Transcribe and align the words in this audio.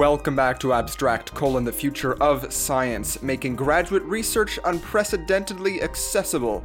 Welcome 0.00 0.34
back 0.34 0.58
to 0.60 0.72
Abstract 0.72 1.34
colon 1.34 1.62
the 1.62 1.72
future 1.72 2.14
of 2.22 2.50
science, 2.50 3.22
making 3.22 3.54
graduate 3.54 4.02
research 4.04 4.58
unprecedentedly 4.64 5.82
accessible. 5.82 6.64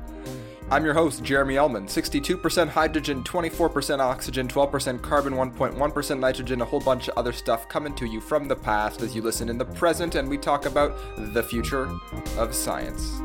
I'm 0.71 0.85
your 0.85 0.93
host, 0.93 1.21
Jeremy 1.21 1.55
Ellman. 1.55 1.83
62% 1.83 2.69
hydrogen, 2.69 3.25
24% 3.25 3.99
oxygen, 3.99 4.47
12% 4.47 5.01
carbon, 5.01 5.33
1.1% 5.33 6.17
nitrogen, 6.17 6.61
a 6.61 6.65
whole 6.65 6.79
bunch 6.79 7.09
of 7.09 7.17
other 7.17 7.33
stuff 7.33 7.67
coming 7.67 7.93
to 7.95 8.05
you 8.05 8.21
from 8.21 8.47
the 8.47 8.55
past 8.55 9.01
as 9.01 9.13
you 9.13 9.21
listen 9.21 9.49
in 9.49 9.57
the 9.57 9.65
present 9.65 10.15
and 10.15 10.29
we 10.29 10.37
talk 10.37 10.65
about 10.65 10.97
the 11.33 11.43
future 11.43 11.89
of 12.37 12.55
science. 12.55 13.19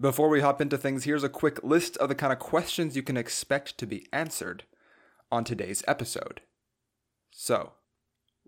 Before 0.00 0.30
we 0.30 0.40
hop 0.40 0.62
into 0.62 0.78
things, 0.78 1.04
here's 1.04 1.22
a 1.22 1.28
quick 1.28 1.62
list 1.62 1.98
of 1.98 2.08
the 2.08 2.14
kind 2.14 2.32
of 2.32 2.38
questions 2.38 2.96
you 2.96 3.02
can 3.02 3.18
expect 3.18 3.76
to 3.76 3.86
be 3.86 4.06
answered 4.10 4.64
on 5.30 5.44
today's 5.44 5.84
episode. 5.86 6.40
So, 7.34 7.72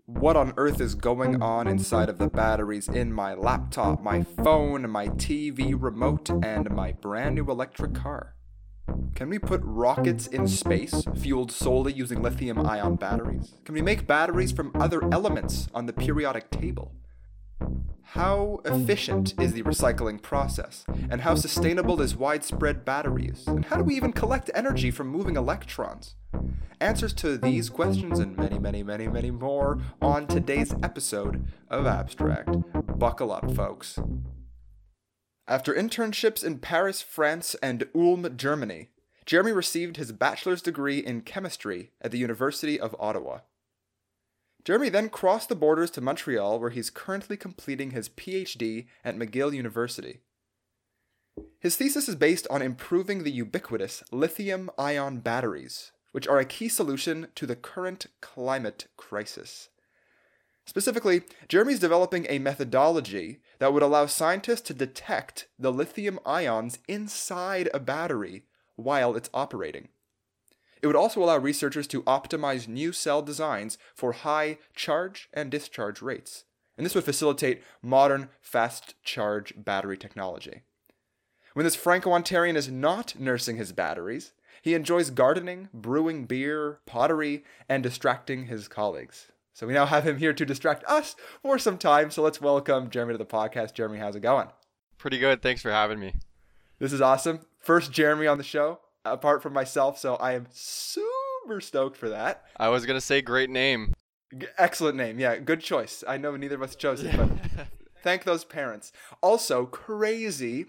what 0.05 0.35
on 0.35 0.53
earth 0.57 0.79
is 0.79 0.93
going 0.93 1.41
on 1.41 1.67
inside 1.67 2.07
of 2.07 2.19
the 2.19 2.27
batteries 2.27 2.87
in 2.87 3.11
my 3.11 3.33
laptop, 3.33 4.03
my 4.03 4.21
phone, 4.21 4.87
my 4.91 5.07
TV 5.07 5.75
remote, 5.75 6.29
and 6.29 6.69
my 6.69 6.91
brand 6.91 7.33
new 7.33 7.49
electric 7.49 7.95
car? 7.95 8.35
Can 9.15 9.29
we 9.29 9.39
put 9.39 9.61
rockets 9.63 10.27
in 10.27 10.47
space 10.47 11.03
fueled 11.15 11.51
solely 11.51 11.93
using 11.93 12.21
lithium 12.21 12.59
ion 12.63 12.95
batteries? 12.95 13.55
Can 13.65 13.73
we 13.73 13.81
make 13.81 14.05
batteries 14.05 14.51
from 14.51 14.71
other 14.75 15.03
elements 15.11 15.67
on 15.73 15.87
the 15.87 15.93
periodic 15.93 16.51
table? 16.51 16.93
How 18.15 18.61
efficient 18.63 19.33
is 19.39 19.53
the 19.53 19.63
recycling 19.63 20.21
process? 20.21 20.85
And 21.09 21.21
how 21.21 21.35
sustainable 21.35 22.01
is 22.01 22.15
widespread 22.15 22.85
battery 22.85 23.25
use? 23.25 23.45
And 23.47 23.65
how 23.65 23.75
do 23.77 23.83
we 23.83 23.95
even 23.95 24.13
collect 24.13 24.49
energy 24.53 24.89
from 24.91 25.07
moving 25.07 25.35
electrons? 25.35 26.15
Answers 26.79 27.13
to 27.13 27.37
these 27.37 27.69
questions 27.69 28.19
and 28.19 28.37
many, 28.37 28.59
many, 28.59 28.83
many, 28.83 29.07
many 29.07 29.31
more 29.31 29.81
on 30.01 30.27
today's 30.27 30.73
episode 30.83 31.45
of 31.69 31.85
Abstract. 31.85 32.49
Buckle 32.97 33.31
up, 33.31 33.53
folks. 33.53 33.99
After 35.47 35.73
internships 35.73 36.43
in 36.43 36.59
Paris, 36.59 37.01
France, 37.01 37.55
and 37.61 37.87
Ulm, 37.93 38.37
Germany, 38.37 38.89
Jeremy 39.25 39.51
received 39.51 39.97
his 39.97 40.11
bachelor's 40.11 40.61
degree 40.61 40.99
in 40.99 41.21
chemistry 41.21 41.91
at 42.01 42.11
the 42.11 42.17
University 42.17 42.79
of 42.79 42.95
Ottawa. 42.99 43.39
Jeremy 44.65 44.89
then 44.89 45.09
crossed 45.09 45.47
the 45.47 45.55
borders 45.55 45.91
to 45.91 46.01
Montreal, 46.01 46.59
where 46.59 46.71
he's 46.71 46.89
currently 46.89 47.37
completing 47.37 47.91
his 47.91 48.09
PhD 48.09 48.87
at 49.03 49.15
McGill 49.15 49.53
University. 49.53 50.21
His 51.59 51.77
thesis 51.77 52.09
is 52.09 52.15
based 52.15 52.47
on 52.49 52.63
improving 52.63 53.23
the 53.23 53.31
ubiquitous 53.31 54.03
lithium 54.11 54.71
ion 54.77 55.19
batteries, 55.19 55.91
which 56.13 56.27
are 56.27 56.39
a 56.39 56.45
key 56.45 56.67
solution 56.67 57.27
to 57.35 57.45
the 57.45 57.55
current 57.55 58.07
climate 58.21 58.87
crisis. 58.97 59.69
Specifically, 60.65 61.21
Jeremy's 61.47 61.79
developing 61.79 62.25
a 62.27 62.39
methodology 62.39 63.41
that 63.59 63.71
would 63.71 63.83
allow 63.83 64.07
scientists 64.07 64.61
to 64.61 64.73
detect 64.73 65.47
the 65.59 65.71
lithium 65.71 66.19
ions 66.25 66.79
inside 66.87 67.69
a 67.71 67.79
battery 67.79 68.45
while 68.75 69.15
it's 69.15 69.29
operating. 69.31 69.89
It 70.81 70.87
would 70.87 70.95
also 70.95 71.23
allow 71.23 71.37
researchers 71.37 71.87
to 71.87 72.03
optimize 72.03 72.67
new 72.67 72.91
cell 72.91 73.21
designs 73.21 73.77
for 73.93 74.11
high 74.11 74.59
charge 74.75 75.29
and 75.33 75.49
discharge 75.49 76.01
rates. 76.01 76.45
And 76.77 76.85
this 76.85 76.95
would 76.95 77.05
facilitate 77.05 77.63
modern 77.81 78.29
fast 78.41 78.95
charge 79.03 79.53
battery 79.55 79.97
technology. 79.97 80.63
When 81.53 81.63
this 81.63 81.75
Franco 81.75 82.11
Ontarian 82.11 82.55
is 82.55 82.69
not 82.69 83.17
nursing 83.17 83.55
his 83.55 83.71
batteries, 83.71 84.33
he 84.61 84.73
enjoys 84.73 85.09
gardening, 85.09 85.69
brewing 85.73 86.25
beer, 86.25 86.79
pottery, 86.85 87.45
and 87.69 87.81
distracting 87.81 88.47
his 88.47 88.67
colleagues. 88.67 89.31
So 89.53 89.65
we 89.65 89.73
now 89.73 89.85
have 89.85 90.05
him 90.05 90.17
here 90.17 90.33
to 90.33 90.45
distract 90.45 90.83
us 90.83 91.15
for 91.41 91.57
some 91.57 91.77
time. 91.77 92.11
So 92.11 92.21
let's 92.21 92.41
welcome 92.41 92.89
Jeremy 92.89 93.13
to 93.13 93.17
the 93.17 93.25
podcast. 93.25 93.73
Jeremy, 93.73 93.99
how's 93.99 94.17
it 94.17 94.19
going? 94.19 94.49
Pretty 94.97 95.17
good. 95.17 95.41
Thanks 95.41 95.61
for 95.61 95.71
having 95.71 95.99
me. 95.99 96.15
This 96.77 96.91
is 96.91 96.99
awesome. 96.99 97.39
First 97.59 97.93
Jeremy 97.93 98.27
on 98.27 98.37
the 98.37 98.43
show, 98.43 98.79
apart 99.05 99.41
from 99.41 99.53
myself. 99.53 99.97
So 99.97 100.15
I 100.15 100.33
am 100.33 100.47
super 100.51 101.61
stoked 101.61 101.97
for 101.97 102.09
that. 102.09 102.43
I 102.57 102.69
was 102.69 102.85
to 102.97 103.01
say 103.01 103.21
great 103.21 103.49
name. 103.49 103.93
G- 104.37 104.47
excellent 104.57 104.97
name. 104.97 105.19
Yeah, 105.19 105.37
good 105.37 105.61
choice. 105.61 106.03
I 106.07 106.17
know 106.17 106.35
neither 106.35 106.55
of 106.55 106.61
us 106.61 106.75
chose 106.75 107.03
it, 107.03 107.15
but 107.15 107.29
thank 108.03 108.23
those 108.23 108.43
parents. 108.43 108.91
Also, 109.21 109.65
crazy 109.65 110.65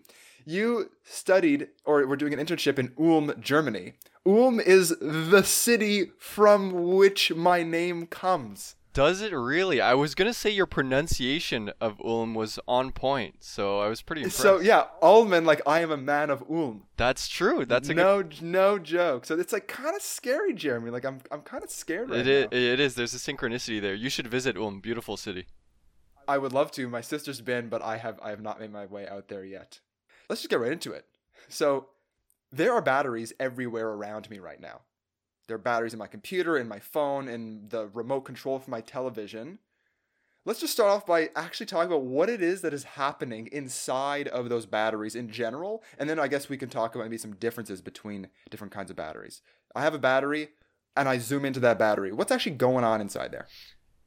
you 0.46 0.90
studied 1.02 1.68
or 1.84 2.06
were 2.06 2.16
doing 2.16 2.32
an 2.32 2.38
internship 2.38 2.78
in 2.78 2.92
Ulm, 2.98 3.34
Germany. 3.40 3.94
Ulm 4.24 4.60
is 4.60 4.94
the 5.00 5.42
city 5.42 6.12
from 6.18 6.94
which 6.94 7.34
my 7.34 7.62
name 7.62 8.06
comes. 8.06 8.76
Does 8.96 9.20
it 9.20 9.34
really? 9.34 9.78
I 9.78 9.92
was 9.92 10.14
gonna 10.14 10.32
say 10.32 10.48
your 10.48 10.64
pronunciation 10.64 11.70
of 11.82 12.00
Ulm 12.02 12.32
was 12.32 12.58
on 12.66 12.92
point, 12.92 13.44
so 13.44 13.78
I 13.78 13.88
was 13.88 14.00
pretty 14.00 14.22
impressed. 14.22 14.40
So 14.40 14.58
yeah, 14.58 14.86
Ulman, 15.02 15.44
like 15.44 15.60
I 15.66 15.80
am 15.80 15.90
a 15.90 15.98
man 15.98 16.30
of 16.30 16.42
Ulm. 16.48 16.84
That's 16.96 17.28
true. 17.28 17.66
That's 17.66 17.90
a 17.90 17.94
no, 17.94 18.22
good... 18.22 18.40
no 18.40 18.78
joke. 18.78 19.26
So 19.26 19.38
it's 19.38 19.52
like 19.52 19.68
kind 19.68 19.94
of 19.94 20.00
scary, 20.00 20.54
Jeremy. 20.54 20.90
Like 20.90 21.04
I'm, 21.04 21.20
I'm 21.30 21.42
kind 21.42 21.62
of 21.62 21.68
scared 21.68 22.08
right 22.08 22.20
it 22.20 22.26
is, 22.26 22.44
now. 22.44 22.56
It 22.56 22.80
is. 22.80 22.94
There's 22.94 23.12
a 23.12 23.18
synchronicity 23.18 23.82
there. 23.82 23.94
You 23.94 24.08
should 24.08 24.28
visit 24.28 24.56
Ulm. 24.56 24.80
Beautiful 24.80 25.18
city. 25.18 25.44
I 26.26 26.38
would 26.38 26.54
love 26.54 26.70
to. 26.72 26.88
My 26.88 27.02
sister's 27.02 27.42
been, 27.42 27.68
but 27.68 27.82
I 27.82 27.98
have, 27.98 28.18
I 28.22 28.30
have 28.30 28.40
not 28.40 28.60
made 28.60 28.72
my 28.72 28.86
way 28.86 29.06
out 29.06 29.28
there 29.28 29.44
yet. 29.44 29.80
Let's 30.30 30.40
just 30.40 30.48
get 30.48 30.58
right 30.58 30.72
into 30.72 30.92
it. 30.92 31.04
So, 31.50 31.88
there 32.50 32.72
are 32.72 32.80
batteries 32.80 33.34
everywhere 33.38 33.90
around 33.90 34.30
me 34.30 34.38
right 34.38 34.58
now. 34.58 34.80
There 35.46 35.54
are 35.54 35.58
batteries 35.58 35.92
in 35.92 35.98
my 35.98 36.06
computer, 36.06 36.56
in 36.56 36.68
my 36.68 36.78
phone, 36.78 37.28
in 37.28 37.68
the 37.68 37.88
remote 37.88 38.22
control 38.22 38.58
for 38.58 38.70
my 38.70 38.80
television. 38.80 39.58
Let's 40.44 40.60
just 40.60 40.72
start 40.72 40.90
off 40.90 41.06
by 41.06 41.30
actually 41.34 41.66
talking 41.66 41.90
about 41.90 42.04
what 42.04 42.28
it 42.28 42.40
is 42.40 42.60
that 42.62 42.72
is 42.72 42.84
happening 42.84 43.48
inside 43.50 44.28
of 44.28 44.48
those 44.48 44.64
batteries 44.64 45.16
in 45.16 45.28
general, 45.28 45.82
and 45.98 46.08
then 46.08 46.20
I 46.20 46.28
guess 46.28 46.48
we 46.48 46.56
can 46.56 46.68
talk 46.68 46.94
about 46.94 47.04
maybe 47.04 47.18
some 47.18 47.34
differences 47.34 47.80
between 47.80 48.28
different 48.48 48.72
kinds 48.72 48.90
of 48.90 48.96
batteries. 48.96 49.42
I 49.74 49.82
have 49.82 49.94
a 49.94 49.98
battery, 49.98 50.50
and 50.96 51.08
I 51.08 51.18
zoom 51.18 51.44
into 51.44 51.60
that 51.60 51.78
battery. 51.78 52.12
What's 52.12 52.32
actually 52.32 52.56
going 52.56 52.84
on 52.84 53.00
inside 53.00 53.32
there? 53.32 53.46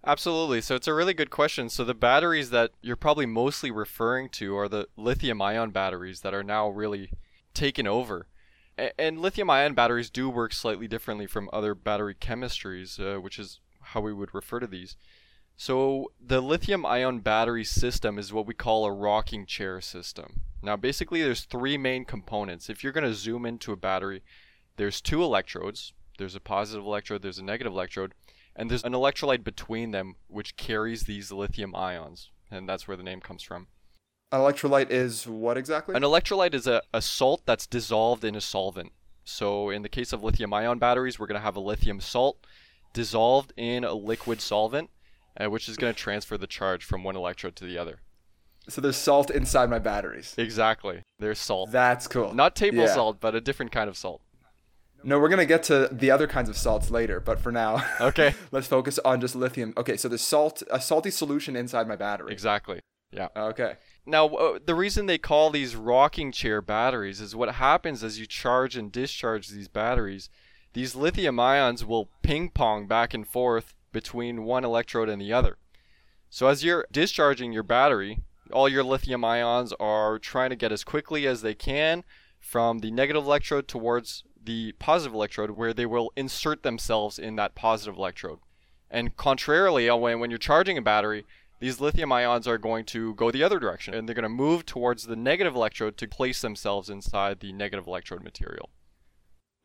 Absolutely. 0.05 0.61
So 0.61 0.75
it's 0.75 0.87
a 0.87 0.93
really 0.93 1.13
good 1.13 1.29
question. 1.29 1.69
So 1.69 1.83
the 1.83 1.93
batteries 1.93 2.51
that 2.51 2.71
you're 2.81 2.95
probably 2.95 3.25
mostly 3.25 3.69
referring 3.69 4.29
to 4.29 4.57
are 4.57 4.69
the 4.69 4.87
lithium 4.95 5.41
ion 5.41 5.71
batteries 5.71 6.21
that 6.21 6.33
are 6.33 6.43
now 6.43 6.69
really 6.69 7.11
taken 7.53 7.85
over. 7.85 8.27
And 8.97 9.19
lithium 9.19 9.49
ion 9.49 9.73
batteries 9.73 10.09
do 10.09 10.29
work 10.29 10.53
slightly 10.53 10.87
differently 10.87 11.27
from 11.27 11.49
other 11.51 11.75
battery 11.75 12.15
chemistries, 12.15 12.99
uh, 12.99 13.19
which 13.19 13.39
is 13.39 13.59
how 13.81 14.01
we 14.01 14.13
would 14.13 14.33
refer 14.33 14.59
to 14.59 14.67
these. 14.67 14.95
So 15.57 16.11
the 16.25 16.41
lithium 16.41 16.85
ion 16.85 17.19
battery 17.19 17.65
system 17.65 18.17
is 18.17 18.31
what 18.31 18.45
we 18.45 18.53
call 18.53 18.85
a 18.85 18.91
rocking 18.91 19.45
chair 19.45 19.81
system. 19.81 20.41
Now 20.61 20.77
basically 20.77 21.21
there's 21.21 21.43
three 21.43 21.77
main 21.77 22.05
components. 22.05 22.69
If 22.69 22.83
you're 22.83 22.93
going 22.93 23.03
to 23.05 23.13
zoom 23.13 23.45
into 23.45 23.73
a 23.73 23.77
battery, 23.77 24.23
there's 24.77 25.01
two 25.01 25.21
electrodes. 25.21 25.93
There's 26.17 26.35
a 26.35 26.39
positive 26.39 26.85
electrode, 26.85 27.21
there's 27.21 27.39
a 27.39 27.43
negative 27.43 27.73
electrode 27.73 28.13
and 28.55 28.69
there's 28.69 28.83
an 28.83 28.93
electrolyte 28.93 29.43
between 29.43 29.91
them 29.91 30.15
which 30.27 30.57
carries 30.57 31.03
these 31.03 31.31
lithium 31.31 31.73
ions, 31.73 32.29
and 32.51 32.67
that's 32.67 32.87
where 32.87 32.97
the 32.97 33.03
name 33.03 33.21
comes 33.21 33.41
from. 33.41 33.67
An 34.31 34.39
electrolyte 34.39 34.91
is 34.91 35.25
what 35.25 35.57
exactly? 35.57 35.95
An 35.95 36.03
electrolyte 36.03 36.53
is 36.53 36.67
a, 36.67 36.81
a 36.93 37.01
salt 37.01 37.41
that's 37.45 37.65
dissolved 37.65 38.23
in 38.23 38.35
a 38.35 38.41
solvent. 38.41 38.91
So 39.23 39.69
in 39.69 39.81
the 39.81 39.89
case 39.89 40.13
of 40.13 40.23
lithium 40.23 40.53
ion 40.53 40.77
batteries, 40.77 41.19
we're 41.19 41.27
going 41.27 41.39
to 41.39 41.45
have 41.45 41.55
a 41.55 41.61
lithium 41.61 41.99
salt 41.99 42.45
dissolved 42.93 43.53
in 43.57 43.83
a 43.83 43.93
liquid 43.93 44.41
solvent, 44.41 44.89
uh, 45.39 45.49
which 45.49 45.67
is 45.67 45.77
going 45.77 45.93
to 45.93 45.99
transfer 45.99 46.37
the 46.37 46.47
charge 46.47 46.83
from 46.83 47.03
one 47.03 47.15
electrode 47.15 47.55
to 47.57 47.65
the 47.65 47.77
other. 47.77 48.01
So 48.67 48.81
there's 48.81 48.97
salt 48.97 49.31
inside 49.31 49.69
my 49.69 49.79
batteries. 49.79 50.35
Exactly. 50.37 51.01
There's 51.17 51.39
salt. 51.39 51.71
That's 51.71 52.07
cool. 52.07 52.33
Not 52.33 52.55
table 52.55 52.79
yeah. 52.79 52.93
salt, 52.93 53.19
but 53.19 53.33
a 53.33 53.41
different 53.41 53.71
kind 53.71 53.89
of 53.89 53.97
salt. 53.97 54.21
No, 55.03 55.17
we're 55.17 55.29
gonna 55.29 55.45
get 55.45 55.63
to 55.63 55.87
the 55.91 56.11
other 56.11 56.27
kinds 56.27 56.49
of 56.49 56.57
salts 56.57 56.91
later, 56.91 57.21
but 57.21 57.39
for 57.39 57.53
now, 57.53 57.83
okay, 58.01 58.35
let's 58.51 58.67
focus 58.67 58.99
on 58.99 59.21
just 59.21 59.33
lithium. 59.33 59.73
Okay, 59.77 59.95
so 59.95 60.09
there's 60.09 60.21
salt, 60.21 60.61
a 60.69 60.81
salty 60.81 61.09
solution 61.09 61.55
inside 61.55 61.87
my 61.87 61.95
battery. 61.95 62.33
Exactly. 62.33 62.81
Yeah. 63.11 63.29
Okay. 63.35 63.77
Now, 64.09 64.27
uh, 64.27 64.59
the 64.65 64.73
reason 64.73 65.05
they 65.05 65.19
call 65.19 65.51
these 65.51 65.75
rocking 65.75 66.31
chair 66.31 66.63
batteries 66.63 67.21
is 67.21 67.35
what 67.35 67.55
happens 67.55 68.03
as 68.03 68.19
you 68.19 68.25
charge 68.25 68.75
and 68.75 68.91
discharge 68.91 69.49
these 69.49 69.67
batteries. 69.67 70.31
These 70.73 70.95
lithium 70.95 71.39
ions 71.39 71.85
will 71.85 72.09
ping 72.23 72.49
pong 72.49 72.87
back 72.87 73.13
and 73.13 73.27
forth 73.27 73.75
between 73.91 74.45
one 74.45 74.65
electrode 74.65 75.09
and 75.09 75.21
the 75.21 75.31
other. 75.31 75.57
So 76.31 76.47
as 76.47 76.63
you're 76.63 76.87
discharging 76.91 77.53
your 77.53 77.61
battery, 77.61 78.19
all 78.51 78.67
your 78.67 78.83
lithium 78.83 79.23
ions 79.23 79.73
are 79.79 80.17
trying 80.17 80.49
to 80.49 80.55
get 80.55 80.71
as 80.71 80.83
quickly 80.83 81.27
as 81.27 81.43
they 81.43 81.53
can 81.53 82.03
from 82.39 82.79
the 82.79 82.89
negative 82.89 83.25
electrode 83.25 83.67
towards 83.67 84.23
the 84.43 84.71
positive 84.79 85.13
electrode 85.13 85.51
where 85.51 85.73
they 85.73 85.85
will 85.85 86.11
insert 86.15 86.63
themselves 86.63 87.19
in 87.19 87.35
that 87.35 87.53
positive 87.53 87.95
electrode. 87.95 88.39
And 88.89 89.15
contrarily, 89.15 89.87
uh, 89.87 89.95
when, 89.97 90.19
when 90.19 90.31
you're 90.31 90.39
charging 90.39 90.79
a 90.79 90.81
battery, 90.81 91.25
these 91.59 91.79
lithium 91.81 92.11
ions 92.11 92.47
are 92.47 92.57
going 92.57 92.85
to 92.85 93.13
go 93.15 93.31
the 93.31 93.43
other 93.43 93.59
direction 93.59 93.93
and 93.93 94.07
they're 94.07 94.15
going 94.15 94.23
to 94.23 94.29
move 94.29 94.65
towards 94.65 95.03
the 95.03 95.15
negative 95.15 95.55
electrode 95.55 95.97
to 95.97 96.07
place 96.07 96.41
themselves 96.41 96.89
inside 96.89 97.39
the 97.39 97.51
negative 97.53 97.85
electrode 97.87 98.23
material. 98.23 98.69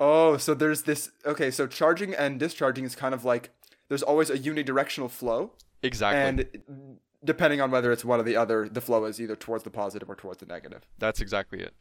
Oh, 0.00 0.36
so 0.36 0.54
there's 0.54 0.82
this. 0.82 1.10
Okay, 1.24 1.50
so 1.50 1.66
charging 1.66 2.14
and 2.14 2.38
discharging 2.40 2.84
is 2.84 2.96
kind 2.96 3.14
of 3.14 3.24
like 3.24 3.50
there's 3.88 4.02
always 4.02 4.28
a 4.28 4.38
unidirectional 4.38 5.08
flow, 5.10 5.52
Exactly. 5.82 6.46
and 6.66 6.98
depending 7.22 7.60
on 7.60 7.70
whether 7.70 7.92
it's 7.92 8.04
one 8.04 8.18
or 8.18 8.24
the 8.24 8.36
other, 8.36 8.68
the 8.68 8.80
flow 8.80 9.04
is 9.04 9.20
either 9.20 9.36
towards 9.36 9.62
the 9.64 9.70
positive 9.70 10.10
or 10.10 10.16
towards 10.16 10.38
the 10.40 10.46
negative. 10.46 10.82
That's 10.98 11.20
exactly 11.20 11.60
it. 11.60 11.74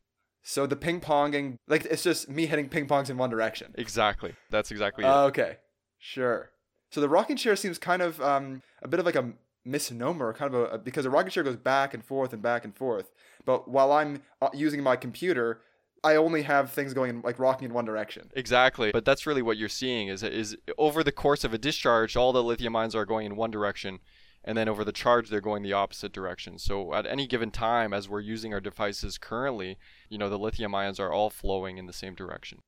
So 0.44 0.68
the 0.68 0.76
ping 0.76 1.00
ponging, 1.00 1.58
like 1.68 1.86
it's 1.86 2.04
just 2.04 2.30
me 2.30 2.46
hitting 2.46 2.70
ping 2.70 2.86
pongs 2.86 3.10
in 3.10 3.18
one 3.18 3.30
direction. 3.30 3.74
Exactly. 3.78 4.36
That's 4.52 4.72
exactly 4.72 5.06
it. 5.06 5.08
Okay, 5.08 5.58
sure. 5.98 6.52
So 6.92 7.02
the 7.02 7.10
rocking 7.10 7.38
chair 7.38 7.56
seems 7.56 7.80
kind 7.80 8.02
of 8.02 8.22
um, 8.22 8.62
a 8.84 8.88
bit 8.88 9.00
of 9.00 9.06
like 9.06 9.16
a 9.16 9.32
misnomer, 9.66 10.34
kind 10.34 10.54
of 10.54 10.74
a 10.74 10.78
because 10.78 11.06
a 11.06 11.10
rocket 11.10 11.32
chair 11.32 11.44
goes 11.44 11.56
back 11.56 11.94
and 11.94 12.04
forth 12.04 12.34
and 12.34 12.42
back 12.42 12.66
and 12.66 12.76
forth. 12.76 13.12
But 13.46 13.68
while 13.68 13.92
I'm 13.92 14.22
uh, 14.42 14.50
using 14.54 14.82
my 14.84 14.96
computer, 14.96 15.62
I 16.04 16.16
only 16.16 16.42
have 16.44 16.72
things 16.72 16.94
going 16.94 17.10
in, 17.10 17.22
like 17.22 17.40
rocking 17.40 17.70
in 17.70 17.74
one 17.74 17.86
direction. 17.86 18.30
Exactly. 18.36 18.92
But 18.92 19.06
that's 19.06 19.26
really 19.26 19.42
what 19.42 19.58
you're 19.58 19.70
seeing 19.70 20.10
is 20.10 20.24
is 20.24 20.58
over 20.78 21.04
the 21.04 21.12
course 21.12 21.44
of 21.44 21.54
a 21.54 21.58
discharge, 21.58 22.16
all 22.16 22.34
the 22.34 22.44
lithium 22.44 22.76
ions 22.76 22.96
are 22.96 23.06
going 23.06 23.26
in 23.26 23.36
one 23.36 23.52
direction, 23.52 24.00
and 24.44 24.58
then 24.58 24.68
over 24.68 24.84
the 24.84 24.92
charge 24.92 25.30
they're 25.30 25.42
going 25.42 25.64
the 25.64 25.74
opposite 25.74 26.12
direction. 26.12 26.60
So 26.60 26.94
at 26.94 27.06
any 27.06 27.26
given 27.26 27.52
time, 27.52 27.94
as 27.94 28.10
we're 28.10 28.20
using 28.20 28.54
our 28.54 28.60
devices 28.60 29.18
currently, 29.18 29.78
you 30.10 30.18
know 30.18 30.30
the 30.30 30.40
lithium 30.40 30.76
ions 30.76 31.00
are 31.00 31.12
all 31.12 31.30
flowing 31.30 31.78
in 31.78 31.86
the 31.86 31.94
same 31.94 32.16
direction. 32.16 32.60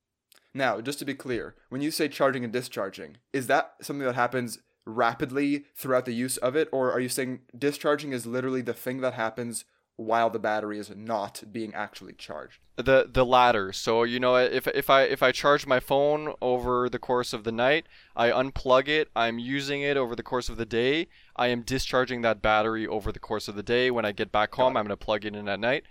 Now, 0.53 0.79
just 0.79 0.99
to 0.99 1.05
be 1.05 1.13
clear, 1.13 1.55
when 1.67 1.81
you 1.81 1.91
say 1.91 2.07
charging 2.07 2.45
and 2.45 2.53
discharging, 2.53 3.17
is 3.33 3.47
that 3.47 3.73
something 3.81 4.05
that 4.05 4.15
happens 4.15 4.59
rapidly 4.85 5.65
throughout 5.75 6.05
the 6.05 6.13
use 6.13 6.37
of 6.37 6.55
it, 6.55 6.69
or 6.71 6.91
are 6.91 6.99
you 6.99 7.09
saying 7.09 7.41
discharging 7.57 8.11
is 8.11 8.25
literally 8.25 8.61
the 8.61 8.73
thing 8.73 9.01
that 9.01 9.13
happens 9.13 9.65
while 9.97 10.29
the 10.29 10.39
battery 10.39 10.77
is 10.77 10.91
not 10.95 11.43
being 11.51 11.73
actually 11.73 12.13
charged? 12.13 12.59
The 12.75 13.09
the 13.11 13.25
latter. 13.25 13.71
So 13.71 14.03
you 14.03 14.19
know 14.19 14.35
if 14.35 14.67
if 14.67 14.89
I 14.89 15.03
if 15.03 15.23
I 15.23 15.31
charge 15.31 15.65
my 15.65 15.79
phone 15.79 16.33
over 16.41 16.89
the 16.89 16.99
course 16.99 17.33
of 17.33 17.43
the 17.43 17.51
night, 17.51 17.85
I 18.15 18.29
unplug 18.29 18.87
it, 18.87 19.09
I'm 19.15 19.39
using 19.39 19.81
it 19.81 19.97
over 19.97 20.15
the 20.15 20.23
course 20.23 20.49
of 20.49 20.57
the 20.57 20.65
day, 20.65 21.07
I 21.35 21.47
am 21.47 21.61
discharging 21.61 22.21
that 22.21 22.41
battery 22.41 22.85
over 22.85 23.11
the 23.11 23.19
course 23.19 23.47
of 23.47 23.55
the 23.55 23.63
day. 23.63 23.89
When 23.91 24.05
I 24.05 24.11
get 24.11 24.31
back 24.31 24.53
home, 24.55 24.75
I'm 24.77 24.85
going 24.85 24.89
to 24.89 24.97
plug 24.97 25.25
it 25.25 25.35
in 25.35 25.47
at 25.47 25.59
night 25.59 25.85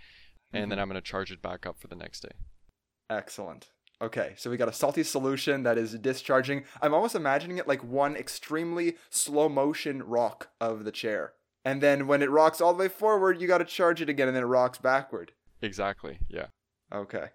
and 0.55 0.71
then 0.71 0.77
mm-hmm. 0.77 0.83
I'm 0.83 0.89
going 0.89 1.03
to 1.03 1.11
charge 1.11 1.33
it 1.33 1.43
back 1.43 1.67
up 1.67 1.79
for 1.79 1.89
the 1.89 1.97
next 1.97 2.21
day. 2.21 2.33
Excellent. 3.11 3.69
Okay, 4.03 4.35
so 4.37 4.51
we 4.51 4.57
got 4.57 4.69
a 4.69 4.73
salty 4.73 5.03
solution 5.03 5.63
that 5.63 5.79
is 5.79 5.95
discharging. 5.95 6.65
I'm 6.83 6.93
almost 6.93 7.15
imagining 7.15 7.59
it 7.59 7.69
like 7.69 7.85
one 7.85 8.17
extremely 8.17 8.97
slow 9.09 9.49
motion 9.49 10.03
rock 10.03 10.49
of 10.61 10.85
the 10.85 10.93
chair. 10.93 11.35
And 11.65 11.81
then 11.81 12.07
when 12.07 12.21
it 12.21 12.31
rocks 12.31 12.61
all 12.61 12.75
the 12.75 12.81
way 12.81 12.89
forward, 12.89 13.41
you 13.41 13.49
got 13.49 13.59
to 13.59 13.65
charge 13.65 14.03
it 14.03 14.09
again 14.09 14.29
and 14.29 14.37
then 14.37 14.43
it 14.43 14.47
rocks 14.47 14.79
backward. 14.79 15.33
Exactly. 15.63 16.19
Yeah. 16.29 16.49
Okay. 16.93 17.29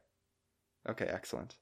Okay, 0.87 1.05
excellent. 1.05 1.57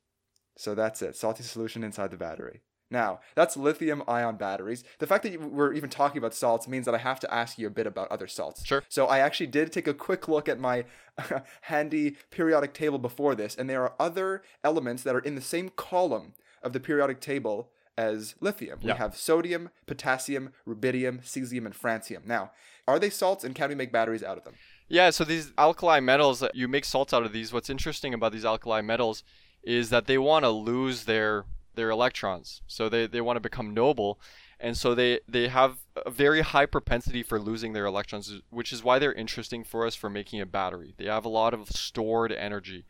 So 0.57 0.75
that's 0.75 1.01
it. 1.01 1.15
Salty 1.15 1.43
solution 1.43 1.83
inside 1.83 2.11
the 2.11 2.17
battery. 2.17 2.63
Now, 2.89 3.19
that's 3.35 3.57
lithium 3.57 4.01
ion 4.07 4.37
batteries. 4.37 4.83
The 4.99 5.07
fact 5.07 5.23
that 5.23 5.33
you- 5.33 5.39
we're 5.39 5.73
even 5.73 5.89
talking 5.89 6.17
about 6.17 6.33
salts 6.33 6.67
means 6.67 6.85
that 6.85 6.95
I 6.95 6.99
have 6.99 7.19
to 7.21 7.33
ask 7.33 7.57
you 7.59 7.67
a 7.67 7.69
bit 7.69 7.85
about 7.85 8.09
other 8.09 8.27
salts. 8.27 8.65
Sure. 8.65 8.83
So 8.87 9.07
I 9.07 9.19
actually 9.19 9.47
did 9.47 9.73
take 9.73 9.87
a 9.87 9.93
quick 9.93 10.27
look 10.27 10.47
at 10.47 10.59
my 10.59 10.85
handy 11.61 12.15
periodic 12.31 12.73
table 12.73 12.97
before 12.99 13.35
this, 13.35 13.55
and 13.55 13.69
there 13.69 13.83
are 13.83 13.93
other 13.99 14.41
elements 14.63 15.03
that 15.03 15.15
are 15.15 15.19
in 15.19 15.35
the 15.35 15.41
same 15.41 15.69
column 15.69 16.33
of 16.63 16.73
the 16.73 16.79
periodic 16.79 17.19
table 17.19 17.69
as 17.97 18.35
lithium. 18.39 18.79
Yeah. 18.81 18.93
We 18.93 18.97
have 18.99 19.17
sodium, 19.17 19.69
potassium, 19.87 20.53
rubidium, 20.67 21.23
cesium, 21.23 21.65
and 21.65 21.73
francium. 21.73 22.25
Now, 22.25 22.51
are 22.87 22.99
they 22.99 23.09
salts, 23.09 23.43
and 23.43 23.55
can 23.55 23.69
we 23.69 23.75
make 23.75 23.91
batteries 23.91 24.23
out 24.23 24.37
of 24.37 24.43
them? 24.43 24.53
Yeah, 24.87 25.09
so 25.09 25.23
these 25.23 25.51
alkali 25.57 25.99
metals, 25.99 26.41
uh, 26.43 26.49
you 26.53 26.67
make 26.67 26.85
salts 26.85 27.13
out 27.13 27.23
of 27.23 27.33
these. 27.33 27.51
What's 27.51 27.69
interesting 27.69 28.13
about 28.13 28.31
these 28.31 28.45
alkali 28.45 28.81
metals 28.81 29.23
is 29.63 29.89
that 29.89 30.05
they 30.05 30.17
want 30.17 30.45
to 30.45 30.49
lose 30.49 31.03
their 31.05 31.45
their 31.77 31.89
electrons. 31.89 32.61
So 32.67 32.89
they, 32.89 33.07
they 33.07 33.21
want 33.21 33.37
to 33.37 33.41
become 33.41 33.73
noble. 33.73 34.19
And 34.59 34.75
so 34.75 34.93
they, 34.93 35.21
they 35.29 35.47
have 35.47 35.77
a 36.05 36.09
very 36.11 36.41
high 36.41 36.65
propensity 36.65 37.23
for 37.23 37.39
losing 37.39 37.73
their 37.73 37.85
electrons, 37.85 38.41
which 38.49 38.73
is 38.73 38.83
why 38.83 38.99
they're 38.99 39.13
interesting 39.13 39.63
for 39.63 39.85
us 39.85 39.95
for 39.95 40.09
making 40.09 40.41
a 40.41 40.45
battery. 40.45 40.93
They 40.97 41.05
have 41.05 41.25
a 41.25 41.29
lot 41.29 41.53
of 41.53 41.69
stored 41.69 42.31
energy 42.31 42.85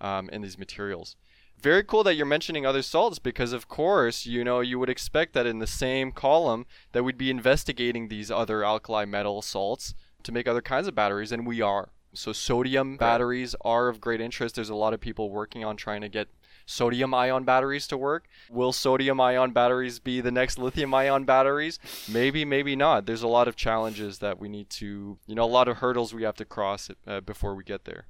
um, 0.00 0.28
in 0.30 0.42
these 0.42 0.58
materials. 0.58 1.16
Very 1.60 1.82
cool 1.82 2.04
that 2.04 2.16
you're 2.16 2.26
mentioning 2.26 2.66
other 2.66 2.82
salts 2.82 3.18
because, 3.18 3.54
of 3.54 3.66
course, 3.66 4.26
you 4.26 4.44
know, 4.44 4.60
you 4.60 4.78
would 4.78 4.90
expect 4.90 5.32
that 5.32 5.46
in 5.46 5.58
the 5.58 5.66
same 5.66 6.12
column 6.12 6.66
that 6.92 7.02
we'd 7.02 7.16
be 7.16 7.30
investigating 7.30 8.08
these 8.08 8.30
other 8.30 8.62
alkali 8.62 9.06
metal 9.06 9.40
salts 9.40 9.94
to 10.22 10.32
make 10.32 10.46
other 10.46 10.60
kinds 10.60 10.86
of 10.86 10.94
batteries, 10.94 11.32
and 11.32 11.46
we 11.46 11.62
are. 11.62 11.88
So 12.12 12.32
sodium 12.32 12.96
batteries 12.96 13.54
are 13.62 13.88
of 13.88 14.00
great 14.00 14.20
interest. 14.20 14.54
There's 14.54 14.70
a 14.70 14.74
lot 14.74 14.92
of 14.92 15.00
people 15.00 15.30
working 15.30 15.64
on 15.64 15.76
trying 15.76 16.02
to 16.02 16.08
get 16.08 16.28
sodium 16.66 17.14
ion 17.14 17.44
batteries 17.44 17.86
to 17.88 17.96
work. 17.96 18.26
Will 18.50 18.72
sodium 18.72 19.20
ion 19.20 19.52
batteries 19.52 19.98
be 19.98 20.20
the 20.20 20.30
next 20.30 20.58
lithium 20.58 20.92
ion 20.92 21.24
batteries? 21.24 21.78
Maybe, 22.12 22.44
maybe 22.44 22.76
not. 22.76 23.06
There's 23.06 23.22
a 23.22 23.28
lot 23.28 23.48
of 23.48 23.56
challenges 23.56 24.18
that 24.18 24.38
we 24.38 24.48
need 24.48 24.68
to, 24.70 25.18
you 25.26 25.34
know, 25.34 25.44
a 25.44 25.46
lot 25.46 25.68
of 25.68 25.78
hurdles 25.78 26.12
we 26.12 26.24
have 26.24 26.36
to 26.36 26.44
cross 26.44 26.90
uh, 27.06 27.20
before 27.20 27.54
we 27.54 27.64
get 27.64 27.84
there. 27.84 28.06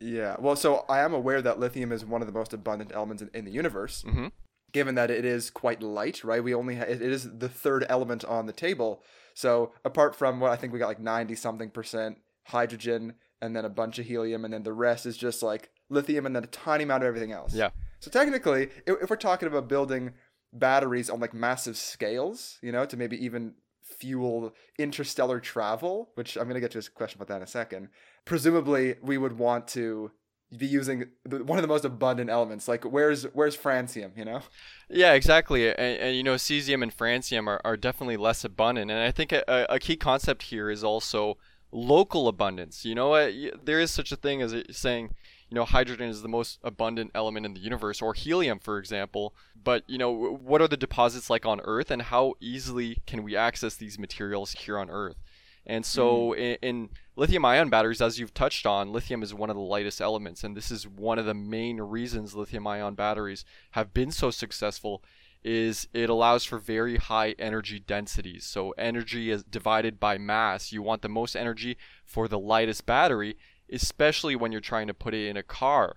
Yeah. 0.00 0.36
Well, 0.38 0.56
so 0.56 0.84
I 0.88 1.00
am 1.00 1.14
aware 1.14 1.40
that 1.40 1.60
lithium 1.60 1.92
is 1.92 2.04
one 2.04 2.20
of 2.20 2.26
the 2.26 2.32
most 2.32 2.52
abundant 2.52 2.90
elements 2.92 3.22
in, 3.22 3.30
in 3.32 3.44
the 3.44 3.52
universe. 3.52 4.02
hmm 4.02 4.28
given 4.72 4.96
that 4.96 5.08
it 5.08 5.24
is 5.24 5.50
quite 5.50 5.80
light, 5.84 6.24
right? 6.24 6.42
We 6.42 6.52
only 6.52 6.74
ha- 6.74 6.82
it 6.88 7.00
is 7.00 7.38
the 7.38 7.48
third 7.48 7.86
element 7.88 8.24
on 8.24 8.46
the 8.46 8.52
table. 8.52 9.04
So 9.32 9.72
apart 9.84 10.16
from 10.16 10.40
what 10.40 10.50
I 10.50 10.56
think 10.56 10.72
we 10.72 10.80
got 10.80 10.88
like 10.88 10.98
90 10.98 11.36
something 11.36 11.70
percent 11.70 12.18
hydrogen 12.46 13.14
and 13.40 13.54
then 13.54 13.64
a 13.64 13.70
bunch 13.70 14.00
of 14.00 14.06
helium 14.06 14.44
and 14.44 14.52
then 14.52 14.64
the 14.64 14.72
rest 14.72 15.06
is 15.06 15.16
just 15.16 15.44
like 15.44 15.70
lithium 15.90 16.26
and 16.26 16.34
then 16.34 16.44
a 16.44 16.48
tiny 16.48 16.84
amount 16.84 17.02
of 17.02 17.08
everything 17.08 17.32
else. 17.32 17.54
Yeah. 17.54 17.70
So 18.00 18.10
technically, 18.10 18.70
if, 18.86 19.02
if 19.02 19.10
we're 19.10 19.16
talking 19.16 19.48
about 19.48 19.68
building 19.68 20.12
batteries 20.52 21.10
on 21.10 21.20
like 21.20 21.34
massive 21.34 21.76
scales, 21.76 22.58
you 22.62 22.72
know, 22.72 22.84
to 22.86 22.96
maybe 22.96 23.22
even 23.24 23.54
fuel 23.82 24.54
interstellar 24.78 25.40
travel, 25.40 26.10
which 26.14 26.36
I'm 26.36 26.44
going 26.44 26.54
to 26.54 26.60
get 26.60 26.70
to 26.72 26.78
a 26.78 26.82
question 26.82 27.18
about 27.18 27.28
that 27.28 27.36
in 27.36 27.42
a 27.42 27.46
second, 27.46 27.88
presumably 28.24 28.96
we 29.02 29.18
would 29.18 29.38
want 29.38 29.68
to 29.68 30.10
be 30.56 30.66
using 30.66 31.06
the, 31.24 31.42
one 31.42 31.58
of 31.58 31.62
the 31.62 31.68
most 31.68 31.84
abundant 31.84 32.30
elements. 32.30 32.68
Like 32.68 32.84
where's 32.84 33.24
where's 33.34 33.56
francium, 33.56 34.16
you 34.16 34.24
know? 34.24 34.40
Yeah, 34.88 35.14
exactly. 35.14 35.68
And, 35.68 35.78
and 35.78 36.16
you 36.16 36.22
know, 36.22 36.34
cesium 36.34 36.82
and 36.82 36.96
francium 36.96 37.48
are, 37.48 37.60
are 37.64 37.76
definitely 37.76 38.16
less 38.16 38.44
abundant. 38.44 38.90
And 38.90 39.00
I 39.00 39.10
think 39.10 39.32
a, 39.32 39.66
a 39.68 39.78
key 39.78 39.96
concept 39.96 40.42
here 40.44 40.70
is 40.70 40.84
also 40.84 41.36
local 41.72 42.28
abundance. 42.28 42.84
You 42.84 42.94
know, 42.94 43.08
what? 43.08 43.32
There 43.64 43.80
is 43.80 43.90
such 43.90 44.12
a 44.12 44.16
thing 44.16 44.42
as 44.42 44.54
saying, 44.70 45.10
you 45.48 45.54
know, 45.54 45.64
hydrogen 45.64 46.08
is 46.08 46.22
the 46.22 46.28
most 46.28 46.58
abundant 46.62 47.10
element 47.14 47.46
in 47.46 47.54
the 47.54 47.60
universe, 47.60 48.00
or 48.02 48.14
helium, 48.14 48.58
for 48.58 48.78
example. 48.78 49.34
But, 49.62 49.84
you 49.86 49.98
know, 49.98 50.12
what 50.12 50.60
are 50.60 50.68
the 50.68 50.76
deposits 50.76 51.30
like 51.30 51.46
on 51.46 51.60
Earth, 51.64 51.90
and 51.90 52.02
how 52.02 52.34
easily 52.40 52.98
can 53.06 53.22
we 53.22 53.36
access 53.36 53.76
these 53.76 53.98
materials 53.98 54.52
here 54.52 54.78
on 54.78 54.90
Earth? 54.90 55.16
And 55.66 55.86
so, 55.86 56.32
hmm. 56.32 56.38
in, 56.38 56.56
in 56.62 56.88
lithium 57.16 57.44
ion 57.44 57.70
batteries, 57.70 58.02
as 58.02 58.18
you've 58.18 58.34
touched 58.34 58.66
on, 58.66 58.92
lithium 58.92 59.22
is 59.22 59.32
one 59.32 59.50
of 59.50 59.56
the 59.56 59.62
lightest 59.62 60.00
elements. 60.00 60.44
And 60.44 60.56
this 60.56 60.70
is 60.70 60.86
one 60.86 61.18
of 61.18 61.26
the 61.26 61.34
main 61.34 61.80
reasons 61.80 62.34
lithium 62.34 62.66
ion 62.66 62.94
batteries 62.94 63.44
have 63.70 63.94
been 63.94 64.10
so 64.10 64.30
successful 64.30 65.02
is 65.44 65.88
it 65.92 66.08
allows 66.08 66.42
for 66.44 66.58
very 66.58 66.96
high 66.96 67.34
energy 67.38 67.78
densities. 67.78 68.44
So 68.44 68.70
energy 68.72 69.30
is 69.30 69.44
divided 69.44 70.00
by 70.00 70.16
mass. 70.16 70.72
You 70.72 70.82
want 70.82 71.02
the 71.02 71.08
most 71.08 71.36
energy 71.36 71.76
for 72.04 72.28
the 72.28 72.38
lightest 72.38 72.86
battery, 72.86 73.36
especially 73.72 74.36
when 74.36 74.52
you're 74.52 74.60
trying 74.60 74.86
to 74.86 74.94
put 74.94 75.14
it 75.14 75.28
in 75.28 75.36
a 75.36 75.42
car. 75.42 75.96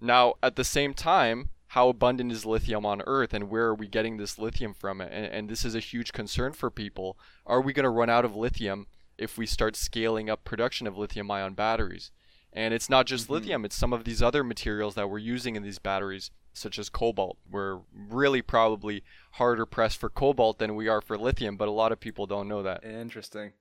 Now, 0.00 0.34
at 0.42 0.56
the 0.56 0.64
same 0.64 0.94
time, 0.94 1.50
how 1.68 1.88
abundant 1.88 2.32
is 2.32 2.46
lithium 2.46 2.86
on 2.86 3.02
Earth 3.06 3.34
and 3.34 3.50
where 3.50 3.66
are 3.66 3.74
we 3.74 3.88
getting 3.88 4.16
this 4.16 4.38
lithium 4.38 4.74
from? 4.74 5.00
And, 5.00 5.12
and 5.12 5.48
this 5.48 5.64
is 5.64 5.74
a 5.74 5.80
huge 5.80 6.12
concern 6.12 6.52
for 6.52 6.70
people. 6.70 7.18
Are 7.44 7.60
we 7.60 7.72
going 7.72 7.84
to 7.84 7.90
run 7.90 8.10
out 8.10 8.24
of 8.24 8.36
lithium 8.36 8.86
if 9.18 9.36
we 9.36 9.46
start 9.46 9.76
scaling 9.76 10.30
up 10.30 10.44
production 10.44 10.86
of 10.86 10.96
lithium 10.96 11.30
ion 11.30 11.54
batteries? 11.54 12.10
And 12.52 12.72
it's 12.72 12.88
not 12.88 13.06
just 13.06 13.24
mm-hmm. 13.24 13.34
lithium, 13.34 13.64
it's 13.64 13.76
some 13.76 13.92
of 13.92 14.04
these 14.04 14.22
other 14.22 14.42
materials 14.42 14.94
that 14.94 15.10
we're 15.10 15.18
using 15.18 15.56
in 15.56 15.62
these 15.62 15.78
batteries, 15.78 16.30
such 16.54 16.78
as 16.78 16.88
cobalt. 16.88 17.36
We're 17.50 17.80
really 17.92 18.40
probably 18.40 19.02
harder 19.32 19.66
pressed 19.66 19.98
for 19.98 20.08
cobalt 20.08 20.58
than 20.58 20.74
we 20.74 20.88
are 20.88 21.02
for 21.02 21.18
lithium, 21.18 21.56
but 21.56 21.68
a 21.68 21.72
lot 21.72 21.92
of 21.92 22.00
people 22.00 22.26
don't 22.26 22.48
know 22.48 22.62
that. 22.62 22.84
Interesting. 22.84 23.52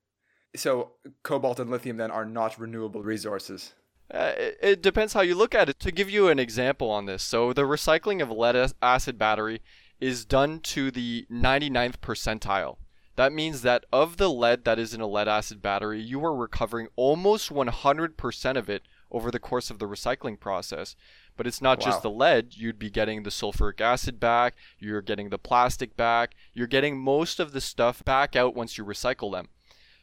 So 0.56 0.92
cobalt 1.24 1.60
and 1.60 1.70
lithium 1.70 1.98
then 1.98 2.12
are 2.12 2.26
not 2.26 2.60
renewable 2.60 3.04
resources. 3.04 3.74
Uh, 4.14 4.34
it, 4.38 4.58
it 4.62 4.82
depends 4.82 5.14
how 5.14 5.22
you 5.22 5.36
look 5.36 5.56
at 5.56 5.68
it. 5.70 5.80
To 5.80 5.92
give 5.92 6.10
you 6.10 6.28
an 6.28 6.38
example 6.40 6.92
on 6.92 7.06
this, 7.06 7.24
so 7.24 7.54
the 7.54 7.64
recycling 7.64 8.22
of 8.22 8.30
lead 8.30 8.72
acid 8.82 9.18
battery 9.18 9.62
is 10.00 10.26
done 10.26 10.60
to 10.60 10.92
the 10.92 11.26
99th 11.32 11.98
percentile. 12.02 12.78
That 13.16 13.32
means 13.32 13.62
that 13.62 13.86
of 13.94 14.18
the 14.18 14.30
lead 14.30 14.66
that 14.66 14.78
is 14.78 14.94
in 14.94 15.00
a 15.02 15.08
lead 15.08 15.28
acid 15.28 15.62
battery, 15.62 16.02
you 16.02 16.24
are 16.26 16.36
recovering 16.36 16.90
almost 16.98 17.50
100% 17.50 18.58
of 18.58 18.70
it 18.70 18.84
over 19.10 19.32
the 19.32 19.40
course 19.40 19.70
of 19.70 19.80
the 19.80 19.88
recycling 19.88 20.38
process. 20.40 20.96
But 21.38 21.48
it's 21.48 21.62
not 21.62 21.80
Wow. 21.80 21.86
just 21.86 22.02
the 22.02 22.10
lead, 22.10 22.56
you'd 22.56 22.78
be 22.80 22.90
getting 22.90 23.24
the 23.24 23.30
sulfuric 23.30 23.80
acid 23.82 24.20
back, 24.20 24.56
you're 24.80 25.02
getting 25.02 25.30
the 25.30 25.38
plastic 25.38 25.96
back, 25.96 26.36
you're 26.54 26.68
getting 26.68 27.00
most 27.00 27.40
of 27.40 27.54
the 27.54 27.62
stuff 27.62 28.04
back 28.04 28.36
out 28.36 28.54
once 28.56 28.78
you 28.78 28.86
recycle 28.86 29.32
them. 29.32 29.48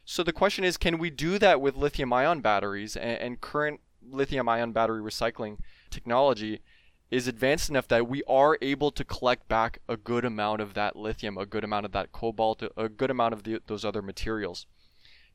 So 0.05 0.23
the 0.23 0.33
question 0.33 0.63
is, 0.63 0.77
can 0.77 0.97
we 0.97 1.09
do 1.09 1.39
that 1.39 1.61
with 1.61 1.75
lithium 1.75 2.11
ion 2.11 2.41
batteries 2.41 2.95
and, 2.95 3.19
and 3.19 3.41
current 3.41 3.79
lithium 4.01 4.49
ion 4.49 4.71
battery 4.71 5.01
recycling 5.01 5.59
technology 5.89 6.61
is 7.09 7.27
advanced 7.27 7.69
enough 7.69 7.87
that 7.87 8.07
we 8.07 8.23
are 8.23 8.57
able 8.61 8.91
to 8.91 9.05
collect 9.05 9.47
back 9.47 9.79
a 9.87 9.95
good 9.95 10.25
amount 10.25 10.61
of 10.61 10.73
that 10.73 10.95
lithium, 10.95 11.37
a 11.37 11.45
good 11.45 11.63
amount 11.63 11.85
of 11.85 11.91
that 11.91 12.11
cobalt, 12.11 12.63
a 12.75 12.89
good 12.89 13.11
amount 13.11 13.33
of 13.33 13.43
the, 13.43 13.61
those 13.67 13.85
other 13.85 14.01
materials. 14.01 14.65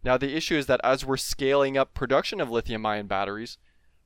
Now, 0.02 0.16
the 0.16 0.37
issue 0.37 0.56
is 0.56 0.66
that 0.66 0.80
as 0.82 1.04
we're 1.04 1.16
scaling 1.16 1.76
up 1.78 1.94
production 1.94 2.40
of 2.40 2.50
lithium 2.50 2.84
ion 2.84 3.06
batteries, 3.06 3.58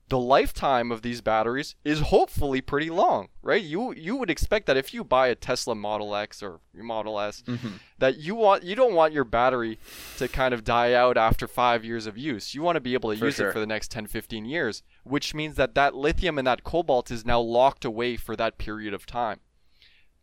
the 0.09 0.19
lifetime 0.19 0.91
of 0.91 1.01
these 1.01 1.21
batteries 1.21 1.75
is 1.83 1.99
hopefully 2.01 2.61
pretty 2.61 2.89
long, 2.89 3.29
right? 3.41 3.63
You 3.63 3.93
you 3.93 4.15
would 4.17 4.29
expect 4.29 4.65
that 4.67 4.77
if 4.77 4.93
you 4.93 5.03
buy 5.03 5.27
a 5.29 5.35
Tesla 5.35 5.75
Model 5.75 6.15
X 6.15 6.43
or 6.43 6.59
Model 6.73 7.19
S, 7.19 7.41
Mm-hmm. 7.47 7.69
that 7.99 8.17
you 8.17 8.35
want 8.35 8.63
you 8.63 8.75
don't 8.75 8.93
want 8.93 9.13
your 9.13 9.23
battery 9.23 9.79
to 10.17 10.27
kind 10.27 10.53
of 10.53 10.63
die 10.63 10.93
out 10.93 11.17
after 11.17 11.47
5 11.47 11.83
years 11.85 12.05
of 12.05 12.17
use. 12.17 12.53
You 12.53 12.61
want 12.61 12.75
to 12.75 12.81
be 12.81 12.93
able 12.93 13.11
to 13.11 13.17
For 13.17 13.25
use 13.25 13.35
sure. 13.35 13.49
it 13.49 13.53
for 13.53 13.59
the 13.59 13.65
next 13.65 13.89
10 13.91 14.07
15 14.07 14.45
years, 14.45 14.83
which 15.03 15.33
means 15.33 15.55
that 15.55 15.73
that 15.75 15.95
lithium 15.95 16.37
and 16.37 16.45
that 16.47 16.63
cobalt 16.63 17.09
is 17.09 17.25
now 17.25 17.39
locked 17.39 17.85
away 17.85 18.15
for 18.17 18.35
that 18.35 18.57
period 18.57 18.93
of 18.93 19.05
time. 19.05 19.39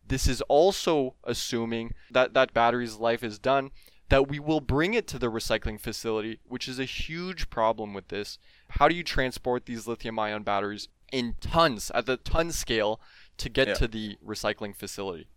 This 0.07 0.27
is 0.27 0.41
also 0.43 1.15
assuming 1.23 1.93
that 2.11 2.33
that 2.33 2.53
battery's 2.53 2.95
life 2.97 3.23
is 3.23 3.39
done 3.39 3.71
that 4.11 4.27
we 4.27 4.39
will 4.39 4.59
bring 4.59 4.93
it 4.93 5.07
to 5.07 5.17
the 5.17 5.31
recycling 5.31 5.79
facility, 5.79 6.37
which 6.43 6.67
is 6.67 6.79
a 6.79 6.83
huge 6.85 7.49
problem 7.49 7.93
with 7.93 8.09
this. 8.09 8.37
How 8.71 8.89
do 8.89 8.93
you 8.93 9.03
transport 9.03 9.65
these 9.65 9.87
lithium 9.87 10.19
ion 10.19 10.43
batteries 10.43 10.89
in 11.13 11.35
tons 11.39 11.89
at 11.95 12.05
the 12.05 12.17
ton 12.17 12.51
scale 12.51 12.99
to 13.37 13.47
get 13.47 13.69
Yeah. 13.69 13.73
to 13.75 13.87
the 13.87 14.17
recycling 14.23 14.75
facility? 14.75 15.27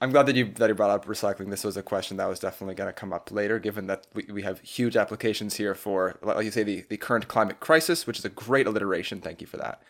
I'm 0.00 0.10
glad 0.10 0.26
that 0.26 0.34
you 0.34 0.52
that 0.56 0.68
you 0.68 0.74
brought 0.74 0.90
up 0.90 1.06
recycling. 1.06 1.48
This 1.48 1.62
was 1.62 1.76
a 1.76 1.82
question 1.82 2.16
that 2.16 2.28
was 2.28 2.40
definitely 2.40 2.74
going 2.74 2.88
to 2.88 2.92
come 2.92 3.12
up 3.12 3.30
later, 3.30 3.60
given 3.60 3.86
that 3.86 4.08
we, 4.14 4.24
we 4.30 4.42
have 4.42 4.60
huge 4.60 4.96
applications 4.96 5.54
here 5.54 5.74
for, 5.74 6.18
like 6.22 6.44
you 6.44 6.50
say, 6.50 6.64
the, 6.64 6.84
the 6.90 6.96
current 6.96 7.28
climate 7.28 7.60
crisis, 7.60 8.04
which 8.04 8.18
is 8.18 8.24
a 8.24 8.28
great 8.28 8.66
alliteration. 8.66 9.20
Thank 9.20 9.40
you 9.40 9.46
for 9.46 9.58
that. 9.58 9.80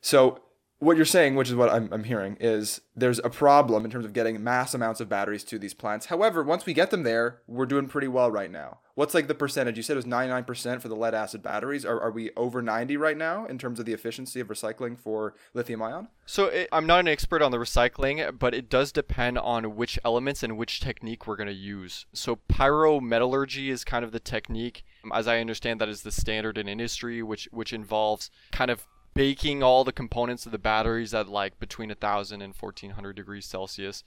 So 0.00 0.40
what 0.82 0.96
you're 0.96 1.06
saying, 1.06 1.36
which 1.36 1.48
is 1.48 1.54
what 1.54 1.70
I'm, 1.70 1.88
I'm 1.92 2.02
hearing, 2.02 2.36
is 2.40 2.80
there's 2.96 3.20
a 3.20 3.30
problem 3.30 3.84
in 3.84 3.90
terms 3.92 4.04
of 4.04 4.12
getting 4.12 4.42
mass 4.42 4.74
amounts 4.74 5.00
of 5.00 5.08
batteries 5.08 5.44
to 5.44 5.56
these 5.56 5.74
plants. 5.74 6.06
However, 6.06 6.42
once 6.42 6.66
we 6.66 6.74
get 6.74 6.90
them 6.90 7.04
there, 7.04 7.40
we're 7.46 7.66
doing 7.66 7.86
pretty 7.86 8.08
well 8.08 8.32
right 8.32 8.50
now. 8.50 8.78
What's 8.96 9.14
like 9.14 9.28
the 9.28 9.34
percentage? 9.34 9.76
You 9.76 9.84
said 9.84 9.94
it 9.94 10.04
was 10.04 10.06
99% 10.06 10.82
for 10.82 10.88
the 10.88 10.96
lead 10.96 11.14
acid 11.14 11.40
batteries. 11.40 11.84
Are, 11.86 12.00
are 12.00 12.10
we 12.10 12.32
over 12.36 12.60
90 12.60 12.96
right 12.96 13.16
now 13.16 13.46
in 13.46 13.58
terms 13.58 13.78
of 13.78 13.86
the 13.86 13.92
efficiency 13.92 14.40
of 14.40 14.48
recycling 14.48 14.98
for 14.98 15.34
lithium 15.54 15.82
ion? 15.82 16.08
So 16.26 16.46
it, 16.46 16.68
I'm 16.72 16.86
not 16.86 16.98
an 17.00 17.08
expert 17.08 17.42
on 17.42 17.52
the 17.52 17.58
recycling, 17.58 18.36
but 18.36 18.52
it 18.52 18.68
does 18.68 18.90
depend 18.90 19.38
on 19.38 19.76
which 19.76 20.00
elements 20.04 20.42
and 20.42 20.58
which 20.58 20.80
technique 20.80 21.28
we're 21.28 21.36
going 21.36 21.46
to 21.46 21.54
use. 21.54 22.06
So 22.12 22.40
pyrometallurgy 22.50 23.68
is 23.68 23.84
kind 23.84 24.04
of 24.04 24.10
the 24.10 24.20
technique, 24.20 24.84
as 25.14 25.28
I 25.28 25.38
understand 25.38 25.80
that 25.80 25.88
is 25.88 26.02
the 26.02 26.12
standard 26.12 26.58
in 26.58 26.68
industry, 26.68 27.22
which 27.22 27.48
which 27.52 27.72
involves 27.72 28.30
kind 28.50 28.70
of 28.70 28.86
baking 29.14 29.62
all 29.62 29.84
the 29.84 29.92
components 29.92 30.46
of 30.46 30.52
the 30.52 30.58
batteries 30.58 31.12
at 31.14 31.28
like 31.28 31.58
between 31.60 31.88
1000 31.88 32.40
and 32.40 32.54
1400 32.54 33.16
degrees 33.16 33.46
Celsius. 33.46 34.04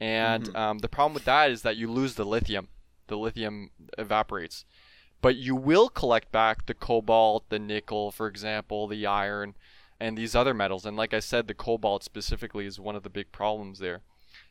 And 0.00 0.54
um, 0.56 0.78
the 0.78 0.88
problem 0.88 1.14
with 1.14 1.24
that 1.24 1.50
is 1.50 1.62
that 1.62 1.76
you 1.76 1.90
lose 1.90 2.14
the 2.14 2.24
lithium. 2.24 2.68
The 3.08 3.18
lithium 3.18 3.70
evaporates. 3.96 4.64
But 5.20 5.36
you 5.36 5.56
will 5.56 5.88
collect 5.88 6.30
back 6.30 6.66
the 6.66 6.74
cobalt, 6.74 7.48
the 7.48 7.58
nickel, 7.58 8.12
for 8.12 8.28
example, 8.28 8.86
the 8.86 9.06
iron, 9.06 9.54
and 9.98 10.16
these 10.16 10.36
other 10.36 10.54
metals. 10.54 10.86
And 10.86 10.96
like 10.96 11.12
I 11.12 11.20
said, 11.20 11.48
the 11.48 11.54
cobalt 11.54 12.04
specifically 12.04 12.66
is 12.66 12.78
one 12.78 12.94
of 12.94 13.02
the 13.02 13.10
big 13.10 13.32
problems 13.32 13.80
there. 13.80 14.02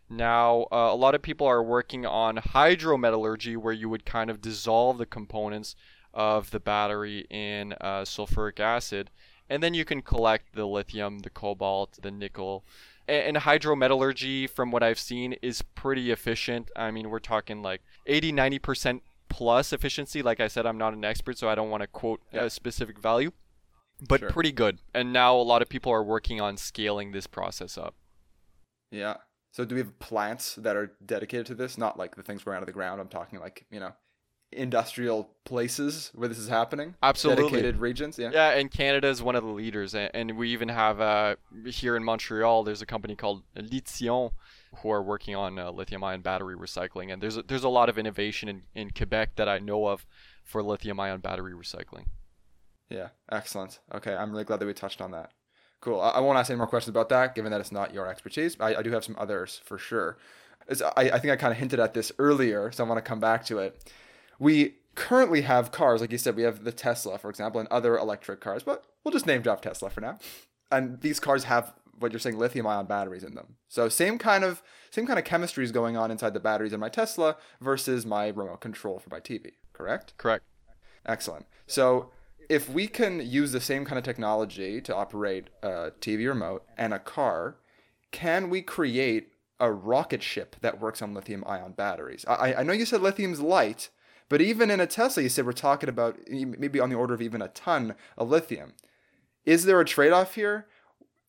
Now, 0.10 0.68
uh, 0.72 0.90
a 0.92 0.96
lot 0.96 1.16
of 1.16 1.22
people 1.22 1.48
are 1.48 1.64
working 1.64 2.06
on 2.06 2.38
hydrometallurgy, 2.38 3.58
where 3.58 3.74
you 3.74 3.90
would 3.90 4.06
kind 4.06 4.30
of 4.30 4.42
dissolve 4.42 4.98
the 4.98 5.06
components 5.06 5.76
of 6.14 6.52
the 6.52 6.60
battery 6.60 7.26
in 7.30 7.74
uh, 7.74 8.02
sulfuric 8.02 8.60
acid, 8.60 9.10
and 9.50 9.62
then 9.64 9.74
you 9.74 9.86
can 9.86 10.02
collect 10.02 10.54
the 10.56 10.66
lithium, 10.68 11.20
the 11.20 11.30
cobalt, 11.30 12.00
the 12.02 12.12
nickel. 12.12 12.66
A- 13.08 13.28
And 13.28 13.38
hydrometallurgy, 13.38 14.50
from 14.50 14.72
what 14.72 14.84
I've 14.84 15.00
seen, 15.00 15.34
is 15.42 15.62
pretty 15.62 16.12
efficient. 16.12 16.70
I 16.76 16.92
mean, 16.92 17.10
we're 17.10 17.20
talking 17.20 17.62
like 17.62 17.82
80 18.06 18.32
90% 18.34 19.02
plus 19.30 19.72
efficiency. 19.74 20.22
Like 20.22 20.40
I 20.40 20.48
said, 20.48 20.66
I'm 20.66 20.78
not 20.78 20.94
an 20.94 21.06
expert, 21.06 21.38
so 21.38 21.50
I 21.50 21.56
don't 21.56 21.70
want 21.70 21.82
to 21.82 21.88
quote 21.88 22.22
Yeah. 22.34 22.44
a 22.46 22.50
specific 22.50 23.00
value, 23.00 23.32
but 24.08 24.20
Sure. 24.20 24.30
pretty 24.30 24.52
good. 24.52 24.80
And 24.94 25.14
now 25.14 25.36
a 25.36 25.42
lot 25.44 25.62
of 25.62 25.70
people 25.70 25.92
are 25.92 26.04
working 26.04 26.42
on 26.42 26.58
scaling 26.58 27.12
this 27.12 27.28
process 27.28 27.78
up. 27.78 27.96
Yeah. 28.92 29.18
So 29.54 29.66
do 29.66 29.76
we 29.76 29.82
have 29.82 29.98
plants 30.00 30.56
that 30.56 30.76
are 30.76 30.92
dedicated 31.06 31.46
to 31.48 31.56
this? 31.56 31.78
Not 31.78 31.98
like 31.98 32.16
the 32.16 32.24
things 32.24 32.44
growing 32.44 32.58
out 32.58 32.64
of 32.64 32.68
the 32.68 32.74
ground. 32.74 33.02
I'm 33.02 33.08
talking 33.08 33.40
like, 33.40 33.66
you 33.72 33.80
know, 33.80 33.94
industrial 34.52 35.30
places 35.44 36.12
where 36.16 36.28
this 36.28 36.38
is 36.38 36.48
happening. 36.48 36.96
Absolutely. 37.04 37.44
Dedicated 37.44 37.78
regions. 37.78 38.18
Yeah. 38.18 38.32
Yeah, 38.34 38.52
and 38.52 38.72
Canada 38.72 39.08
is 39.08 39.22
one 39.22 39.36
of 39.36 39.44
the 39.44 39.50
leaders, 39.50 39.94
and 39.94 40.38
we 40.38 40.50
even 40.50 40.70
have 40.70 41.02
uh, 41.02 41.36
here 41.66 41.96
in 41.96 42.04
Montreal. 42.04 42.64
There's 42.64 42.82
a 42.82 42.86
company 42.86 43.16
called 43.16 43.44
Lithion 43.56 44.32
who 44.78 44.90
are 44.90 45.04
working 45.04 45.36
on 45.36 45.60
uh, 45.60 45.72
lithium-ion 45.72 46.22
battery 46.22 46.56
recycling, 46.56 47.12
and 47.12 47.22
there's 47.22 47.38
a, 47.38 47.44
there's 47.44 47.64
a 47.64 47.70
lot 47.70 47.90
of 47.90 47.98
innovation 47.98 48.48
in, 48.48 48.64
in 48.74 48.90
Quebec 48.92 49.36
that 49.36 49.50
I 49.50 49.60
know 49.60 49.88
of 49.88 50.06
for 50.44 50.64
lithium-ion 50.64 51.20
battery 51.20 51.54
recycling. 51.54 52.06
Yeah. 52.90 53.10
Excellent. 53.30 53.80
Okay. 53.94 54.16
I'm 54.16 54.32
really 54.32 54.46
glad 54.46 54.60
that 54.62 54.66
we 54.66 54.74
touched 54.74 55.02
on 55.02 55.12
that. 55.12 55.32
Cool. 55.82 56.00
I, 56.00 56.10
I 56.12 56.20
won't 56.22 56.38
ask 56.38 56.50
any 56.50 56.58
more 56.58 56.68
questions 56.68 56.90
about 56.90 57.10
that, 57.10 57.36
given 57.36 57.52
that 57.52 57.60
it's 57.60 57.72
not 57.72 57.94
your 57.94 58.08
expertise. 58.08 58.56
I, 58.60 58.76
I 58.76 58.82
do 58.82 58.92
have 58.92 59.04
some 59.04 59.16
others 59.20 59.62
for 59.66 59.78
sure. 59.78 60.18
I, 60.70 61.12
I 61.12 61.20
think 61.20 61.32
I 61.32 61.36
kind 61.36 61.52
of 61.52 61.58
hinted 61.60 61.80
at 61.80 61.94
this 61.94 62.12
earlier, 62.18 62.72
so 62.72 62.84
I 62.84 62.88
want 62.88 62.98
to 62.98 63.08
come 63.08 63.20
back 63.20 63.46
to 63.46 63.60
it. 63.60 63.92
We 64.40 64.76
currently 64.96 65.42
have 65.42 65.72
cars, 65.72 66.02
like 66.02 66.12
you 66.12 66.18
said, 66.18 66.36
we 66.36 66.44
have 66.44 66.64
the 66.64 66.72
Tesla, 66.72 67.18
for 67.18 67.30
example, 67.30 67.60
and 67.60 67.70
other 67.70 67.98
electric 67.98 68.42
cars, 68.42 68.64
but 68.64 68.84
we'll 69.04 69.12
just 69.12 69.28
name 69.28 69.42
drop 69.42 69.62
Tesla 69.62 69.90
for 69.90 70.02
now. 70.02 70.18
And 70.72 71.02
these 71.02 71.20
cars 71.20 71.46
have 71.46 71.74
what 72.00 72.12
you're 72.12 72.20
saying, 72.20 72.38
lithium 72.38 72.68
ion 72.68 72.86
batteries 72.86 73.24
in 73.24 73.36
them. 73.36 73.56
So 73.68 73.90
same 73.90 74.18
kind 74.18 74.44
of 74.44 74.62
same 74.92 75.08
kind 75.08 75.20
of 75.20 75.26
chemistry 75.26 75.64
is 75.64 75.72
going 75.72 75.98
on 75.98 76.12
inside 76.12 76.34
the 76.34 76.40
batteries 76.40 76.74
in 76.74 76.80
my 76.80 76.90
Tesla 76.90 77.38
versus 77.60 78.06
my 78.06 78.28
remote 78.28 78.62
control 78.62 79.00
for 79.00 79.10
my 79.10 79.20
TV, 79.20 79.54
correct? 79.74 80.14
Correct. 80.18 80.44
Excellent. 81.06 81.46
So 81.66 82.12
if 82.50 82.70
we 82.70 82.88
can 82.88 83.20
use 83.26 83.52
the 83.52 83.62
same 83.62 83.86
kind 83.86 83.98
of 83.98 84.04
technology 84.04 84.82
to 84.82 84.96
operate 84.96 85.50
a 85.62 85.92
TV 86.00 86.28
remote 86.28 86.64
and 86.78 86.94
a 86.94 87.00
car, 87.00 87.58
can 88.12 88.50
we 88.50 88.62
create 88.62 89.30
a 89.60 89.72
rocket 89.72 90.24
ship 90.24 90.56
that 90.62 90.80
works 90.80 91.02
on 91.02 91.14
lithium 91.14 91.44
ion 91.46 91.74
batteries? 91.74 92.26
I, 92.28 92.56
I 92.56 92.64
know 92.64 92.74
you 92.74 92.86
said 92.86 93.02
lithium's 93.02 93.42
light, 93.42 93.90
but 94.30 94.42
even 94.42 94.70
in 94.70 94.80
a 94.80 94.88
Tesla, 94.88 95.24
you 95.24 95.30
said 95.30 95.46
we're 95.46 95.54
talking 95.54 95.90
about 95.90 96.18
maybe 96.30 96.80
on 96.80 96.90
the 96.90 96.96
order 96.96 97.14
of 97.14 97.22
even 97.22 97.42
a 97.42 97.48
ton 97.50 97.96
of 98.18 98.30
lithium. 98.30 98.74
Is 99.46 99.66
there 99.66 99.80
a 99.80 99.86
trade 99.86 100.12
off 100.12 100.36
here? 100.36 100.68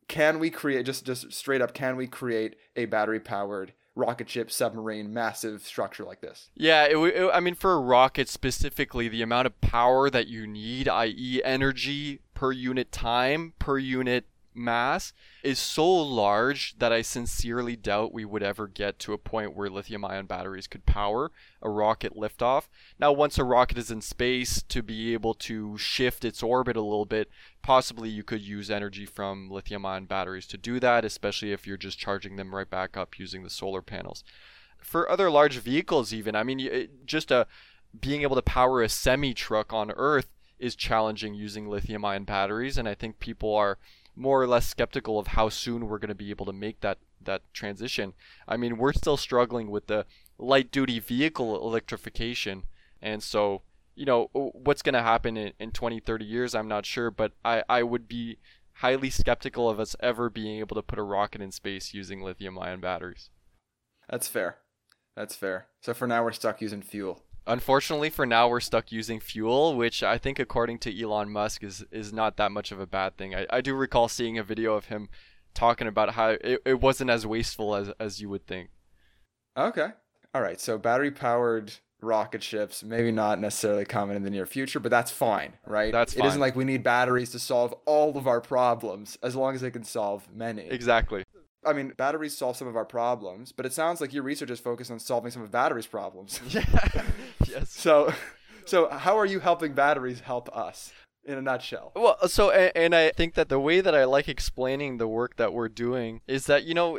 Can 0.08 0.38
we 0.38 0.50
create, 0.50 0.86
just, 0.86 1.04
just 1.04 1.32
straight 1.32 1.60
up, 1.60 1.74
can 1.74 1.96
we 1.96 2.06
create 2.06 2.56
a 2.74 2.86
battery 2.86 3.20
powered 3.20 3.72
rocket 3.94 4.28
ship, 4.30 4.50
submarine, 4.50 5.12
massive 5.12 5.62
structure 5.62 6.04
like 6.04 6.20
this? 6.20 6.50
Yeah, 6.54 6.84
it, 6.84 6.96
it, 6.96 7.30
I 7.32 7.40
mean, 7.40 7.54
for 7.54 7.74
a 7.74 7.80
rocket 7.80 8.28
specifically, 8.28 9.08
the 9.08 9.22
amount 9.22 9.46
of 9.46 9.60
power 9.60 10.08
that 10.08 10.28
you 10.28 10.46
need, 10.46 10.88
i.e., 10.88 11.42
energy 11.44 12.20
per 12.34 12.52
unit 12.52 12.90
time, 12.90 13.52
per 13.58 13.78
unit 13.78 14.26
mass, 14.58 15.12
is 15.42 15.58
so 15.58 15.88
large 15.88 16.78
that 16.78 16.92
I 16.92 17.02
sincerely 17.02 17.76
doubt 17.76 18.12
we 18.12 18.24
would 18.24 18.42
ever 18.42 18.66
get 18.66 18.98
to 19.00 19.12
a 19.12 19.18
point 19.18 19.56
where 19.56 19.70
lithium 19.70 20.04
ion 20.04 20.26
batteries 20.26 20.66
could 20.66 20.84
power 20.84 21.30
a 21.62 21.70
rocket 21.70 22.16
liftoff. 22.16 22.68
Now, 22.98 23.12
once 23.12 23.38
a 23.38 23.44
rocket 23.44 23.78
is 23.78 23.90
in 23.90 24.00
space, 24.00 24.62
to 24.62 24.82
be 24.82 25.12
able 25.12 25.34
to 25.34 25.78
shift 25.78 26.24
its 26.24 26.42
orbit 26.42 26.76
a 26.76 26.82
little 26.82 27.06
bit, 27.06 27.30
possibly 27.62 28.08
you 28.08 28.24
could 28.24 28.42
use 28.42 28.70
energy 28.70 29.06
from 29.06 29.50
lithium 29.50 29.86
ion 29.86 30.06
batteries 30.06 30.46
to 30.48 30.58
do 30.58 30.80
that, 30.80 31.04
especially 31.04 31.52
if 31.52 31.66
you're 31.66 31.76
just 31.76 31.98
charging 31.98 32.36
them 32.36 32.54
right 32.54 32.68
back 32.68 32.96
up 32.96 33.18
using 33.18 33.44
the 33.44 33.50
solar 33.50 33.82
panels 33.82 34.24
for 34.80 35.10
other 35.10 35.30
large 35.30 35.58
vehicles 35.58 36.12
even 36.12 36.34
i 36.34 36.42
mean 36.42 36.88
just 37.04 37.30
a 37.30 37.46
being 37.98 38.22
able 38.22 38.36
to 38.36 38.42
power 38.42 38.82
a 38.82 38.88
semi 38.88 39.34
truck 39.34 39.72
on 39.72 39.90
earth 39.92 40.28
is 40.58 40.74
challenging 40.74 41.34
using 41.34 41.68
lithium 41.68 42.04
ion 42.04 42.24
batteries 42.24 42.78
and 42.78 42.88
i 42.88 42.94
think 42.94 43.18
people 43.18 43.54
are 43.54 43.78
more 44.18 44.42
or 44.42 44.46
less 44.46 44.68
skeptical 44.68 45.18
of 45.18 45.28
how 45.28 45.48
soon 45.48 45.88
we're 45.88 45.98
going 45.98 46.08
to 46.08 46.14
be 46.14 46.30
able 46.30 46.46
to 46.46 46.52
make 46.52 46.80
that 46.80 46.98
that 47.20 47.42
transition 47.52 48.12
i 48.46 48.56
mean 48.56 48.76
we're 48.76 48.92
still 48.92 49.16
struggling 49.16 49.70
with 49.70 49.86
the 49.86 50.04
light 50.38 50.70
duty 50.70 50.98
vehicle 50.98 51.56
electrification 51.66 52.62
and 53.00 53.22
so 53.22 53.62
you 53.94 54.04
know 54.04 54.28
what's 54.32 54.82
going 54.82 54.94
to 54.94 55.02
happen 55.02 55.36
in, 55.36 55.52
in 55.58 55.70
20 55.70 56.00
30 56.00 56.24
years 56.24 56.54
i'm 56.54 56.68
not 56.68 56.84
sure 56.84 57.10
but 57.10 57.32
i 57.44 57.62
i 57.68 57.82
would 57.82 58.08
be 58.08 58.38
highly 58.74 59.10
skeptical 59.10 59.68
of 59.68 59.80
us 59.80 59.96
ever 60.00 60.30
being 60.30 60.58
able 60.60 60.76
to 60.76 60.82
put 60.82 60.98
a 60.98 61.02
rocket 61.02 61.40
in 61.40 61.50
space 61.50 61.94
using 61.94 62.22
lithium 62.22 62.58
ion 62.58 62.80
batteries 62.80 63.30
That's 64.08 64.28
fair. 64.28 64.58
That's 65.16 65.34
fair. 65.34 65.66
So 65.82 65.94
for 65.94 66.06
now, 66.06 66.24
we're 66.24 66.32
stuck 66.32 66.60
using 66.60 66.82
fuel. 66.82 67.22
Unfortunately, 67.48 68.10
for 68.10 68.26
now, 68.26 68.46
we're 68.46 68.60
stuck 68.60 68.92
using 68.92 69.20
fuel, 69.20 69.74
which 69.74 70.02
I 70.02 70.18
think, 70.18 70.38
according 70.38 70.78
to 70.80 71.02
Elon 71.02 71.30
Musk, 71.30 71.64
is 71.64 71.84
is 71.90 72.12
not 72.12 72.36
that 72.36 72.52
much 72.52 72.70
of 72.70 72.78
a 72.78 72.86
bad 72.86 73.16
thing. 73.16 73.34
I, 73.34 73.46
I 73.50 73.60
do 73.62 73.74
recall 73.74 74.08
seeing 74.08 74.38
a 74.38 74.42
video 74.44 74.74
of 74.74 74.86
him 74.86 75.08
talking 75.54 75.88
about 75.88 76.10
how 76.10 76.30
it, 76.30 76.60
it 76.64 76.80
wasn't 76.80 77.10
as 77.10 77.26
wasteful 77.26 77.74
as 77.74 77.90
as 77.98 78.20
you 78.20 78.28
would 78.28 78.46
think. 78.46 78.68
Okay. 79.56 79.88
All 80.34 80.42
right. 80.42 80.60
So 80.60 80.76
battery 80.76 81.10
powered 81.10 81.72
rocket 82.00 82.42
ships, 82.42 82.84
maybe 82.84 83.10
not 83.10 83.40
necessarily 83.40 83.84
coming 83.84 84.16
in 84.16 84.22
the 84.22 84.30
near 84.30 84.46
future, 84.46 84.78
but 84.78 84.90
that's 84.90 85.10
fine, 85.10 85.54
right? 85.66 85.90
That's 85.90 86.14
fine. 86.14 86.24
It 86.24 86.28
isn't 86.28 86.40
like 86.40 86.54
we 86.54 86.64
need 86.64 86.82
batteries 86.82 87.30
to 87.30 87.38
solve 87.38 87.74
all 87.86 88.16
of 88.16 88.26
our 88.26 88.40
problems, 88.40 89.18
as 89.22 89.34
long 89.34 89.54
as 89.54 89.62
they 89.62 89.70
can 89.70 89.84
solve 89.84 90.28
many. 90.32 90.66
Exactly. 90.68 91.24
I 91.64 91.72
mean, 91.72 91.92
batteries 91.96 92.36
solve 92.36 92.56
some 92.56 92.68
of 92.68 92.76
our 92.76 92.84
problems, 92.84 93.52
but 93.52 93.66
it 93.66 93.72
sounds 93.72 94.00
like 94.00 94.12
your 94.12 94.22
research 94.22 94.50
is 94.50 94.60
focused 94.60 94.90
on 94.90 94.98
solving 94.98 95.30
some 95.30 95.42
of 95.42 95.50
batteries' 95.50 95.86
problems. 95.86 96.40
Yeah. 96.48 96.64
yes. 97.46 97.70
so, 97.70 98.12
so 98.64 98.88
how 98.88 99.18
are 99.18 99.26
you 99.26 99.40
helping 99.40 99.72
batteries 99.74 100.20
help 100.20 100.54
us? 100.56 100.92
In 101.24 101.36
a 101.36 101.42
nutshell. 101.42 101.92
Well, 101.94 102.26
so 102.26 102.50
and, 102.50 102.72
and 102.74 102.94
I 102.94 103.10
think 103.10 103.34
that 103.34 103.50
the 103.50 103.60
way 103.60 103.82
that 103.82 103.94
I 103.94 104.04
like 104.04 104.28
explaining 104.28 104.96
the 104.96 105.06
work 105.06 105.36
that 105.36 105.52
we're 105.52 105.68
doing 105.68 106.22
is 106.26 106.46
that 106.46 106.64
you 106.64 106.72
know 106.72 106.98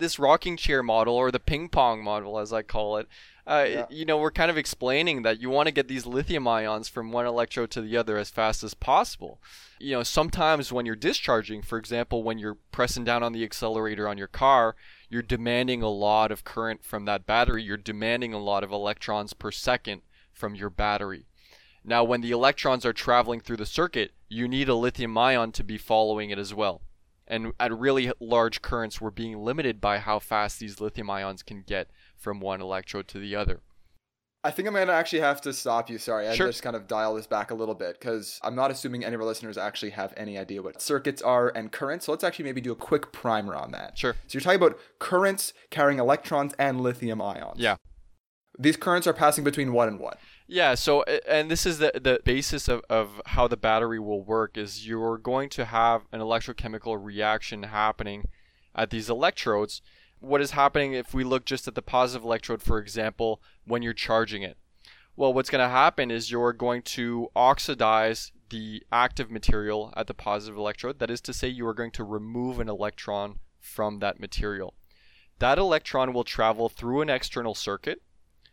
this 0.00 0.18
rocking 0.18 0.56
chair 0.56 0.82
model 0.82 1.14
or 1.14 1.30
the 1.30 1.38
ping 1.38 1.68
pong 1.68 2.02
model 2.02 2.38
as 2.38 2.52
I 2.52 2.62
call 2.62 2.96
it. 2.96 3.08
Uh, 3.46 3.66
Yeah. 3.68 3.86
You 3.90 4.04
know, 4.04 4.18
we're 4.18 4.30
kind 4.30 4.50
of 4.50 4.56
explaining 4.56 5.22
that 5.22 5.40
you 5.40 5.50
want 5.50 5.66
to 5.66 5.72
get 5.72 5.88
these 5.88 6.06
lithium 6.06 6.46
ions 6.46 6.88
from 6.88 7.10
one 7.10 7.26
electrode 7.26 7.70
to 7.72 7.80
the 7.80 7.96
other 7.96 8.16
as 8.16 8.30
fast 8.30 8.62
as 8.62 8.74
possible. 8.74 9.40
You 9.78 9.92
know, 9.96 10.02
sometimes 10.02 10.72
when 10.72 10.86
you're 10.86 10.94
discharging, 10.96 11.62
for 11.62 11.78
example, 11.78 12.22
when 12.22 12.38
you're 12.38 12.58
pressing 12.70 13.04
down 13.04 13.22
on 13.22 13.32
the 13.32 13.42
accelerator 13.42 14.06
on 14.06 14.18
your 14.18 14.28
car, 14.28 14.76
you're 15.08 15.22
demanding 15.22 15.82
a 15.82 15.88
lot 15.88 16.30
of 16.30 16.44
current 16.44 16.84
from 16.84 17.06
that 17.06 17.26
battery. 17.26 17.62
You're 17.62 17.76
demanding 17.76 18.32
a 18.32 18.38
lot 18.38 18.62
of 18.62 18.70
electrons 18.72 19.32
per 19.32 19.50
second 19.50 20.02
from 20.32 20.54
your 20.54 20.70
battery. 20.70 21.26
Now, 21.82 22.04
when 22.04 22.20
the 22.20 22.30
electrons 22.30 22.84
are 22.84 22.92
traveling 22.92 23.40
through 23.40 23.56
the 23.56 23.66
circuit, 23.66 24.12
you 24.28 24.46
need 24.46 24.68
a 24.68 24.74
lithium 24.74 25.16
ion 25.16 25.50
to 25.52 25.64
be 25.64 25.78
following 25.78 26.30
it 26.30 26.38
as 26.38 26.54
well. 26.54 26.82
And 27.30 27.52
at 27.60 27.72
really 27.72 28.12
large 28.20 28.60
currents, 28.60 29.00
we're 29.00 29.10
being 29.10 29.38
limited 29.38 29.80
by 29.80 29.98
how 29.98 30.18
fast 30.18 30.58
these 30.58 30.80
lithium 30.80 31.08
ions 31.08 31.42
can 31.42 31.62
get 31.62 31.88
from 32.16 32.40
one 32.40 32.60
electrode 32.60 33.06
to 33.08 33.18
the 33.18 33.36
other. 33.36 33.60
I 34.42 34.50
think 34.50 34.66
I'm 34.66 34.74
gonna 34.74 34.90
actually 34.92 35.20
have 35.20 35.40
to 35.42 35.52
stop 35.52 35.90
you. 35.90 35.98
Sorry, 35.98 36.26
I 36.26 36.34
Sure. 36.34 36.46
just 36.46 36.62
kind 36.62 36.74
of 36.74 36.88
dial 36.88 37.14
this 37.14 37.26
back 37.26 37.50
a 37.50 37.54
little 37.54 37.74
bit 37.74 38.00
because 38.00 38.40
I'm 38.42 38.54
not 38.54 38.70
assuming 38.70 39.04
any 39.04 39.14
of 39.14 39.20
our 39.20 39.26
listeners 39.26 39.58
actually 39.58 39.90
have 39.90 40.14
any 40.16 40.38
idea 40.38 40.62
what 40.62 40.80
circuits 40.80 41.20
are 41.20 41.50
and 41.50 41.70
currents. 41.70 42.06
So 42.06 42.12
let's 42.12 42.24
actually 42.24 42.46
maybe 42.46 42.62
do 42.62 42.72
a 42.72 42.76
quick 42.76 43.12
primer 43.12 43.54
on 43.54 43.70
that. 43.72 43.98
Sure. 43.98 44.14
So 44.26 44.36
you're 44.36 44.40
talking 44.40 44.56
about 44.56 44.78
currents 44.98 45.52
carrying 45.68 45.98
electrons 45.98 46.54
and 46.58 46.80
lithium 46.80 47.20
ions. 47.20 47.58
Yeah. 47.60 47.76
These 48.60 48.76
currents 48.76 49.06
are 49.06 49.14
passing 49.14 49.42
between 49.42 49.72
what 49.72 49.88
and 49.88 49.98
what? 49.98 50.18
Yeah, 50.46 50.74
so 50.74 51.02
and 51.26 51.50
this 51.50 51.64
is 51.64 51.78
the 51.78 51.92
the 51.94 52.20
basis 52.24 52.68
of, 52.68 52.82
of 52.90 53.22
how 53.24 53.48
the 53.48 53.56
battery 53.56 53.98
will 53.98 54.22
work 54.22 54.58
is 54.58 54.86
you're 54.86 55.16
going 55.16 55.48
to 55.50 55.64
have 55.64 56.02
an 56.12 56.20
electrochemical 56.20 57.02
reaction 57.02 57.62
happening 57.62 58.28
at 58.74 58.90
these 58.90 59.08
electrodes. 59.08 59.80
What 60.18 60.42
is 60.42 60.50
happening 60.50 60.92
if 60.92 61.14
we 61.14 61.24
look 61.24 61.46
just 61.46 61.66
at 61.68 61.74
the 61.74 61.80
positive 61.80 62.24
electrode 62.24 62.62
for 62.62 62.78
example 62.78 63.40
when 63.64 63.80
you're 63.80 63.94
charging 63.94 64.42
it? 64.42 64.58
Well, 65.16 65.32
what's 65.32 65.50
going 65.50 65.64
to 65.64 65.68
happen 65.68 66.10
is 66.10 66.30
you're 66.30 66.52
going 66.52 66.82
to 66.82 67.28
oxidize 67.34 68.32
the 68.50 68.82
active 68.92 69.30
material 69.30 69.92
at 69.96 70.06
the 70.06 70.14
positive 70.14 70.58
electrode. 70.58 70.98
That 70.98 71.10
is 71.10 71.20
to 71.22 71.32
say 71.32 71.48
you 71.48 71.66
are 71.66 71.74
going 71.74 71.92
to 71.92 72.04
remove 72.04 72.60
an 72.60 72.68
electron 72.68 73.38
from 73.58 74.00
that 74.00 74.20
material. 74.20 74.74
That 75.38 75.58
electron 75.58 76.12
will 76.12 76.24
travel 76.24 76.68
through 76.68 77.00
an 77.00 77.08
external 77.08 77.54
circuit 77.54 78.02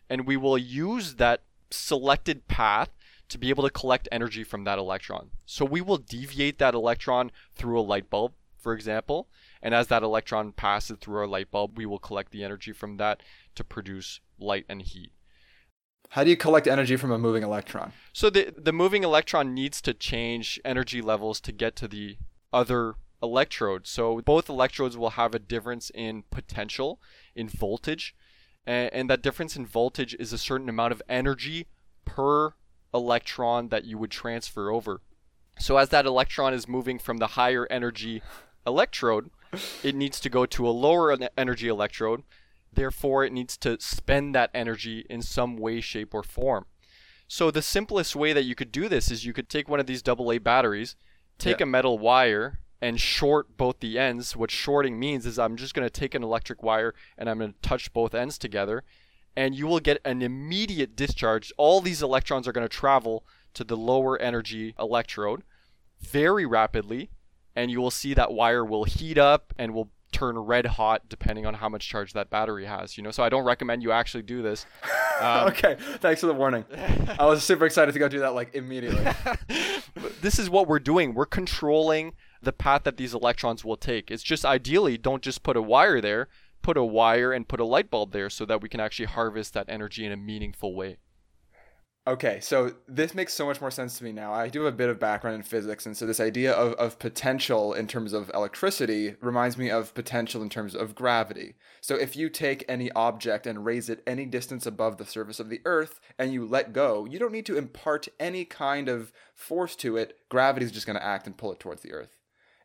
and 0.09 0.25
we 0.25 0.37
will 0.37 0.57
use 0.57 1.15
that 1.15 1.43
selected 1.69 2.47
path 2.47 2.89
to 3.29 3.37
be 3.37 3.49
able 3.49 3.63
to 3.63 3.69
collect 3.69 4.07
energy 4.11 4.43
from 4.43 4.63
that 4.63 4.79
electron. 4.79 5.31
So 5.45 5.65
we 5.65 5.81
will 5.81 5.97
deviate 5.97 6.59
that 6.59 6.73
electron 6.73 7.31
through 7.55 7.79
a 7.79 7.81
light 7.81 8.09
bulb, 8.09 8.33
for 8.57 8.73
example, 8.73 9.27
and 9.61 9.73
as 9.73 9.87
that 9.87 10.03
electron 10.03 10.53
passes 10.53 10.97
through 10.99 11.17
our 11.19 11.27
light 11.27 11.51
bulb, 11.51 11.77
we 11.77 11.85
will 11.85 11.99
collect 11.99 12.31
the 12.31 12.43
energy 12.43 12.71
from 12.71 12.97
that 12.97 13.21
to 13.55 13.63
produce 13.63 14.21
light 14.39 14.65
and 14.69 14.81
heat. 14.81 15.11
How 16.09 16.23
do 16.23 16.29
you 16.29 16.37
collect 16.37 16.67
energy 16.67 16.95
from 16.95 17.11
a 17.11 17.17
moving 17.17 17.43
electron? 17.43 17.91
So 18.13 18.29
the 18.29 18.53
the 18.57 18.71
moving 18.71 19.03
electron 19.03 19.53
needs 19.53 19.81
to 19.81 19.93
change 19.93 20.59
energy 20.63 21.01
levels 21.01 21.41
to 21.41 21.51
get 21.51 21.75
to 21.77 21.87
the 21.87 22.17
other 22.53 22.95
electrode. 23.21 23.87
So 23.87 24.21
both 24.21 24.47
electrodes 24.47 24.95
will 24.95 25.11
have 25.11 25.35
a 25.35 25.39
difference 25.39 25.91
in 25.93 26.23
potential, 26.29 27.01
in 27.35 27.49
voltage, 27.49 28.15
and, 28.67 28.93
and 28.93 29.09
that 29.09 29.23
difference 29.23 29.55
in 29.55 29.65
voltage 29.65 30.15
is 30.19 30.31
a 30.33 30.37
certain 30.37 30.69
amount 30.69 30.91
of 30.91 31.01
energy 31.09 31.65
per 32.05 32.53
electron 32.93 33.69
that 33.69 33.85
you 33.85 33.97
would 33.97 34.11
transfer 34.11 34.69
over. 34.69 35.01
So 35.59 35.77
as 35.77 35.89
that 35.89 36.05
electron 36.05 36.53
is 36.53 36.67
moving 36.67 36.99
from 36.99 37.17
the 37.17 37.27
higher 37.27 37.65
energy 37.71 38.21
electrode, 38.65 39.31
it 39.83 39.95
needs 39.95 40.19
to 40.19 40.29
go 40.29 40.45
to 40.45 40.67
a 40.67 40.69
lower 40.69 41.17
energy 41.37 41.67
electrode. 41.67 42.23
Therefore, 42.71 43.23
it 43.23 43.33
needs 43.33 43.57
to 43.57 43.77
spend 43.79 44.35
that 44.35 44.51
energy 44.53 45.05
in 45.09 45.21
some 45.21 45.57
way, 45.57 45.81
shape, 45.81 46.13
or 46.13 46.21
form. 46.21 46.65
So 47.27 47.49
the 47.49 47.61
simplest 47.61 48.15
way 48.15 48.33
that 48.33 48.43
you 48.43 48.55
could 48.55 48.71
do 48.71 48.87
this 48.87 49.09
is 49.09 49.25
you 49.25 49.33
could 49.33 49.49
take 49.49 49.67
one 49.67 49.79
of 49.79 49.87
these 49.87 50.03
AA 50.07 50.37
batteries, 50.37 50.95
take 51.39 51.59
Yeah. 51.59 51.63
a 51.63 51.67
metal 51.67 51.97
wire, 51.97 52.59
and 52.81 52.99
short 52.99 53.57
both 53.57 53.79
the 53.79 53.97
ends. 53.97 54.35
What 54.35 54.51
shorting 54.51 54.99
means 54.99 55.25
is 55.25 55.39
I'm 55.39 55.55
just 55.55 55.73
going 55.73 55.85
to 55.85 55.89
take 55.89 56.13
an 56.13 56.23
electric 56.23 56.61
wire 56.61 56.93
and 57.17 57.29
I'm 57.29 57.39
going 57.39 57.53
to 57.53 57.59
touch 57.67 57.91
both 57.93 58.13
ends 58.13 58.37
together, 58.37 58.83
and 59.35 59.55
you 59.55 59.67
will 59.67 59.79
get 59.79 60.01
an 60.05 60.21
immediate 60.21 60.95
discharge. 60.95 61.51
All 61.57 61.81
these 61.81 62.01
electrons 62.01 62.47
are 62.47 62.51
going 62.51 62.67
to 62.67 62.75
travel 62.75 63.25
to 63.53 63.63
the 63.63 63.77
lower 63.77 64.17
energy 64.19 64.75
electrode 64.79 65.43
very 65.99 66.45
rapidly, 66.45 67.09
and 67.55 67.71
you 67.71 67.81
will 67.81 67.91
see 67.91 68.13
that 68.13 68.33
wire 68.33 68.63
will 68.63 68.83
heat 68.83 69.17
up 69.17 69.53
and 69.57 69.73
will 69.73 69.89
turn 70.11 70.37
red 70.37 70.65
hot 70.65 71.09
depending 71.09 71.45
on 71.45 71.55
how 71.55 71.67
much 71.67 71.87
charge 71.87 72.13
that 72.13 72.29
battery 72.29 72.65
has. 72.65 72.97
You 72.97 73.03
know, 73.03 73.11
so 73.11 73.23
I 73.23 73.29
don't 73.29 73.43
recommend 73.43 73.83
you 73.83 73.91
actually 73.91 74.23
do 74.23 74.41
this. 74.41 74.65
Um, 75.19 75.47
okay, 75.47 75.77
thanks 75.79 76.21
for 76.21 76.27
the 76.27 76.33
warning. 76.35 76.63
I 77.17 77.25
was 77.25 77.43
super 77.43 77.65
excited 77.65 77.91
to 77.93 77.97
go 77.97 78.07
do 78.07 78.19
that 78.19 78.35
like 78.35 78.53
immediately. 78.53 79.03
This 80.21 80.37
is 80.37 80.47
what 80.47 80.67
we're 80.67 80.77
doing. 80.77 81.15
We're 81.15 81.25
controlling 81.25 82.13
the 82.41 82.53
path 82.53 82.83
that 82.83 82.97
these 82.97 83.13
electrons 83.13 83.63
will 83.65 83.77
take. 83.77 84.11
It's 84.11 84.23
just 84.23 84.45
ideally 84.45 84.97
don't 84.97 85.23
just 85.23 85.43
put 85.43 85.57
a 85.57 85.61
wire 85.61 86.01
there, 86.01 86.27
put 86.61 86.77
a 86.77 86.83
wire 86.83 87.33
and 87.33 87.47
put 87.47 87.59
a 87.59 87.65
light 87.65 87.89
bulb 87.89 88.11
there 88.11 88.29
so 88.29 88.45
that 88.45 88.61
we 88.61 88.69
can 88.69 88.79
actually 88.79 89.05
harvest 89.05 89.53
that 89.53 89.69
energy 89.69 90.05
in 90.05 90.11
a 90.11 90.17
meaningful 90.17 90.75
way. 90.75 90.97
Okay, 92.07 92.39
so 92.39 92.71
this 92.87 93.13
makes 93.13 93.33
so 93.33 93.45
much 93.45 93.59
more 93.59 93.69
sense 93.69 93.97
to 93.97 94.03
me 94.05 94.13
now. 94.13 94.31
I 94.31 94.47
do 94.47 94.63
have 94.63 94.73
a 94.73 94.77
bit 94.77 94.87
of 94.87 94.97
background 94.97 95.35
in 95.35 95.43
physics, 95.43 95.85
and 95.85 95.97
so 95.97 96.05
this 96.05 96.21
idea 96.21 96.53
of, 96.53 96.71
of 96.75 96.99
potential 96.99 97.73
in 97.73 97.85
terms 97.85 98.13
of 98.13 98.31
electricity 98.33 99.15
reminds 99.19 99.57
me 99.57 99.69
of 99.69 99.93
potential 99.93 100.41
in 100.41 100.47
terms 100.47 100.73
of 100.73 100.95
gravity. 100.95 101.55
So 101.81 101.95
if 101.95 102.15
you 102.15 102.29
take 102.29 102.63
any 102.69 102.89
object 102.93 103.45
and 103.45 103.65
raise 103.65 103.89
it 103.89 104.03
any 104.07 104.25
distance 104.25 104.65
above 104.65 104.95
the 104.95 105.05
surface 105.05 105.41
of 105.41 105.49
the 105.49 105.59
Earth 105.65 105.99
and 106.17 106.31
you 106.31 106.45
let 106.45 106.71
go, 106.71 107.03
you 107.03 107.19
don't 107.19 107.33
need 107.33 107.45
to 107.47 107.57
impart 107.57 108.07
any 108.21 108.45
kind 108.45 108.87
of 108.87 109.11
force 109.35 109.75
to 109.75 109.97
it. 109.97 110.17
Gravity 110.29 110.65
is 110.65 110.71
just 110.71 110.85
going 110.85 110.97
to 110.97 111.05
act 111.05 111.27
and 111.27 111.35
pull 111.35 111.51
it 111.51 111.59
towards 111.59 111.81
the 111.81 111.91
Earth. 111.91 112.16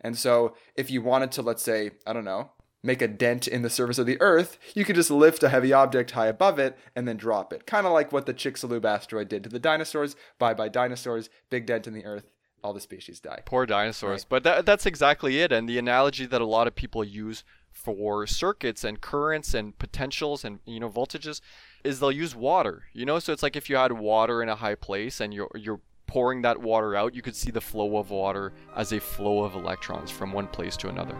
And 0.02 0.18
so 0.18 0.54
if 0.76 0.90
you 0.90 1.02
wanted 1.02 1.32
to, 1.32 1.42
let's 1.42 1.62
say, 1.62 1.92
I 2.06 2.12
don't 2.12 2.24
know, 2.24 2.50
make 2.82 3.00
a 3.00 3.08
dent 3.08 3.46
in 3.46 3.62
the 3.62 3.70
surface 3.70 3.98
of 3.98 4.06
the 4.06 4.20
Earth, 4.20 4.58
you 4.74 4.84
could 4.84 4.96
just 4.96 5.10
lift 5.10 5.42
a 5.42 5.48
heavy 5.48 5.72
object 5.72 6.12
high 6.12 6.26
above 6.26 6.58
it 6.58 6.76
and 6.96 7.06
then 7.06 7.16
drop 7.16 7.52
it. 7.52 7.66
Kind 7.66 7.86
of 7.86 7.92
like 7.92 8.12
what 8.12 8.26
the 8.26 8.34
Chicxulub 8.34 8.84
asteroid 8.84 9.28
did 9.28 9.44
to 9.44 9.48
the 9.48 9.58
dinosaurs. 9.58 10.16
Bye 10.38 10.54
bye 10.54 10.68
dinosaurs, 10.68 11.30
big 11.50 11.66
dent 11.66 11.86
in 11.86 11.94
the 11.94 12.04
Earth, 12.04 12.30
all 12.64 12.72
the 12.72 12.80
species 12.80 13.20
die. 13.20 13.42
Poor 13.44 13.66
dinosaurs. 13.66 14.22
Right. 14.22 14.28
But 14.28 14.42
that, 14.44 14.66
that's 14.66 14.86
exactly 14.86 15.40
it. 15.40 15.52
And 15.52 15.68
the 15.68 15.78
analogy 15.78 16.26
that 16.26 16.40
a 16.40 16.46
lot 16.46 16.66
of 16.66 16.74
people 16.74 17.04
use 17.04 17.44
for 17.70 18.26
circuits 18.26 18.84
and 18.84 19.00
currents 19.00 19.54
and 19.54 19.76
potentials 19.78 20.44
and 20.44 20.58
you 20.66 20.78
know 20.78 20.90
voltages 20.90 21.40
is 21.82 22.00
they'll 22.00 22.12
use 22.12 22.34
water. 22.34 22.84
You 22.92 23.06
know, 23.06 23.18
so 23.18 23.32
it's 23.32 23.42
like 23.42 23.56
if 23.56 23.70
you 23.70 23.76
had 23.76 23.92
water 23.92 24.42
in 24.42 24.48
a 24.48 24.56
high 24.56 24.74
place 24.74 25.20
and 25.20 25.32
you're 25.32 25.50
you're 25.54 25.80
pouring 26.12 26.42
that 26.42 26.61
water 26.61 26.94
out, 26.94 27.14
you 27.14 27.22
could 27.22 27.35
see 27.35 27.51
the 27.51 27.59
flow 27.59 27.96
of 27.96 28.11
water 28.11 28.53
as 28.77 28.92
a 28.92 29.01
flow 29.01 29.44
of 29.44 29.55
electrons 29.55 30.11
from 30.11 30.31
one 30.31 30.46
place 30.46 30.77
to 30.77 30.90
another. 30.90 31.16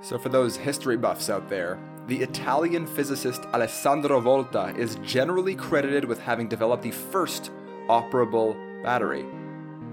So, 0.00 0.18
for 0.18 0.30
those 0.30 0.56
history 0.56 0.96
buffs 0.96 1.28
out 1.28 1.50
there, 1.50 1.78
the 2.06 2.22
Italian 2.22 2.86
physicist 2.86 3.42
Alessandro 3.52 4.18
Volta 4.18 4.74
is 4.78 4.96
generally 5.04 5.54
credited 5.54 6.06
with 6.06 6.18
having 6.18 6.48
developed 6.48 6.84
the 6.84 6.90
first 6.90 7.50
operable 7.88 8.56
battery. 8.82 9.26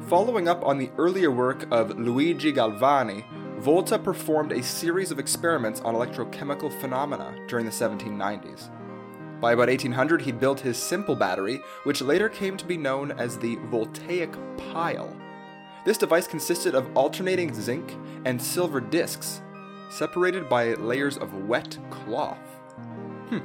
Following 0.08 0.48
up 0.48 0.64
on 0.64 0.78
the 0.78 0.90
earlier 0.98 1.30
work 1.30 1.68
of 1.72 2.00
Luigi 2.00 2.54
Galvani, 2.54 3.26
Volta 3.60 4.00
performed 4.00 4.54
a 4.54 4.64
series 4.64 5.12
of 5.12 5.20
experiments 5.20 5.82
on 5.82 5.94
electrochemical 5.94 6.72
phenomena 6.80 7.36
during 7.50 7.66
the 7.66 7.72
1790s. 7.72 8.70
By 9.40 9.54
about 9.54 9.70
1800, 9.70 10.22
he'd 10.22 10.40
built 10.40 10.60
his 10.60 10.78
simple 10.78 11.16
battery, 11.16 11.62
which 11.84 12.02
later 12.02 12.28
came 12.28 12.58
to 12.58 12.66
be 12.66 12.76
known 12.76 13.12
as 13.12 13.38
the 13.38 13.56
voltaic 13.66 14.32
pile. 14.72 15.16
This 15.86 15.98
device 15.98 16.28
consisted 16.28 16.74
of 16.74 16.90
alternating 16.98 17.54
zinc 17.54 17.96
and 18.26 18.42
silver 18.42 18.82
discs, 18.82 19.42
separated 19.92 20.50
by 20.50 20.74
layers 20.74 21.18
of 21.18 21.48
wet 21.48 21.78
cloth. 21.92 22.40
Hmm. 23.30 23.40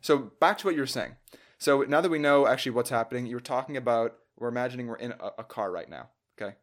So 0.00 0.30
back 0.40 0.56
to 0.58 0.66
what 0.66 0.74
you 0.74 0.80
were 0.80 0.86
saying. 0.86 1.16
So 1.58 1.82
now 1.82 2.00
that 2.00 2.10
we 2.10 2.18
know 2.18 2.46
actually 2.46 2.72
what's 2.72 2.90
happening, 2.90 3.26
you 3.26 3.36
were 3.36 3.40
talking 3.40 3.76
about 3.76 4.14
we're 4.38 4.48
imagining 4.48 4.86
we're 4.86 4.96
in 4.96 5.12
a, 5.12 5.32
a 5.38 5.44
car 5.44 5.70
right 5.70 5.88
now. 5.88 6.08
Okay. 6.40 6.56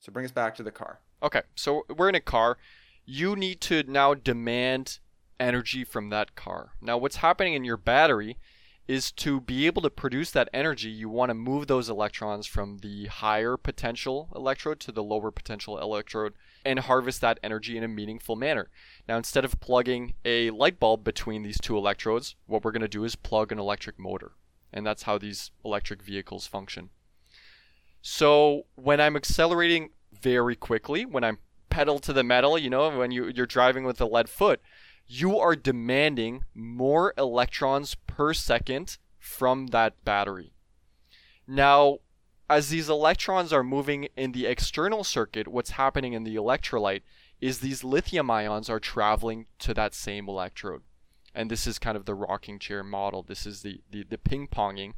So 0.00 0.12
bring 0.12 0.24
us 0.24 0.32
back 0.32 0.54
to 0.56 0.62
the 0.62 0.70
car. 0.70 1.00
Okay, 1.22 1.42
so 1.54 1.84
we're 1.94 2.08
in 2.08 2.14
a 2.14 2.20
car. 2.20 2.58
You 3.06 3.36
need 3.36 3.60
to 3.62 3.82
now 3.84 4.14
demand 4.14 4.98
energy 5.38 5.84
from 5.84 6.10
that 6.10 6.34
car. 6.34 6.72
Now, 6.80 6.96
what's 6.98 7.16
happening 7.16 7.54
in 7.54 7.64
your 7.64 7.76
battery 7.76 8.38
is 8.86 9.10
to 9.10 9.40
be 9.40 9.66
able 9.66 9.80
to 9.82 9.90
produce 9.90 10.30
that 10.32 10.50
energy, 10.52 10.90
you 10.90 11.08
want 11.08 11.30
to 11.30 11.34
move 11.34 11.66
those 11.66 11.88
electrons 11.88 12.46
from 12.46 12.78
the 12.78 13.06
higher 13.06 13.56
potential 13.56 14.28
electrode 14.34 14.78
to 14.80 14.92
the 14.92 15.02
lower 15.02 15.30
potential 15.30 15.78
electrode 15.78 16.34
and 16.66 16.80
harvest 16.80 17.20
that 17.20 17.40
energy 17.42 17.76
in 17.76 17.84
a 17.84 17.88
meaningful 17.88 18.36
manner. 18.36 18.68
Now, 19.08 19.16
instead 19.16 19.44
of 19.44 19.60
plugging 19.60 20.14
a 20.24 20.50
light 20.50 20.78
bulb 20.78 21.02
between 21.02 21.42
these 21.42 21.58
two 21.60 21.76
electrodes, 21.76 22.36
what 22.46 22.64
we're 22.64 22.72
going 22.72 22.82
to 22.82 22.88
do 22.88 23.04
is 23.04 23.16
plug 23.16 23.52
an 23.52 23.58
electric 23.58 23.98
motor. 23.98 24.32
And 24.72 24.86
that's 24.86 25.04
how 25.04 25.18
these 25.18 25.50
electric 25.64 26.02
vehicles 26.02 26.46
function. 26.46 26.90
So, 28.02 28.66
when 28.74 29.00
I'm 29.00 29.16
accelerating 29.16 29.90
very 30.12 30.56
quickly, 30.56 31.06
when 31.06 31.24
I'm 31.24 31.38
pedal 31.70 31.98
to 32.00 32.12
the 32.12 32.22
metal, 32.22 32.58
you 32.58 32.70
know, 32.70 32.96
when 32.96 33.10
you, 33.10 33.28
you're 33.34 33.46
driving 33.46 33.84
with 33.84 34.00
a 34.00 34.06
lead 34.06 34.28
foot, 34.28 34.60
you 35.06 35.38
are 35.38 35.56
demanding 35.56 36.44
more 36.54 37.12
electrons 37.18 37.94
per 38.06 38.32
second 38.32 38.98
from 39.18 39.68
that 39.68 40.04
battery. 40.04 40.52
Now, 41.46 41.98
as 42.48 42.68
these 42.68 42.88
electrons 42.88 43.52
are 43.52 43.64
moving 43.64 44.08
in 44.16 44.32
the 44.32 44.46
external 44.46 45.04
circuit, 45.04 45.48
what's 45.48 45.70
happening 45.70 46.12
in 46.12 46.24
the 46.24 46.36
electrolyte 46.36 47.02
is 47.40 47.58
these 47.58 47.84
lithium 47.84 48.30
ions 48.30 48.70
are 48.70 48.80
traveling 48.80 49.46
to 49.58 49.74
that 49.74 49.94
same 49.94 50.28
electrode. 50.28 50.82
And 51.34 51.50
this 51.50 51.66
is 51.66 51.78
kind 51.78 51.96
of 51.96 52.04
the 52.04 52.14
rocking 52.14 52.58
chair 52.58 52.82
model. 52.84 53.22
This 53.22 53.44
is 53.44 53.62
the, 53.62 53.80
the, 53.90 54.04
the 54.04 54.18
ping 54.18 54.46
ponging. 54.46 54.94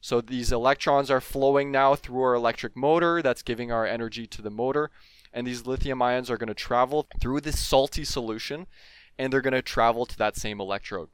So 0.00 0.20
these 0.20 0.52
electrons 0.52 1.10
are 1.10 1.20
flowing 1.20 1.70
now 1.70 1.94
through 1.94 2.22
our 2.22 2.34
electric 2.34 2.76
motor 2.76 3.22
that's 3.22 3.42
giving 3.42 3.70
our 3.72 3.86
energy 3.86 4.26
to 4.26 4.42
the 4.42 4.50
motor. 4.50 4.90
And 5.32 5.46
these 5.46 5.66
lithium 5.66 6.02
ions 6.02 6.30
are 6.30 6.36
going 6.36 6.48
to 6.48 6.54
travel 6.54 7.06
through 7.20 7.40
this 7.42 7.58
salty 7.58 8.04
solution 8.04 8.66
and 9.20 9.30
they're 9.30 9.42
going 9.42 9.52
to 9.52 9.60
travel 9.60 10.06
to 10.06 10.16
that 10.16 10.34
same 10.34 10.62
electrode. 10.62 11.10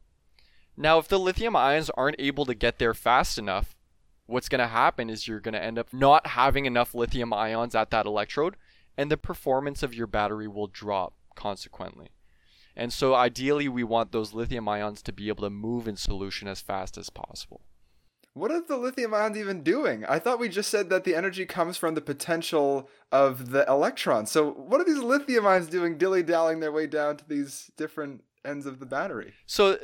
Now, 0.76 0.98
if 0.98 1.08
the 1.08 1.18
lithium 1.18 1.56
ions 1.56 1.90
aren't 1.90 2.20
able 2.20 2.44
to 2.46 2.54
get 2.54 2.78
there 2.78 2.94
fast 2.94 3.36
enough, 3.36 3.74
what's 4.26 4.48
going 4.48 4.60
to 4.60 4.68
happen 4.68 5.10
is 5.10 5.26
you're 5.26 5.40
going 5.40 5.54
to 5.54 5.62
end 5.62 5.76
up 5.76 5.92
not 5.92 6.28
having 6.28 6.66
enough 6.66 6.94
lithium 6.94 7.32
ions 7.32 7.74
at 7.74 7.90
that 7.90 8.06
electrode, 8.06 8.54
and 8.96 9.10
the 9.10 9.16
performance 9.16 9.82
of 9.82 9.92
your 9.92 10.06
battery 10.06 10.46
will 10.46 10.68
drop 10.68 11.14
consequently. 11.34 12.10
And 12.76 12.92
so, 12.92 13.16
ideally, 13.16 13.68
we 13.68 13.82
want 13.82 14.12
those 14.12 14.32
lithium 14.32 14.68
ions 14.68 15.02
to 15.02 15.12
be 15.12 15.28
able 15.28 15.42
to 15.42 15.50
move 15.50 15.88
in 15.88 15.96
solution 15.96 16.46
as 16.46 16.60
fast 16.60 16.96
as 16.96 17.10
possible. 17.10 17.62
What 18.36 18.50
are 18.50 18.60
the 18.60 18.76
lithium 18.76 19.14
ions 19.14 19.38
even 19.38 19.62
doing? 19.62 20.04
I 20.04 20.18
thought 20.18 20.38
we 20.38 20.50
just 20.50 20.68
said 20.68 20.90
that 20.90 21.04
the 21.04 21.14
energy 21.14 21.46
comes 21.46 21.78
from 21.78 21.94
the 21.94 22.02
potential 22.02 22.90
of 23.10 23.50
the 23.50 23.64
electrons. 23.66 24.30
So, 24.30 24.50
what 24.50 24.78
are 24.78 24.84
these 24.84 24.98
lithium 24.98 25.46
ions 25.46 25.68
doing 25.68 25.96
dilly 25.96 26.22
dallying 26.22 26.60
their 26.60 26.70
way 26.70 26.86
down 26.86 27.16
to 27.16 27.26
these 27.26 27.70
different 27.78 28.24
ends 28.44 28.66
of 28.66 28.78
the 28.78 28.84
battery? 28.84 29.32
So, 29.46 29.72
uh, 29.72 29.76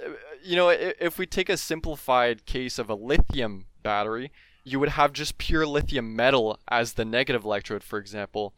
you 0.45 0.55
know, 0.55 0.69
if 0.69 1.19
we 1.19 1.25
take 1.25 1.49
a 1.49 1.57
simplified 1.57 2.45
case 2.45 2.79
of 2.79 2.91
a 2.91 2.95
lithium 2.95 3.69
battery, 3.83 4.31
you 4.65 4.79
would 4.81 4.91
have 4.91 5.15
just 5.15 5.39
pure 5.39 5.67
lithium 5.67 6.15
metal 6.15 6.59
as 6.69 6.93
the 6.93 7.07
negative 7.07 7.47
electrode, 7.47 7.83
for 7.83 7.99
example. 7.99 8.53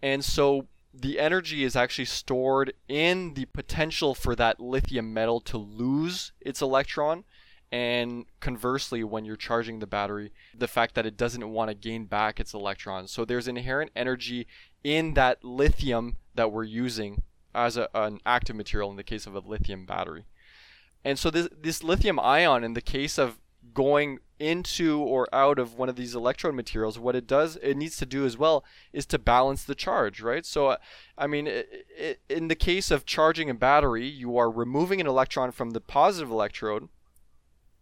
And 0.00 0.24
so, 0.24 0.68
the 0.94 1.20
energy 1.20 1.64
is 1.64 1.76
actually 1.76 2.06
stored 2.06 2.72
in 2.88 3.34
the 3.34 3.44
potential 3.44 4.14
for 4.14 4.34
that 4.36 4.58
lithium 4.58 5.12
metal 5.12 5.42
to 5.42 5.58
lose 5.58 6.32
its 6.40 6.62
electron 6.62 7.24
and 7.74 8.24
conversely 8.38 9.02
when 9.02 9.24
you're 9.24 9.34
charging 9.34 9.80
the 9.80 9.86
battery 9.86 10.30
the 10.56 10.68
fact 10.68 10.94
that 10.94 11.04
it 11.04 11.16
doesn't 11.16 11.50
want 11.50 11.68
to 11.68 11.74
gain 11.74 12.04
back 12.04 12.38
its 12.38 12.54
electrons. 12.54 13.10
So 13.10 13.24
there's 13.24 13.48
inherent 13.48 13.90
energy 13.96 14.46
in 14.84 15.14
that 15.14 15.42
lithium 15.42 16.18
that 16.36 16.52
we're 16.52 16.62
using 16.62 17.22
as 17.52 17.76
a, 17.76 17.88
an 17.92 18.20
active 18.24 18.54
material 18.54 18.92
in 18.92 18.96
the 18.96 19.02
case 19.02 19.26
of 19.26 19.34
a 19.34 19.40
lithium 19.40 19.86
battery. 19.86 20.24
And 21.04 21.18
so 21.18 21.30
this, 21.30 21.48
this 21.60 21.82
lithium 21.82 22.20
ion 22.20 22.62
in 22.62 22.74
the 22.74 22.80
case 22.80 23.18
of 23.18 23.40
going 23.72 24.20
into 24.38 25.00
or 25.00 25.26
out 25.32 25.58
of 25.58 25.74
one 25.74 25.88
of 25.88 25.96
these 25.96 26.14
electrode 26.14 26.54
materials 26.54 26.98
what 26.98 27.16
it 27.16 27.26
does 27.26 27.56
it 27.56 27.76
needs 27.76 27.96
to 27.96 28.06
do 28.06 28.24
as 28.24 28.36
well 28.36 28.64
is 28.92 29.06
to 29.06 29.18
balance 29.18 29.64
the 29.64 29.74
charge 29.74 30.20
right? 30.20 30.46
So 30.46 30.76
i 31.18 31.26
mean 31.26 31.48
it, 31.48 31.86
it, 31.96 32.20
in 32.28 32.46
the 32.46 32.54
case 32.54 32.92
of 32.92 33.04
charging 33.04 33.50
a 33.50 33.54
battery 33.54 34.06
you 34.06 34.36
are 34.36 34.50
removing 34.50 35.00
an 35.00 35.08
electron 35.08 35.50
from 35.50 35.70
the 35.70 35.80
positive 35.80 36.30
electrode 36.30 36.88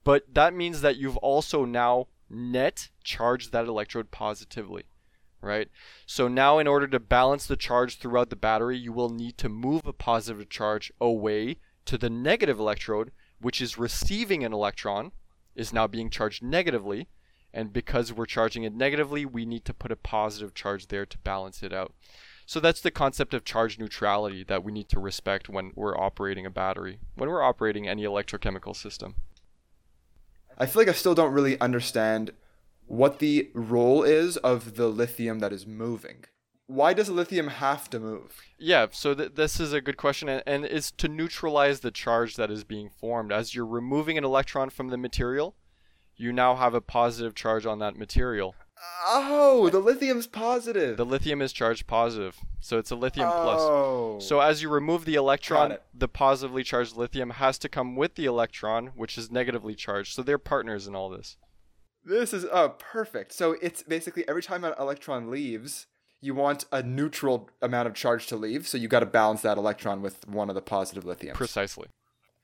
but 0.05 0.35
that 0.35 0.55
means 0.55 0.81
that 0.81 0.97
you've 0.97 1.17
also 1.19 1.65
now 1.65 2.09
net 2.29 2.89
charged 3.05 3.53
that 3.53 3.67
electrode 3.67 4.11
positively, 4.11 4.85
right? 5.41 5.69
So 6.07 6.29
now 6.29 6.59
in 6.59 6.67
order 6.67 6.87
to 6.89 7.01
balance 7.01 7.47
the 7.47 7.57
charge 7.57 7.99
throughout 7.99 8.31
the 8.31 8.37
battery, 8.37 8.79
you 8.79 8.93
will 8.93 9.11
need 9.11 9.39
to 9.39 9.49
move 9.49 9.87
a 9.87 9.93
positive 9.93 10.49
charge 10.49 10.93
away 11.01 11.59
to 11.85 11.99
the 11.99 12.11
negative 12.11 12.59
electrode, 12.59 13.13
which 13.41 13.61
is 13.61 13.79
receiving 13.79 14.45
an 14.45 14.53
electron, 14.53 15.13
is 15.55 15.73
now 15.73 15.87
being 15.87 16.11
charged 16.11 16.43
negatively. 16.43 17.09
And 17.55 17.73
because 17.73 18.13
we're 18.13 18.25
charging 18.25 18.63
it 18.63 18.73
negatively, 18.73 19.27
we 19.27 19.45
need 19.45 19.67
to 19.67 19.75
put 19.75 19.93
a 19.93 19.97
positive 19.97 20.55
charge 20.55 20.89
there 20.89 21.05
to 21.05 21.19
balance 21.19 21.63
it 21.63 21.73
out. 21.73 21.93
So 22.47 22.61
that's 22.61 22.81
the 22.81 22.91
concept 22.91 23.35
of 23.35 23.45
charge 23.45 23.79
neutrality 23.79 24.43
that 24.45 24.65
we 24.65 24.73
need 24.73 24.89
to 24.89 24.99
respect 24.99 25.49
when 25.49 25.73
we're 25.75 25.99
operating 25.99 26.47
a 26.47 26.51
battery, 26.51 26.99
when 27.15 27.29
we're 27.29 27.43
operating 27.43 27.87
any 27.87 28.05
electrochemical 28.05 28.75
system. 28.75 29.17
I 30.59 30.67
feel 30.67 30.83
like 30.83 30.89
I 30.89 30.93
still 30.93 31.15
don't 31.15 31.33
really 31.33 31.61
understand 31.61 32.33
what 32.87 33.19
the 33.19 33.51
role 33.55 34.03
is 34.03 34.37
of 34.39 34.77
the 34.77 34.89
lithium 34.89 35.39
that 35.39 35.53
is 35.53 35.67
moving. 35.67 36.25
Why 36.67 36.93
does 36.93 37.09
lithium 37.09 37.49
have 37.49 37.91
to 37.91 38.01
move? 38.01 38.41
Yeah, 38.59 38.87
so 38.93 39.15
th- 39.15 39.35
this 39.35 39.61
is 39.61 39.73
a 39.73 39.81
good 39.81 39.97
question, 39.97 40.29
and, 40.29 40.43
and 40.47 40.65
it's 40.65 40.91
to 40.93 41.09
neutralize 41.09 41.81
the 41.81 41.91
charge 41.91 42.37
that 42.37 42.51
is 42.51 42.65
being 42.65 42.89
formed. 42.89 43.33
As 43.33 43.55
you're 43.55 43.67
removing 43.67 44.17
an 44.17 44.25
electron 44.25 44.71
from 44.71 44.89
the 44.89 44.97
material, 44.97 45.57
you 46.17 46.33
now 46.33 46.55
have 46.55 46.75
a 46.75 46.81
positive 46.81 47.35
charge 47.35 47.67
on 47.67 47.79
that 47.81 47.97
material. 47.97 48.55
Oh, 49.07 49.69
the 49.71 49.81
lithium's 49.81 50.27
positive. 50.27 50.97
The 50.97 51.05
lithium 51.05 51.43
is 51.43 51.53
charged 51.53 51.87
positive, 51.87 52.39
so 52.61 52.79
it's 52.79 52.91
a 52.91 52.97
lithium 52.97 53.29
oh. 53.31 54.17
plus. 54.17 54.29
So 54.29 54.41
as 54.41 54.63
you 54.63 54.69
remove 54.69 55.05
the 55.05 55.15
electron, 55.15 55.79
the 55.93 56.09
positively 56.09 56.63
charged 56.63 56.97
lithium 56.97 57.31
has 57.31 57.59
to 57.59 57.69
come 57.69 57.97
with 57.97 58.15
the 58.15 58.27
electron, 58.27 58.89
which 58.89 59.19
is 59.19 59.31
negatively 59.31 59.75
charged. 59.75 60.15
So 60.15 60.23
they're 60.23 60.39
partners 60.39 60.87
in 60.87 60.95
all 60.95 61.11
this. 61.11 61.37
This 62.05 62.33
is 62.33 62.45
uh 62.45 62.69
perfect. 62.69 63.33
So 63.33 63.57
it's 63.63 63.83
basically 63.83 64.27
every 64.29 64.43
time 64.43 64.65
an 64.65 64.75
electron 64.79 65.31
leaves, 65.31 65.87
you 66.21 66.35
want 66.35 66.65
a 66.73 66.83
neutral 66.83 67.51
amount 67.61 67.89
of 67.89 67.95
charge 67.95 68.27
to 68.29 68.37
leave, 68.37 68.67
so 68.67 68.79
you 68.79 68.89
got 68.89 69.01
to 69.01 69.07
balance 69.07 69.43
that 69.43 69.59
electron 69.59 70.03
with 70.03 70.27
one 70.29 70.49
of 70.49 70.55
the 70.55 70.63
positive 70.63 71.05
lithiums. 71.05 71.35
Precisely. 71.35 71.89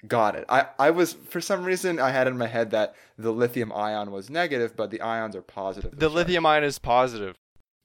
Got 0.06 0.36
it. 0.36 0.44
I, 0.48 0.66
I 0.78 0.90
was 0.90 1.14
for 1.14 1.40
some 1.40 1.64
reason 1.64 1.98
I 1.98 2.10
had 2.10 2.28
in 2.28 2.38
my 2.38 2.46
head 2.46 2.70
that 2.70 2.94
the 3.16 3.32
lithium 3.32 3.72
ion 3.72 4.12
was 4.12 4.30
negative, 4.30 4.76
but 4.76 4.90
the 4.90 5.00
ions 5.00 5.34
are 5.34 5.42
positive. 5.42 5.98
The 5.98 6.08
lithium 6.08 6.46
ion 6.46 6.62
is 6.62 6.78
positive. 6.78 7.36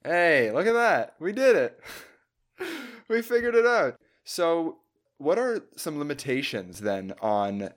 Hey, 0.04 0.52
look 0.52 0.67
at 0.67 0.73
that. 0.73 1.15
We 1.19 1.32
did 1.32 1.56
it. 1.56 1.80
we 3.08 3.21
figured 3.23 3.56
it 3.56 3.65
out. 3.65 3.95
So, 4.23 4.78
what 5.17 5.39
are 5.39 5.62
some 5.76 5.97
limitations 5.97 6.82
then 6.82 7.13
on 7.19 7.71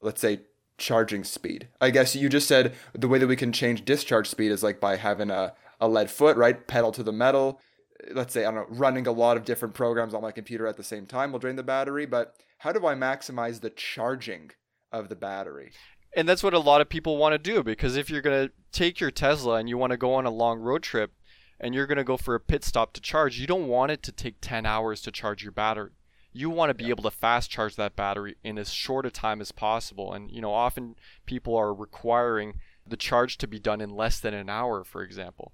let's 0.00 0.22
say 0.22 0.40
charging 0.78 1.22
speed? 1.22 1.68
I 1.80 1.90
guess 1.90 2.16
you 2.16 2.30
just 2.30 2.48
said 2.48 2.74
the 2.94 3.08
way 3.08 3.18
that 3.18 3.26
we 3.26 3.36
can 3.36 3.52
change 3.52 3.84
discharge 3.84 4.28
speed 4.28 4.52
is 4.52 4.62
like 4.62 4.80
by 4.80 4.96
having 4.96 5.30
a, 5.30 5.52
a 5.80 5.88
lead 5.88 6.10
foot, 6.10 6.38
right? 6.38 6.66
Pedal 6.66 6.92
to 6.92 7.02
the 7.02 7.12
metal. 7.12 7.60
Let's 8.10 8.32
say 8.32 8.44
I 8.44 8.50
don't 8.50 8.70
know, 8.70 8.76
running 8.76 9.06
a 9.06 9.12
lot 9.12 9.36
of 9.36 9.44
different 9.44 9.74
programs 9.74 10.14
on 10.14 10.22
my 10.22 10.32
computer 10.32 10.66
at 10.66 10.76
the 10.76 10.82
same 10.82 11.06
time 11.06 11.32
will 11.32 11.38
drain 11.38 11.56
the 11.56 11.62
battery, 11.62 12.06
but 12.06 12.34
how 12.58 12.72
do 12.72 12.86
I 12.86 12.94
maximize 12.94 13.60
the 13.60 13.70
charging 13.70 14.50
of 14.90 15.08
the 15.08 15.16
battery? 15.16 15.72
And 16.14 16.28
that's 16.28 16.42
what 16.42 16.54
a 16.54 16.58
lot 16.58 16.80
of 16.80 16.88
people 16.88 17.16
want 17.16 17.32
to 17.32 17.38
do 17.38 17.62
because 17.62 17.96
if 17.96 18.10
you're 18.10 18.20
going 18.20 18.48
to 18.48 18.52
take 18.70 19.00
your 19.00 19.10
Tesla 19.10 19.54
and 19.54 19.68
you 19.68 19.78
want 19.78 19.92
to 19.92 19.96
go 19.96 20.14
on 20.14 20.26
a 20.26 20.30
long 20.30 20.60
road 20.60 20.82
trip 20.82 21.12
and 21.58 21.74
you're 21.74 21.86
going 21.86 21.98
to 21.98 22.04
go 22.04 22.16
for 22.16 22.34
a 22.34 22.40
pit 22.40 22.64
stop 22.64 22.92
to 22.92 23.00
charge, 23.00 23.38
you 23.38 23.46
don't 23.46 23.68
want 23.68 23.92
it 23.92 24.02
to 24.02 24.12
take 24.12 24.36
10 24.40 24.66
hours 24.66 25.00
to 25.02 25.10
charge 25.10 25.42
your 25.42 25.52
battery. 25.52 25.90
You 26.32 26.50
want 26.50 26.70
to 26.70 26.74
be 26.74 26.90
able 26.90 27.02
to 27.04 27.10
fast 27.10 27.50
charge 27.50 27.76
that 27.76 27.96
battery 27.96 28.36
in 28.42 28.58
as 28.58 28.72
short 28.72 29.06
a 29.06 29.10
time 29.10 29.40
as 29.40 29.52
possible. 29.52 30.12
And, 30.12 30.30
you 30.30 30.40
know, 30.40 30.52
often 30.52 30.96
people 31.26 31.56
are 31.56 31.74
requiring 31.74 32.54
the 32.86 32.96
charge 32.96 33.38
to 33.38 33.46
be 33.46 33.58
done 33.58 33.80
in 33.80 33.90
less 33.90 34.18
than 34.20 34.34
an 34.34 34.48
hour, 34.48 34.84
for 34.84 35.02
example. 35.02 35.52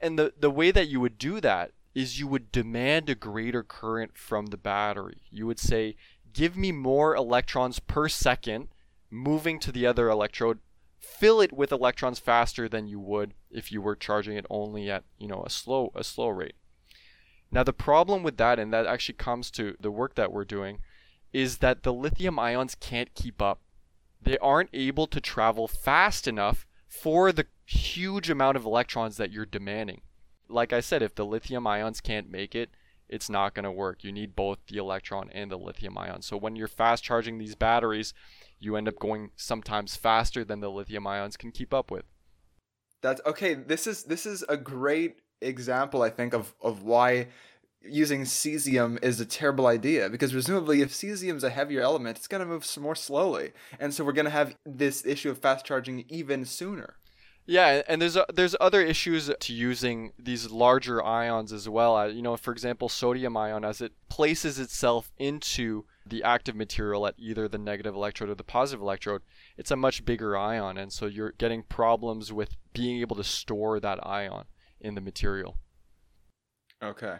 And 0.00 0.18
the, 0.18 0.32
the 0.38 0.50
way 0.50 0.70
that 0.70 0.88
you 0.88 1.00
would 1.00 1.18
do 1.18 1.40
that 1.40 1.72
is 1.94 2.20
you 2.20 2.26
would 2.28 2.52
demand 2.52 3.10
a 3.10 3.14
greater 3.14 3.62
current 3.62 4.16
from 4.16 4.46
the 4.46 4.56
battery. 4.56 5.22
You 5.30 5.46
would 5.46 5.58
say, 5.58 5.96
give 6.32 6.56
me 6.56 6.72
more 6.72 7.14
electrons 7.14 7.80
per 7.80 8.08
second 8.08 8.68
moving 9.10 9.58
to 9.60 9.72
the 9.72 9.86
other 9.86 10.08
electrode. 10.08 10.58
Fill 11.00 11.40
it 11.40 11.52
with 11.52 11.72
electrons 11.72 12.18
faster 12.18 12.68
than 12.68 12.86
you 12.86 13.00
would 13.00 13.34
if 13.50 13.72
you 13.72 13.82
were 13.82 13.96
charging 13.96 14.36
it 14.36 14.46
only 14.48 14.90
at 14.90 15.04
you 15.18 15.26
know 15.26 15.42
a 15.44 15.50
slow 15.50 15.90
a 15.94 16.04
slow 16.04 16.28
rate. 16.28 16.54
Now 17.50 17.64
the 17.64 17.72
problem 17.72 18.22
with 18.22 18.36
that 18.36 18.58
and 18.58 18.72
that 18.72 18.86
actually 18.86 19.16
comes 19.16 19.50
to 19.52 19.76
the 19.80 19.90
work 19.90 20.14
that 20.14 20.32
we're 20.32 20.44
doing 20.44 20.78
is 21.32 21.58
that 21.58 21.82
the 21.82 21.92
lithium 21.92 22.38
ions 22.38 22.74
can't 22.74 23.14
keep 23.14 23.42
up. 23.42 23.60
They 24.22 24.38
aren't 24.38 24.70
able 24.72 25.06
to 25.08 25.20
travel 25.20 25.66
fast 25.66 26.28
enough 26.28 26.66
for 26.86 27.32
the 27.32 27.46
huge 27.64 28.28
amount 28.28 28.56
of 28.56 28.64
electrons 28.64 29.16
that 29.16 29.32
you're 29.32 29.46
demanding 29.46 30.02
like 30.50 30.72
i 30.72 30.80
said 30.80 31.02
if 31.02 31.14
the 31.14 31.24
lithium 31.24 31.66
ions 31.66 32.00
can't 32.00 32.30
make 32.30 32.54
it 32.54 32.70
it's 33.10 33.28
not 33.28 33.54
going 33.54 33.64
to 33.64 33.72
work. 33.72 34.04
You 34.04 34.12
need 34.12 34.36
both 34.36 34.58
the 34.68 34.78
electron 34.78 35.30
and 35.32 35.50
the 35.50 35.58
lithium 35.58 35.98
ion. 35.98 36.22
So 36.22 36.36
when 36.36 36.54
you're 36.54 36.68
fast 36.68 37.02
charging 37.02 37.38
these 37.38 37.56
batteries, 37.56 38.14
you 38.60 38.76
end 38.76 38.88
up 38.88 38.98
going 38.98 39.30
sometimes 39.36 39.96
faster 39.96 40.44
than 40.44 40.60
the 40.60 40.70
lithium 40.70 41.06
ions 41.06 41.36
can 41.36 41.50
keep 41.50 41.74
up 41.74 41.90
with. 41.90 42.04
That's 43.02 43.20
okay. 43.26 43.54
This 43.54 43.86
is 43.86 44.04
this 44.04 44.26
is 44.26 44.44
a 44.48 44.56
great 44.56 45.16
example, 45.40 46.02
I 46.02 46.10
think, 46.10 46.34
of 46.34 46.54
of 46.60 46.84
why 46.84 47.28
using 47.82 48.22
cesium 48.22 49.02
is 49.02 49.18
a 49.20 49.24
terrible 49.24 49.66
idea 49.66 50.10
because 50.10 50.32
presumably 50.32 50.82
if 50.82 50.90
cesium 50.90 51.36
is 51.36 51.44
a 51.44 51.50
heavier 51.50 51.80
element, 51.80 52.18
it's 52.18 52.28
going 52.28 52.42
to 52.42 52.46
move 52.46 52.66
more 52.78 52.94
slowly, 52.94 53.52
and 53.80 53.92
so 53.92 54.04
we're 54.04 54.12
going 54.12 54.26
to 54.26 54.30
have 54.30 54.54
this 54.64 55.04
issue 55.04 55.30
of 55.30 55.38
fast 55.38 55.64
charging 55.64 56.04
even 56.08 56.44
sooner. 56.44 56.96
Yeah, 57.50 57.82
and 57.88 58.00
there's 58.00 58.16
uh, 58.16 58.26
there's 58.32 58.54
other 58.60 58.80
issues 58.80 59.28
to 59.40 59.52
using 59.52 60.12
these 60.16 60.52
larger 60.52 61.04
ions 61.04 61.52
as 61.52 61.68
well. 61.68 61.96
Uh, 61.96 62.06
you 62.06 62.22
know, 62.22 62.36
for 62.36 62.52
example, 62.52 62.88
sodium 62.88 63.36
ion 63.36 63.64
as 63.64 63.80
it 63.80 63.90
places 64.08 64.60
itself 64.60 65.10
into 65.18 65.84
the 66.06 66.22
active 66.22 66.54
material 66.54 67.08
at 67.08 67.16
either 67.18 67.48
the 67.48 67.58
negative 67.58 67.92
electrode 67.92 68.30
or 68.30 68.36
the 68.36 68.44
positive 68.44 68.80
electrode, 68.80 69.22
it's 69.56 69.72
a 69.72 69.76
much 69.76 70.04
bigger 70.04 70.38
ion, 70.38 70.78
and 70.78 70.92
so 70.92 71.06
you're 71.06 71.32
getting 71.32 71.64
problems 71.64 72.32
with 72.32 72.54
being 72.72 73.00
able 73.00 73.16
to 73.16 73.24
store 73.24 73.80
that 73.80 73.98
ion 74.06 74.44
in 74.80 74.94
the 74.94 75.00
material. 75.00 75.56
Okay. 76.80 77.16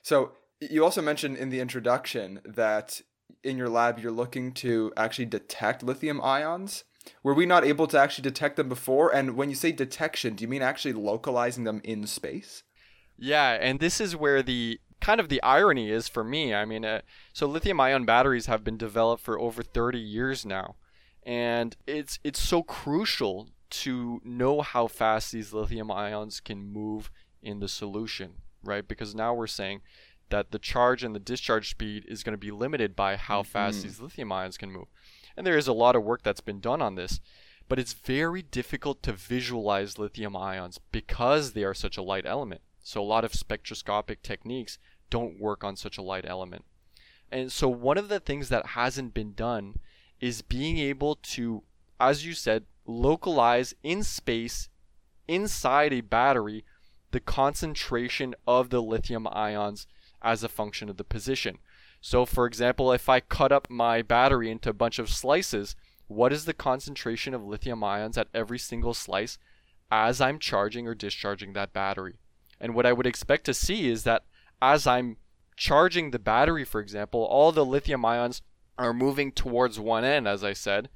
So 0.00 0.32
you 0.58 0.84
also 0.84 1.02
mentioned 1.02 1.36
in 1.36 1.50
the 1.50 1.60
introduction 1.60 2.40
that 2.46 3.02
in 3.44 3.58
your 3.58 3.68
lab 3.68 3.98
you're 3.98 4.10
looking 4.10 4.52
to 4.52 4.90
actually 4.96 5.26
detect 5.26 5.82
lithium 5.82 6.18
ions. 6.22 6.84
Were 7.22 7.34
we 7.34 7.46
not 7.46 7.64
able 7.64 7.86
to 7.88 7.98
actually 7.98 8.22
detect 8.22 8.56
them 8.56 8.68
before? 8.68 9.14
And 9.14 9.36
when 9.36 9.48
you 9.48 9.54
say 9.54 9.72
detection, 9.72 10.34
do 10.34 10.42
you 10.42 10.48
mean 10.48 10.62
actually 10.62 10.94
localizing 10.94 11.64
them 11.64 11.80
in 11.84 12.06
space? 12.06 12.62
Yeah, 13.18 13.52
and 13.60 13.80
this 13.80 14.00
is 14.00 14.14
where 14.14 14.42
the 14.42 14.80
kind 15.00 15.20
of 15.20 15.28
the 15.28 15.42
irony 15.42 15.90
is 15.90 16.08
for 16.08 16.24
me. 16.24 16.54
I 16.54 16.64
mean, 16.64 16.84
uh, 16.84 17.02
so 17.32 17.46
lithium 17.46 17.80
ion 17.80 18.04
batteries 18.04 18.46
have 18.46 18.64
been 18.64 18.76
developed 18.76 19.22
for 19.22 19.38
over 19.38 19.62
30 19.62 19.98
years 19.98 20.44
now. 20.44 20.76
And 21.22 21.76
it's 21.86 22.20
it's 22.22 22.40
so 22.40 22.62
crucial 22.62 23.48
to 23.68 24.20
know 24.24 24.60
how 24.60 24.86
fast 24.86 25.32
these 25.32 25.52
lithium 25.52 25.90
ions 25.90 26.40
can 26.40 26.72
move 26.72 27.10
in 27.42 27.58
the 27.58 27.68
solution, 27.68 28.34
right? 28.62 28.86
Because 28.86 29.14
now 29.14 29.34
we're 29.34 29.48
saying 29.48 29.80
that 30.30 30.50
the 30.50 30.58
charge 30.58 31.02
and 31.02 31.14
the 31.14 31.20
discharge 31.20 31.70
speed 31.70 32.04
is 32.08 32.22
going 32.22 32.32
to 32.32 32.38
be 32.38 32.50
limited 32.50 32.94
by 32.94 33.16
how 33.16 33.42
mm-hmm. 33.42 33.50
fast 33.50 33.82
these 33.82 34.00
lithium 34.00 34.32
ions 34.32 34.56
can 34.56 34.70
move. 34.70 34.86
And 35.36 35.46
there 35.46 35.58
is 35.58 35.68
a 35.68 35.72
lot 35.72 35.96
of 35.96 36.04
work 36.04 36.22
that's 36.22 36.40
been 36.40 36.60
done 36.60 36.80
on 36.80 36.94
this, 36.94 37.20
but 37.68 37.78
it's 37.78 37.92
very 37.92 38.42
difficult 38.42 39.02
to 39.02 39.12
visualize 39.12 39.98
lithium 39.98 40.36
ions 40.36 40.80
because 40.92 41.52
they 41.52 41.64
are 41.64 41.74
such 41.74 41.96
a 41.96 42.02
light 42.02 42.24
element. 42.26 42.62
So 42.82 43.02
a 43.02 43.04
lot 43.04 43.24
of 43.24 43.34
spectroscopic 43.34 44.22
techniques 44.22 44.78
don't 45.10 45.40
work 45.40 45.64
on 45.64 45.76
such 45.76 45.98
a 45.98 46.02
light 46.02 46.24
element. 46.26 46.64
And 47.30 47.50
so 47.50 47.68
one 47.68 47.98
of 47.98 48.08
the 48.08 48.20
things 48.20 48.48
that 48.48 48.66
hasn't 48.66 49.12
been 49.12 49.34
done 49.34 49.76
is 50.20 50.42
being 50.42 50.78
able 50.78 51.16
to, 51.16 51.62
as 51.98 52.24
you 52.24 52.32
said, 52.32 52.64
localize 52.86 53.74
in 53.82 54.02
space 54.02 54.68
inside 55.26 55.92
a 55.92 56.00
battery 56.00 56.64
the 57.10 57.20
concentration 57.20 58.34
of 58.46 58.70
the 58.70 58.80
lithium 58.80 59.26
ions 59.28 59.86
as 60.22 60.42
a 60.42 60.48
function 60.48 60.88
of 60.88 60.96
the 60.96 61.04
position. 61.04 61.58
So, 62.08 62.24
for 62.24 62.46
example, 62.46 62.92
if 62.92 63.08
I 63.08 63.18
cut 63.18 63.50
up 63.50 63.68
my 63.68 64.00
battery 64.00 64.48
into 64.48 64.70
a 64.70 64.72
bunch 64.72 65.00
of 65.00 65.08
slices, 65.08 65.74
what 66.06 66.32
is 66.32 66.44
the 66.44 66.54
concentration 66.54 67.34
of 67.34 67.42
lithium 67.42 67.82
ions 67.82 68.16
at 68.16 68.28
every 68.32 68.60
single 68.60 68.94
slice 68.94 69.38
as 69.90 70.20
I'm 70.20 70.38
charging 70.38 70.86
or 70.86 70.94
discharging 70.94 71.52
that 71.54 71.72
battery? 71.72 72.14
And 72.60 72.76
what 72.76 72.86
I 72.86 72.92
would 72.92 73.08
expect 73.08 73.44
to 73.46 73.54
see 73.54 73.88
is 73.88 74.04
that 74.04 74.22
as 74.62 74.86
I'm 74.86 75.16
charging 75.56 76.12
the 76.12 76.20
battery, 76.20 76.64
for 76.64 76.80
example, 76.80 77.24
all 77.24 77.50
the 77.50 77.66
lithium 77.66 78.04
ions 78.04 78.40
are 78.78 78.94
moving 78.94 79.32
towards 79.32 79.80
one 79.80 80.04
end, 80.04 80.28
as 80.28 80.44
I 80.44 80.52
said. 80.52 80.88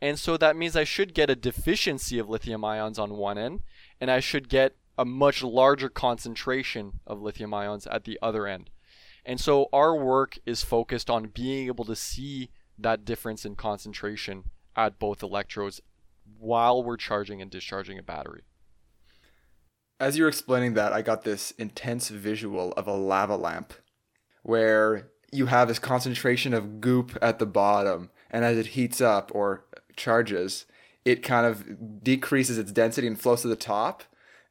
And 0.00 0.18
so 0.18 0.38
that 0.38 0.56
means 0.56 0.76
I 0.76 0.84
should 0.84 1.12
get 1.12 1.28
a 1.28 1.36
deficiency 1.36 2.18
of 2.18 2.30
lithium 2.30 2.64
ions 2.64 2.98
on 2.98 3.18
one 3.18 3.36
end, 3.36 3.60
and 4.00 4.10
I 4.10 4.20
should 4.20 4.48
get 4.48 4.76
a 4.96 5.04
much 5.04 5.42
larger 5.42 5.90
concentration 5.90 7.00
of 7.06 7.20
lithium 7.20 7.52
ions 7.52 7.86
at 7.86 8.04
the 8.04 8.18
other 8.22 8.46
end. 8.46 8.70
And 9.24 9.40
so 9.40 9.68
our 9.72 9.96
work 9.96 10.38
is 10.44 10.62
focused 10.62 11.08
on 11.08 11.26
being 11.26 11.66
able 11.66 11.84
to 11.86 11.96
see 11.96 12.50
that 12.78 13.04
difference 13.04 13.44
in 13.44 13.56
concentration 13.56 14.44
at 14.76 14.98
both 14.98 15.22
electrodes 15.22 15.80
while 16.38 16.82
we're 16.82 16.96
charging 16.96 17.40
and 17.40 17.50
discharging 17.50 17.98
a 17.98 18.02
battery. 18.02 18.42
As 20.00 20.18
you 20.18 20.24
were 20.24 20.28
explaining 20.28 20.74
that, 20.74 20.92
I 20.92 21.02
got 21.02 21.22
this 21.22 21.52
intense 21.52 22.08
visual 22.08 22.72
of 22.72 22.86
a 22.86 22.92
lava 22.92 23.36
lamp 23.36 23.72
where 24.42 25.10
you 25.32 25.46
have 25.46 25.68
this 25.68 25.78
concentration 25.78 26.52
of 26.52 26.80
goop 26.80 27.16
at 27.22 27.38
the 27.38 27.46
bottom, 27.46 28.10
and 28.30 28.44
as 28.44 28.58
it 28.58 28.68
heats 28.68 29.00
up 29.00 29.30
or 29.34 29.64
charges, 29.96 30.66
it 31.04 31.22
kind 31.22 31.46
of 31.46 32.02
decreases 32.02 32.58
its 32.58 32.72
density 32.72 33.06
and 33.06 33.20
flows 33.20 33.42
to 33.42 33.48
the 33.48 33.56
top, 33.56 34.04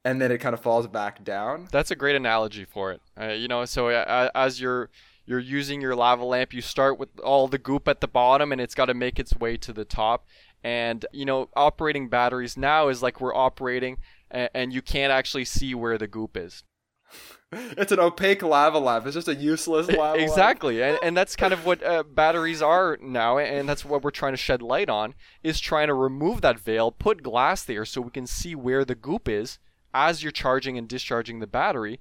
and 0.05 0.21
then 0.21 0.31
it 0.31 0.39
kind 0.39 0.53
of 0.53 0.59
falls 0.59 0.87
back 0.87 1.23
down. 1.23 1.67
That's 1.71 1.91
a 1.91 1.95
great 1.95 2.15
analogy 2.15 2.65
for 2.65 2.91
it. 2.91 3.01
Uh, 3.19 3.27
you 3.27 3.47
know, 3.47 3.65
so 3.65 3.89
uh, 3.89 4.29
as 4.35 4.59
you're 4.59 4.89
you're 5.25 5.39
using 5.39 5.79
your 5.79 5.95
lava 5.95 6.25
lamp, 6.25 6.53
you 6.53 6.61
start 6.61 6.99
with 6.99 7.17
all 7.21 7.47
the 7.47 7.57
goop 7.57 7.87
at 7.87 8.01
the 8.01 8.07
bottom, 8.07 8.51
and 8.51 8.59
it's 8.59 8.75
got 8.75 8.85
to 8.85 8.93
make 8.93 9.19
its 9.19 9.35
way 9.35 9.57
to 9.57 9.71
the 9.71 9.85
top. 9.85 10.25
And 10.63 11.05
you 11.13 11.25
know, 11.25 11.49
operating 11.55 12.09
batteries 12.09 12.57
now 12.57 12.89
is 12.89 13.01
like 13.01 13.21
we're 13.21 13.35
operating, 13.35 13.97
and, 14.29 14.49
and 14.53 14.73
you 14.73 14.81
can't 14.81 15.11
actually 15.11 15.45
see 15.45 15.73
where 15.73 15.97
the 15.97 16.07
goop 16.07 16.35
is 16.35 16.63
it's 17.51 17.91
an 17.91 17.99
opaque 17.99 18.41
lava 18.41 18.79
lamp. 18.79 19.05
It's 19.05 19.13
just 19.13 19.27
a 19.27 19.35
useless 19.35 19.87
lava 19.87 20.19
exactly. 20.19 20.81
and, 20.81 20.97
and 21.03 21.15
that's 21.15 21.35
kind 21.35 21.53
of 21.53 21.65
what 21.65 21.83
uh, 21.83 22.03
batteries 22.03 22.61
are 22.61 22.97
now, 23.01 23.37
and 23.37 23.67
that's 23.69 23.85
what 23.85 24.03
we're 24.03 24.11
trying 24.11 24.33
to 24.33 24.37
shed 24.37 24.61
light 24.61 24.89
on, 24.89 25.13
is 25.43 25.59
trying 25.59 25.87
to 25.87 25.93
remove 25.93 26.41
that 26.41 26.59
veil, 26.59 26.91
put 26.91 27.23
glass 27.23 27.63
there 27.63 27.85
so 27.85 28.01
we 28.01 28.09
can 28.09 28.27
see 28.27 28.55
where 28.55 28.83
the 28.83 28.95
goop 28.95 29.29
is 29.29 29.59
as 29.93 30.23
you're 30.23 30.31
charging 30.31 30.77
and 30.77 30.87
discharging 30.87 31.39
the 31.39 31.47
battery. 31.47 31.99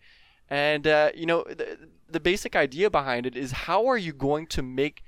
And, 0.48 0.86
uh, 0.86 1.10
you 1.14 1.26
know, 1.26 1.44
the, 1.48 1.78
the 2.08 2.20
basic 2.20 2.54
idea 2.54 2.90
behind 2.90 3.26
it 3.26 3.36
is 3.36 3.52
how 3.52 3.86
are 3.86 3.98
you 3.98 4.12
going 4.12 4.46
to 4.48 4.62
make 4.62 5.02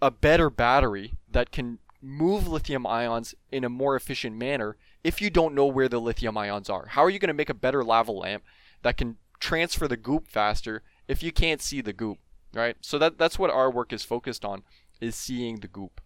a 0.00 0.10
better 0.10 0.50
battery 0.50 1.14
that 1.30 1.50
can 1.50 1.78
move 2.00 2.48
lithium 2.48 2.86
ions 2.86 3.34
in 3.50 3.64
a 3.64 3.68
more 3.68 3.94
efficient 3.94 4.36
manner 4.36 4.76
if 5.04 5.20
you 5.20 5.30
don't 5.30 5.54
know 5.54 5.66
where 5.66 5.88
the 5.88 6.00
lithium 6.00 6.36
ions 6.36 6.68
are? 6.68 6.86
How 6.86 7.04
are 7.04 7.10
you 7.10 7.18
going 7.18 7.28
to 7.28 7.34
make 7.34 7.50
a 7.50 7.54
better 7.54 7.82
lava 7.84 8.12
lamp 8.12 8.44
that 8.82 8.96
can 8.96 9.16
transfer 9.40 9.88
the 9.88 9.96
goop 9.96 10.28
faster 10.28 10.82
if 11.08 11.22
you 11.22 11.32
can't 11.32 11.60
see 11.60 11.80
the 11.80 11.92
goop, 11.92 12.18
right? 12.54 12.76
So 12.80 12.98
that 12.98 13.18
that's 13.18 13.38
what 13.38 13.50
our 13.50 13.70
work 13.70 13.92
is 13.92 14.04
focused 14.04 14.44
on 14.44 14.62
is 15.00 15.16
seeing 15.16 15.60
the 15.60 15.68
goop. 15.68 16.00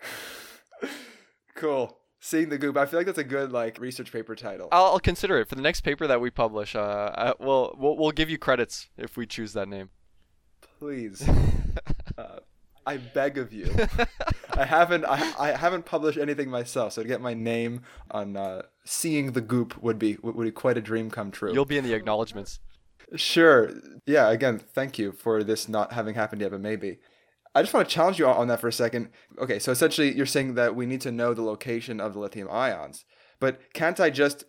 cool. 1.54 1.98
Seeing 2.24 2.48
the 2.48 2.56
goop. 2.56 2.74
I 2.78 2.86
feel 2.86 2.98
like 2.98 3.04
that's 3.04 3.18
a 3.18 3.22
good 3.22 3.52
like 3.52 3.78
research 3.78 4.10
paper 4.10 4.34
title. 4.34 4.70
I'll, 4.72 4.84
I'll 4.86 4.98
consider 4.98 5.38
it 5.40 5.46
for 5.46 5.56
the 5.56 5.60
next 5.60 5.82
paper 5.82 6.06
that 6.06 6.22
we 6.22 6.30
publish. 6.30 6.74
Uh, 6.74 7.12
I, 7.14 7.34
we'll, 7.38 7.76
we'll 7.78 7.98
we'll 7.98 8.12
give 8.12 8.30
you 8.30 8.38
credits 8.38 8.88
if 8.96 9.18
we 9.18 9.26
choose 9.26 9.52
that 9.52 9.68
name. 9.68 9.90
Please. 10.78 11.28
uh, 12.18 12.38
I 12.86 12.96
beg 12.96 13.36
of 13.36 13.52
you. 13.52 13.70
I 14.54 14.64
haven't 14.64 15.04
I, 15.04 15.34
I 15.38 15.48
haven't 15.50 15.84
published 15.84 16.16
anything 16.16 16.48
myself, 16.48 16.94
so 16.94 17.02
to 17.02 17.08
get 17.08 17.20
my 17.20 17.34
name 17.34 17.82
on 18.10 18.38
uh, 18.38 18.62
seeing 18.86 19.32
the 19.32 19.42
goop 19.42 19.76
would 19.82 19.98
be 19.98 20.16
would 20.22 20.42
be 20.42 20.50
quite 20.50 20.78
a 20.78 20.80
dream 20.80 21.10
come 21.10 21.30
true. 21.30 21.52
You'll 21.52 21.66
be 21.66 21.76
in 21.76 21.84
the 21.84 21.92
acknowledgments. 21.92 22.58
Sure. 23.16 23.70
Yeah. 24.06 24.30
Again, 24.30 24.58
thank 24.58 24.98
you 24.98 25.12
for 25.12 25.44
this 25.44 25.68
not 25.68 25.92
having 25.92 26.14
happened 26.14 26.40
yet, 26.40 26.52
but 26.52 26.62
maybe. 26.62 27.00
I 27.54 27.62
just 27.62 27.72
want 27.72 27.88
to 27.88 27.94
challenge 27.94 28.18
you 28.18 28.26
on 28.26 28.48
that 28.48 28.60
for 28.60 28.68
a 28.68 28.72
second. 28.72 29.10
Okay, 29.38 29.58
so 29.58 29.70
essentially, 29.70 30.14
you're 30.14 30.26
saying 30.26 30.54
that 30.54 30.74
we 30.74 30.86
need 30.86 31.00
to 31.02 31.12
know 31.12 31.34
the 31.34 31.42
location 31.42 32.00
of 32.00 32.14
the 32.14 32.18
lithium 32.18 32.48
ions, 32.50 33.04
but 33.38 33.60
can't 33.72 34.00
I 34.00 34.10
just 34.10 34.44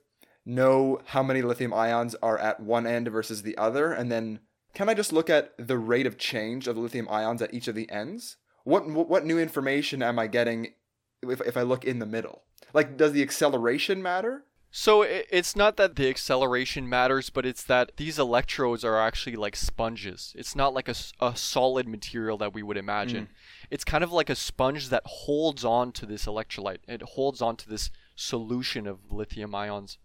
know 0.46 1.00
how 1.06 1.22
many 1.24 1.42
lithium 1.42 1.74
ions 1.74 2.16
are 2.22 2.38
at 2.38 2.60
one 2.60 2.88
end 2.88 3.08
versus 3.10 3.44
the 3.44 3.58
other, 3.58 3.92
and 3.92 4.12
then 4.12 4.40
can 4.74 4.90
I 4.90 4.94
just 4.94 5.14
look 5.14 5.30
at 5.30 5.54
the 5.58 5.78
rate 5.78 6.06
of 6.06 6.18
change 6.18 6.68
of 6.68 6.76
the 6.76 6.82
lithium 6.82 7.08
ions 7.10 7.42
at 7.42 7.54
each 7.54 7.68
of 7.68 7.76
the 7.76 7.90
ends? 7.90 8.38
What 8.64 8.88
what 8.90 9.26
new 9.26 9.40
information 9.40 10.02
am 10.02 10.18
I 10.18 10.28
getting 10.28 10.74
if 11.22 11.42
if 11.42 11.56
I 11.56 11.62
look 11.62 11.86
in 11.86 12.00
the 12.00 12.06
middle? 12.06 12.44
Like, 12.74 12.98
does 12.98 13.12
the 13.12 13.22
acceleration 13.22 14.02
matter? 14.02 14.46
So 14.78 15.04
it's 15.04 15.56
not 15.56 15.78
that 15.78 15.96
the 15.96 16.10
acceleration 16.10 16.90
matters, 16.90 17.30
but 17.30 17.46
it's 17.46 17.64
that 17.64 17.96
these 17.96 18.20
electrodes 18.20 18.84
are 18.84 19.00
actually 19.00 19.38
like 19.38 19.56
sponges. 19.56 20.34
It's 20.36 20.54
not 20.54 20.74
like 20.74 20.90
a, 20.90 20.96
a 21.22 21.34
solid 21.38 21.88
material 21.88 22.38
that 22.40 22.54
we 22.54 22.62
would 22.62 22.76
imagine. 22.76 23.28
Mm. 23.28 23.30
It's 23.72 23.86
kind 23.86 24.04
of 24.04 24.12
like 24.12 24.30
a 24.30 24.36
sponge 24.36 24.90
that 24.90 25.04
holds 25.06 25.64
on 25.64 25.94
to 25.94 26.06
this 26.06 26.26
electrolyte. 26.26 26.80
It 26.90 27.02
holds 27.04 27.42
on 27.42 27.56
to 27.56 27.70
this 27.70 27.90
solution 28.18 28.86
of 28.86 29.10
lithium 29.10 29.56
ions. 29.56 29.98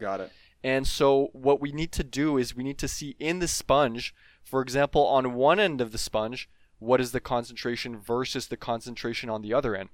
Got 0.00 0.20
it. 0.22 0.32
And 0.64 0.84
so 0.84 1.28
what 1.32 1.60
we 1.60 1.70
need 1.70 1.92
to 1.92 2.02
do 2.02 2.38
is 2.38 2.56
we 2.56 2.64
need 2.64 2.78
to 2.78 2.88
see 2.88 3.14
in 3.20 3.38
the 3.38 3.46
sponge, 3.46 4.12
for 4.42 4.62
example, 4.62 5.06
on 5.06 5.34
one 5.34 5.60
end 5.60 5.80
of 5.80 5.92
the 5.92 5.96
sponge, 5.96 6.50
what 6.80 7.00
is 7.00 7.12
the 7.12 7.20
concentration 7.20 7.96
versus 7.96 8.48
the 8.48 8.56
concentration 8.56 9.30
on 9.30 9.42
the 9.42 9.54
other 9.54 9.76
end. 9.76 9.90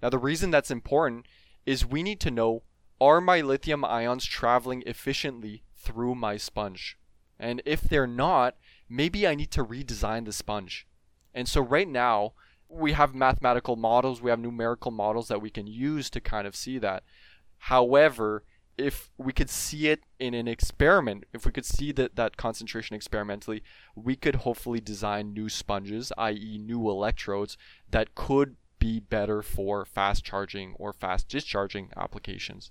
Now 0.00 0.08
the 0.08 0.16
reason 0.16 0.50
that's 0.50 0.70
important 0.70 1.26
is 1.66 1.84
we 1.84 2.02
need 2.02 2.18
to 2.20 2.30
know 2.30 2.62
are 3.00 3.20
my 3.20 3.40
lithium 3.40 3.84
ions 3.84 4.24
traveling 4.24 4.82
efficiently 4.86 5.62
through 5.76 6.14
my 6.14 6.36
sponge? 6.36 6.98
And 7.38 7.62
if 7.64 7.82
they're 7.82 8.06
not, 8.06 8.56
maybe 8.88 9.26
I 9.26 9.34
need 9.34 9.50
to 9.52 9.64
redesign 9.64 10.24
the 10.24 10.32
sponge. 10.32 10.86
And 11.34 11.48
so 11.48 11.60
right 11.60 11.88
now, 11.88 12.32
we 12.68 12.92
have 12.92 13.14
mathematical 13.14 13.76
models, 13.76 14.20
we 14.20 14.30
have 14.30 14.40
numerical 14.40 14.90
models 14.90 15.28
that 15.28 15.40
we 15.40 15.50
can 15.50 15.66
use 15.66 16.10
to 16.10 16.20
kind 16.20 16.46
of 16.46 16.56
see 16.56 16.78
that. 16.78 17.04
However, 17.58 18.44
if 18.76 19.10
we 19.18 19.32
could 19.32 19.50
see 19.50 19.88
it 19.88 20.04
in 20.18 20.34
an 20.34 20.46
experiment, 20.46 21.24
if 21.32 21.44
we 21.44 21.52
could 21.52 21.64
see 21.64 21.92
that, 21.92 22.16
that 22.16 22.36
concentration 22.36 22.94
experimentally, 22.94 23.62
we 23.94 24.14
could 24.14 24.36
hopefully 24.36 24.80
design 24.80 25.32
new 25.32 25.48
sponges, 25.48 26.12
i.e., 26.16 26.58
new 26.58 26.88
electrodes 26.88 27.56
that 27.90 28.14
could 28.14 28.56
be 28.78 29.00
better 29.00 29.42
for 29.42 29.84
fast 29.84 30.24
charging 30.24 30.74
or 30.78 30.92
fast 30.92 31.28
discharging 31.28 31.90
applications. 31.96 32.70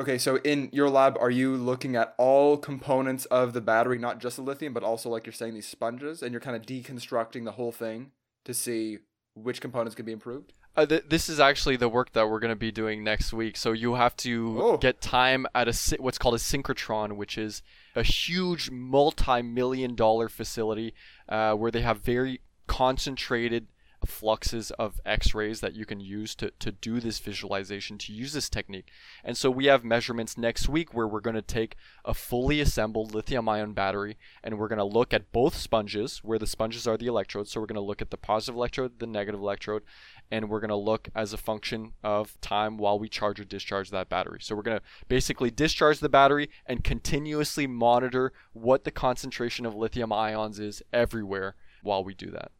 Okay, 0.00 0.16
so 0.16 0.36
in 0.36 0.70
your 0.72 0.88
lab, 0.88 1.18
are 1.20 1.30
you 1.30 1.54
looking 1.56 1.94
at 1.94 2.14
all 2.16 2.56
components 2.56 3.26
of 3.26 3.52
the 3.52 3.60
battery, 3.60 3.98
not 3.98 4.18
just 4.18 4.36
the 4.36 4.42
lithium, 4.42 4.72
but 4.72 4.82
also, 4.82 5.10
like 5.10 5.26
you're 5.26 5.32
saying, 5.34 5.52
these 5.52 5.68
sponges, 5.68 6.22
and 6.22 6.32
you're 6.32 6.40
kind 6.40 6.56
of 6.56 6.62
deconstructing 6.62 7.44
the 7.44 7.52
whole 7.52 7.70
thing 7.70 8.12
to 8.46 8.54
see 8.54 9.00
which 9.34 9.60
components 9.60 9.94
can 9.94 10.06
be 10.06 10.12
improved? 10.12 10.54
Uh, 10.74 10.86
th- 10.86 11.04
this 11.10 11.28
is 11.28 11.38
actually 11.38 11.76
the 11.76 11.88
work 11.90 12.12
that 12.12 12.30
we're 12.30 12.40
going 12.40 12.48
to 12.52 12.56
be 12.56 12.72
doing 12.72 13.04
next 13.04 13.34
week. 13.34 13.58
So 13.58 13.72
you 13.72 13.94
have 13.96 14.16
to 14.18 14.62
Oh. 14.62 14.76
get 14.78 15.02
time 15.02 15.46
at 15.54 15.68
a 15.68 15.72
sy- 15.74 15.96
what's 16.00 16.16
called 16.16 16.34
a 16.34 16.38
synchrotron, 16.38 17.16
which 17.16 17.36
is 17.36 17.60
a 17.94 18.02
huge 18.02 18.70
multi-million 18.70 19.96
dollar 19.96 20.30
facility 20.30 20.94
uh, 21.28 21.52
where 21.52 21.70
they 21.70 21.82
have 21.82 22.00
very 22.00 22.40
concentrated 22.66 23.66
fluxes 24.06 24.70
of 24.72 25.00
x-rays 25.04 25.60
that 25.60 25.74
you 25.74 25.84
can 25.84 26.00
use 26.00 26.34
to, 26.34 26.50
to 26.58 26.72
do 26.72 27.00
this 27.00 27.18
visualization 27.18 27.98
to 27.98 28.12
use 28.12 28.32
this 28.32 28.48
technique 28.48 28.90
and 29.24 29.36
so 29.36 29.50
we 29.50 29.66
have 29.66 29.84
measurements 29.84 30.38
next 30.38 30.68
week 30.68 30.94
where 30.94 31.06
we're 31.06 31.20
going 31.20 31.34
to 31.34 31.42
take 31.42 31.76
a 32.04 32.14
fully 32.14 32.60
assembled 32.60 33.14
lithium 33.14 33.48
ion 33.48 33.72
battery 33.72 34.16
and 34.42 34.58
we're 34.58 34.68
going 34.68 34.78
to 34.78 34.84
look 34.84 35.12
at 35.12 35.32
both 35.32 35.56
sponges 35.56 36.18
where 36.18 36.38
the 36.38 36.46
sponges 36.46 36.86
are 36.86 36.96
the 36.96 37.06
electrodes 37.06 37.50
so 37.50 37.60
we're 37.60 37.66
going 37.66 37.74
to 37.74 37.80
look 37.80 38.02
at 38.02 38.10
the 38.10 38.16
positive 38.16 38.56
electrode 38.56 38.98
the 38.98 39.06
negative 39.06 39.40
electrode 39.40 39.82
and 40.30 40.48
we're 40.48 40.60
going 40.60 40.68
to 40.68 40.76
look 40.76 41.08
as 41.14 41.32
a 41.32 41.38
function 41.38 41.92
of 42.04 42.40
time 42.40 42.76
while 42.76 42.98
we 42.98 43.08
charge 43.08 43.40
or 43.40 43.44
discharge 43.44 43.90
that 43.90 44.08
battery. 44.08 44.38
So 44.40 44.54
we're 44.54 44.62
going 44.62 44.78
to 44.78 44.84
basically 45.08 45.50
discharge 45.50 45.98
the 45.98 46.08
battery 46.08 46.50
and 46.66 46.84
continuously 46.84 47.66
monitor 47.66 48.32
what 48.52 48.84
the 48.84 48.90
concentration 48.90 49.66
of 49.66 49.74
lithium 49.74 50.12
ions 50.12 50.58
is 50.58 50.82
everywhere 50.92 51.56
while 51.82 52.04
we 52.04 52.14
do 52.14 52.30
that. 52.30 52.52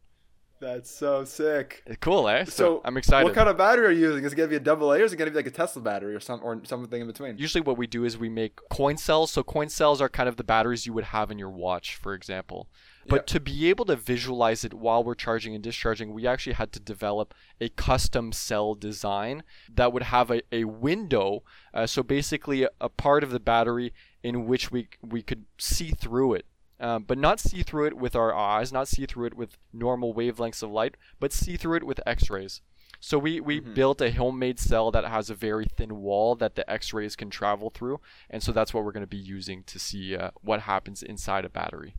That's 0.61 0.91
so 0.91 1.25
sick. 1.25 1.83
Cool, 2.01 2.29
eh? 2.29 2.45
So, 2.45 2.51
So, 2.51 2.81
I'm 2.85 2.99
excited. 2.99 3.25
What 3.25 3.35
kind 3.35 3.49
of 3.49 3.57
battery 3.57 3.87
are 3.87 3.91
you 3.91 4.09
using? 4.09 4.25
Is 4.25 4.35
it 4.35 4.37
gonna 4.37 4.49
be 4.49 4.57
a 4.57 4.61
double 4.61 4.93
A, 4.93 5.01
or 5.01 5.05
is 5.05 5.13
it 5.13 5.17
gonna 5.17 5.31
be 5.31 5.37
like 5.39 5.47
a 5.47 5.51
Tesla 5.51 5.81
battery, 5.81 6.15
or 6.15 6.21
some, 6.21 6.41
or 6.43 6.61
something 6.65 7.01
in 7.01 7.07
between? 7.07 7.39
Usually, 7.39 7.63
what 7.63 7.79
we 7.79 7.87
do 7.87 8.05
is 8.05 8.19
we 8.19 8.29
make 8.29 8.57
coin 8.69 8.99
cells. 8.99 9.31
So, 9.31 9.43
coin 9.43 9.71
cells 9.71 10.03
are 10.03 10.11
kind 10.11 10.29
of 10.29 10.37
the 10.37 10.45
batteries 10.45 10.85
you 10.85 10.93
would 10.93 11.05
have 11.05 11.31
in 11.31 11.39
your 11.39 11.49
watch, 11.49 11.97
for 11.97 12.13
example. 12.13 12.69
But 13.07 13.21
Yep. 13.21 13.27
to 13.29 13.41
be 13.41 13.71
able 13.71 13.87
to 13.87 13.97
visualize 13.97 14.63
it 14.63 14.75
while 14.75 15.03
we're 15.03 15.15
charging 15.15 15.55
and 15.55 15.65
discharging, 15.65 16.13
we 16.13 16.27
actually 16.27 16.53
had 16.53 16.73
to 16.73 16.81
develop 16.81 17.33
a 17.59 17.71
custom 17.71 18.31
cell 18.31 18.75
design 18.75 19.43
that 19.75 19.95
would 19.95 20.03
have 20.03 20.31
a, 20.31 20.43
a 20.53 20.65
window. 20.65 21.43
Uh, 21.73 21.87
so, 21.87 22.03
basically, 22.03 22.65
a, 22.65 22.69
a 22.83 22.91
part 22.91 23.25
of 23.25 23.31
the 23.31 23.41
battery 23.41 23.95
in 24.23 24.47
which 24.47 24.71
we, 24.71 24.89
we 25.01 25.23
could 25.23 25.47
see 25.57 25.91
through 25.91 26.35
it. 26.35 26.45
Um, 26.81 27.05
but 27.05 27.19
not 27.19 27.39
see 27.39 27.63
through 27.63 27.89
it 27.89 27.97
with 27.99 28.17
our 28.17 28.35
eyes, 28.35 28.73
not 28.73 28.89
see 28.89 29.05
through 29.05 29.27
it 29.27 29.35
with 29.35 29.59
normal 29.73 30.15
wavelengths 30.15 30.63
of 30.63 30.71
light, 30.71 30.97
but 31.21 31.31
see 31.33 31.59
through 31.59 31.77
it 31.77 31.85
with 31.85 32.01
X 32.07 32.31
rays. 32.31 32.63
So 33.01 33.19
we, 33.19 33.41
we 33.41 33.61
Mhm. 33.61 33.75
built 33.75 34.01
a 34.01 34.11
homemade 34.11 34.59
cell 34.59 34.91
that 34.91 35.05
has 35.05 35.31
a 35.31 35.35
very 35.35 35.65
thin 35.65 35.97
wall 35.97 36.35
that 36.37 36.55
the 36.55 36.69
X-rays 36.71 37.17
can 37.17 37.31
travel 37.31 37.71
through, 37.71 38.01
and 38.29 38.43
so 38.43 38.53
that's 38.53 38.75
what 38.75 38.85
we're 38.85 38.93
going 38.93 39.03
to 39.03 39.07
be 39.07 39.17
using 39.17 39.63
to 39.65 39.79
see 39.79 40.15
uh, 40.17 40.31
what 40.43 40.61
happens 40.63 41.03
inside 41.03 41.45
a 41.47 41.49
battery. 41.49 41.97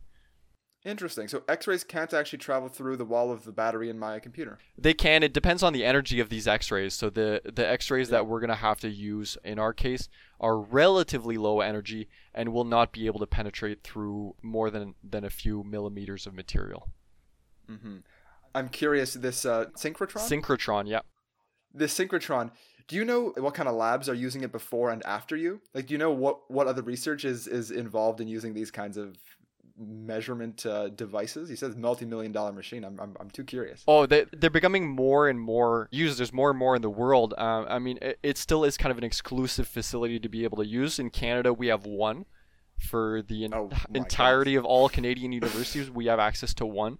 Interesting. 0.84 1.28
So 1.28 1.44
X-rays 1.48 1.84
can't 1.84 2.12
actually 2.12 2.40
travel 2.40 2.68
through 2.68 2.96
the 2.96 3.04
wall 3.04 3.30
of 3.30 3.44
the 3.44 3.52
battery 3.52 3.88
in 3.88 4.00
my 4.00 4.18
computer. 4.18 4.58
They 4.76 4.94
can. 4.94 5.22
It 5.22 5.32
depends 5.32 5.62
on 5.62 5.72
the 5.72 5.84
energy 5.84 6.18
of 6.18 6.28
these 6.28 6.48
X-rays. 6.48 6.92
So 6.94 7.08
the 7.08 7.40
the 7.44 7.64
X-rays 7.68 8.08
that 8.08 8.26
we're 8.26 8.40
going 8.40 8.50
to 8.50 8.56
have 8.56 8.80
to 8.80 8.88
use 8.88 9.38
in 9.44 9.60
our 9.60 9.72
case 9.72 10.08
are 10.42 10.58
relatively 10.58 11.38
low 11.38 11.60
energy 11.60 12.08
and 12.34 12.52
will 12.52 12.64
not 12.64 12.92
be 12.92 13.06
able 13.06 13.20
to 13.20 13.26
penetrate 13.26 13.82
through 13.82 14.34
more 14.42 14.70
than 14.70 14.94
than 15.02 15.24
a 15.24 15.30
few 15.30 15.62
millimeters 15.62 16.26
of 16.26 16.34
material. 16.34 16.88
hmm 17.68 17.98
I'm 18.54 18.68
curious. 18.68 19.14
This 19.14 19.46
uh, 19.46 19.66
synchrotron. 19.76 20.42
Synchrotron, 20.42 20.86
yeah. 20.86 21.00
this 21.72 21.96
synchrotron. 21.98 22.50
Do 22.86 22.96
you 22.96 23.04
know 23.04 23.32
what 23.38 23.54
kind 23.54 23.68
of 23.68 23.74
labs 23.76 24.08
are 24.08 24.14
using 24.14 24.42
it 24.42 24.52
before 24.52 24.90
and 24.90 25.02
after 25.06 25.36
you? 25.36 25.62
Like, 25.72 25.86
do 25.86 25.94
you 25.94 25.98
know 25.98 26.10
what 26.10 26.50
what 26.50 26.66
other 26.66 26.82
research 26.82 27.24
is 27.24 27.46
is 27.46 27.70
involved 27.70 28.20
in 28.20 28.28
using 28.28 28.52
these 28.52 28.70
kinds 28.70 28.96
of 28.96 29.16
measurement 29.78 30.64
uh, 30.66 30.88
devices? 30.88 31.48
He 31.48 31.56
says 31.56 31.76
multi-million 31.76 32.32
dollar 32.32 32.52
machine. 32.52 32.84
I'm, 32.84 32.98
I'm 33.00 33.16
I'm 33.20 33.30
too 33.30 33.44
curious. 33.44 33.82
Oh, 33.88 34.06
they, 34.06 34.26
they're 34.32 34.50
becoming 34.50 34.88
more 34.88 35.28
and 35.28 35.40
more 35.40 35.88
used. 35.90 36.18
There's 36.18 36.32
more 36.32 36.50
and 36.50 36.58
more 36.58 36.76
in 36.76 36.82
the 36.82 36.90
world. 36.90 37.34
Uh, 37.36 37.64
I 37.68 37.78
mean, 37.78 37.98
it, 38.02 38.18
it 38.22 38.38
still 38.38 38.64
is 38.64 38.76
kind 38.76 38.90
of 38.90 38.98
an 38.98 39.04
exclusive 39.04 39.66
facility 39.68 40.18
to 40.20 40.28
be 40.28 40.44
able 40.44 40.58
to 40.58 40.66
use. 40.66 40.98
In 40.98 41.10
Canada, 41.10 41.52
we 41.52 41.68
have 41.68 41.84
one. 41.86 42.26
For 42.78 43.22
the 43.22 43.44
en- 43.44 43.54
Oh, 43.54 43.70
entirety 43.94 44.56
of 44.56 44.64
all 44.64 44.88
Canadian 44.88 45.30
universities, 45.40 45.88
we 45.88 46.06
have 46.06 46.18
access 46.18 46.52
to 46.54 46.66
one, 46.66 46.98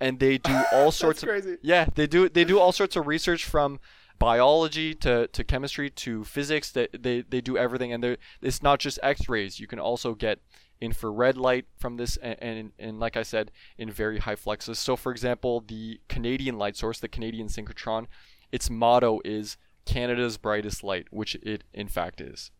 and 0.00 0.18
they 0.18 0.38
do 0.38 0.56
all 0.72 0.90
sorts 1.02 1.22
of 1.22 1.28
crazy. 1.28 1.56
yeah, 1.62 1.86
they 1.94 2.08
do 2.08 2.28
they 2.28 2.42
do 2.44 2.58
all 2.58 2.72
sorts 2.72 2.96
of 2.96 3.06
research 3.06 3.44
from 3.44 3.78
biology 4.18 4.92
to, 4.94 5.28
to 5.28 5.44
chemistry 5.44 5.88
to 5.88 6.24
physics. 6.24 6.72
They, 6.72 6.88
they 6.92 7.22
they 7.22 7.40
do 7.40 7.56
everything, 7.56 7.92
and 7.92 8.16
it's 8.42 8.60
not 8.62 8.80
just 8.80 8.98
X-rays. 9.04 9.60
You 9.60 9.66
can 9.68 9.78
also 9.78 10.14
get 10.14 10.40
infrared 10.80 11.36
light 11.36 11.66
from 11.76 11.96
this, 11.96 12.16
and, 12.16 12.36
and 12.40 12.72
and 12.78 13.00
like 13.00 13.16
I 13.16 13.22
said, 13.22 13.50
in 13.78 13.90
very 13.90 14.18
high 14.18 14.36
fluxes. 14.36 14.78
So, 14.78 14.96
for 14.96 15.12
example, 15.12 15.64
the 15.66 16.00
Canadian 16.08 16.58
light 16.58 16.76
source, 16.76 16.98
the 16.98 17.08
Canadian 17.08 17.48
synchrotron, 17.48 18.06
its 18.52 18.70
motto 18.70 19.20
is 19.24 19.56
Canada's 19.84 20.36
brightest 20.36 20.82
light, 20.82 21.06
which 21.10 21.34
it 21.36 21.64
in 21.72 21.88
fact 21.88 22.20
is. 22.20 22.50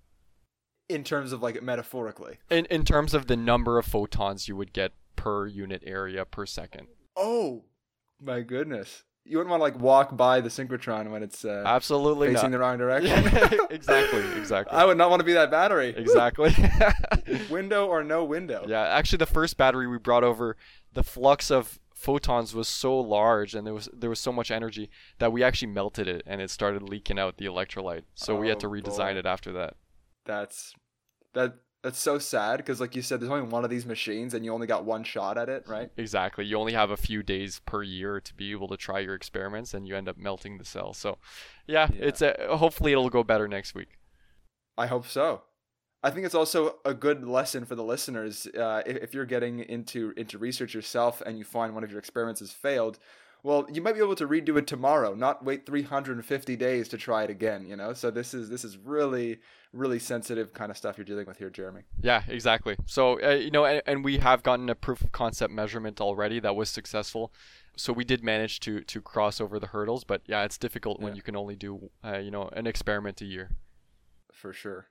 In 0.88 1.04
terms 1.04 1.33
of 1.33 1.42
like 1.42 1.62
metaphorically. 1.62 2.38
In 2.50 2.66
in 2.66 2.85
terms 2.85 3.14
of 3.14 3.26
the 3.26 3.37
number 3.37 3.78
of 3.78 3.87
photons 3.87 4.48
you 4.48 4.56
would 4.56 4.72
get 4.72 4.92
per 5.16 5.46
unit 5.46 5.83
area 5.87 6.24
per 6.24 6.46
second. 6.46 6.88
Oh 7.16 7.64
my 8.20 8.40
goodness! 8.40 9.04
You 9.24 9.37
wouldn't 9.37 9.50
want 9.50 9.61
to 9.61 9.64
like 9.64 9.78
walk 9.80 10.16
by 10.16 10.40
the 10.40 10.48
synchrotron 10.48 11.11
when 11.12 11.22
it's 11.22 11.44
uh, 11.44 11.62
Absolutely 11.66 12.28
facing 12.35 12.50
not. 12.50 12.56
the 12.56 12.59
wrong 12.59 12.78
direction. 12.85 13.22
Yeah, 13.24 13.59
exactly, 13.70 14.22
exactly. 14.37 14.76
I 14.76 14.85
would 14.85 14.96
not 14.98 15.11
want 15.11 15.20
to 15.20 15.24
be 15.24 15.35
that 15.35 15.50
battery. 15.50 15.88
exactly. 15.96 16.54
window 17.50 17.87
or 17.87 18.02
no 18.02 18.24
window. 18.24 18.64
yeah, 18.66 18.83
actually, 18.83 19.18
the 19.18 19.26
first 19.26 19.56
battery 19.56 19.87
we 19.87 19.98
brought 19.98 20.24
over, 20.24 20.56
the 20.92 21.02
flux 21.04 21.50
of 21.50 21.78
photons 21.94 22.54
was 22.54 22.66
so 22.66 22.98
large 22.98 23.54
and 23.54 23.66
there 23.66 23.74
was 23.74 23.87
there 23.92 24.09
was 24.09 24.18
so 24.18 24.33
much 24.33 24.50
energy 24.50 24.88
that 25.18 25.30
we 25.33 25.42
actually 25.42 25.68
melted 25.70 26.09
it 26.09 26.22
and 26.26 26.40
it 26.40 26.48
started 26.48 26.83
leaking 26.83 27.18
out 27.18 27.37
the 27.37 27.44
electrolyte. 27.44 28.04
So 28.14 28.35
we 28.35 28.48
had 28.48 28.59
to 28.61 28.68
Oh, 28.68 28.70
redesign 28.70 29.12
boy. 29.14 29.18
it 29.18 29.26
after 29.26 29.52
that. 29.52 29.74
That's 30.24 30.72
that. 31.35 31.56
That's 31.83 31.99
so 31.99 32.19
sad 32.19 32.59
because, 32.59 32.79
like 32.79 32.95
you 32.95 33.01
said, 33.01 33.21
there's 33.21 33.31
only 33.31 33.49
one 33.49 33.64
of 33.64 33.71
these 33.71 33.87
machines, 33.87 34.35
and 34.35 34.45
you 34.45 34.53
only 34.53 34.66
got 34.66 34.85
one 34.85 35.03
shot 35.03 35.38
at 35.38 35.49
it, 35.49 35.64
right? 35.66 35.90
Exactly. 35.97 36.45
You 36.45 36.59
only 36.59 36.75
have 36.75 36.90
a 36.90 36.97
few 36.97 37.23
days 37.23 37.61
per 37.64 37.83
year 37.83 38.21
to 38.21 38.35
be 38.35 38.51
able 38.51 38.69
to 38.69 38.77
try 38.77 38.99
your 38.99 39.14
experiments, 39.14 39.73
and 39.73 39.88
you 39.88 39.97
end 39.97 40.07
up 40.09 40.19
melting 40.19 40.59
the 40.59 40.64
cell. 40.64 40.93
So, 40.93 41.16
yeah, 41.66 41.88
Yeah. 41.93 42.07
it's 42.09 42.21
a, 42.21 42.37
hopefully 42.51 42.93
it'll 42.93 43.09
go 43.09 43.25
better 43.25 43.49
next 43.49 43.75
week. 43.75 43.99
I 44.77 44.87
hope 44.88 45.07
so. 45.07 45.43
I 46.03 46.11
think 46.11 46.27
it's 46.27 46.35
also 46.35 46.77
a 46.85 46.93
good 46.95 47.25
lesson 47.27 47.64
for 47.64 47.75
the 47.75 47.83
listeners. 47.85 48.47
Uh, 48.47 48.83
if, 48.87 48.97
if 48.99 49.14
you're 49.14 49.27
getting 49.27 49.61
into 49.61 50.12
into 50.16 50.38
research 50.38 50.73
yourself 50.75 51.21
and 51.27 51.37
you 51.38 51.45
find 51.45 51.75
one 51.75 51.85
of 51.85 51.90
your 51.90 51.99
experiments 51.99 52.40
has 52.40 52.53
failed, 52.53 52.99
well, 53.42 53.66
you 53.72 53.81
might 53.81 53.94
be 53.94 54.00
able 54.00 54.16
to 54.16 54.29
redo 54.29 54.57
it 54.59 54.66
tomorrow, 54.66 55.14
not 55.14 55.44
wait 55.44 55.66
350 55.66 56.57
days 56.57 56.88
to 56.88 56.98
try 56.98 57.24
it 57.24 57.31
again. 57.31 57.66
You 57.66 57.76
know, 57.76 57.92
so 57.92 58.11
this 58.11 58.35
is 58.35 58.48
this 58.48 58.64
is 58.64 58.76
really 58.76 59.40
really 59.72 59.98
sensitive 59.98 60.53
kind 60.53 60.70
of 60.70 60.76
stuff 60.76 60.98
you're 60.98 61.05
dealing 61.05 61.26
with 61.26 61.38
here, 61.38 61.50
Jeremy. 61.50 61.83
Yeah, 62.03 62.22
exactly. 62.26 62.76
So, 62.87 63.22
uh, 63.22 63.35
you 63.35 63.50
know, 63.50 63.64
and, 63.64 63.83
and 63.87 64.05
we 64.05 64.18
have 64.18 64.42
gotten 64.42 64.68
a 64.68 64.74
proof 64.74 65.00
of 65.00 65.12
concept 65.12 65.53
measurement 65.53 66.00
already 66.00 66.40
that 66.40 66.57
was 66.57 66.68
successful. 66.68 67.33
So 67.76 67.92
we 67.92 68.05
did 68.05 68.22
manage 68.22 68.61
to 68.61 68.81
to 68.83 69.00
cross 69.00 69.40
over 69.40 69.59
the 69.59 69.68
hurdles, 69.68 70.05
but 70.05 70.22
yeah, 70.26 70.44
it's 70.44 70.59
difficult 70.59 71.00
when 71.00 71.16
you 71.16 71.22
can 71.22 71.37
only 71.37 71.57
do 71.57 71.90
uh, 72.05 72.18
you 72.18 72.31
know 72.31 72.48
an 72.53 72.66
experiment 72.66 73.20
a 73.20 73.24
year. 73.24 73.50
For 74.33 74.52
sure. 74.52 74.87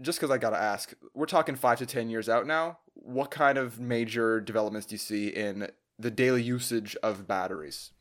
Just 0.00 0.18
because 0.18 0.30
I 0.30 0.38
gotta 0.38 0.56
ask, 0.56 0.92
we're 1.12 1.26
talking 1.26 1.54
five 1.54 1.78
to 1.78 1.86
ten 1.86 2.08
years 2.08 2.28
out 2.28 2.46
now. 2.46 2.78
What 2.94 3.30
kind 3.30 3.58
of 3.58 3.78
major 3.78 4.40
developments 4.40 4.86
do 4.86 4.94
you 4.94 4.98
see 4.98 5.28
in 5.28 5.68
the 5.98 6.10
daily 6.10 6.42
usage 6.42 6.96
of 7.02 7.26
batteries? 7.26 7.92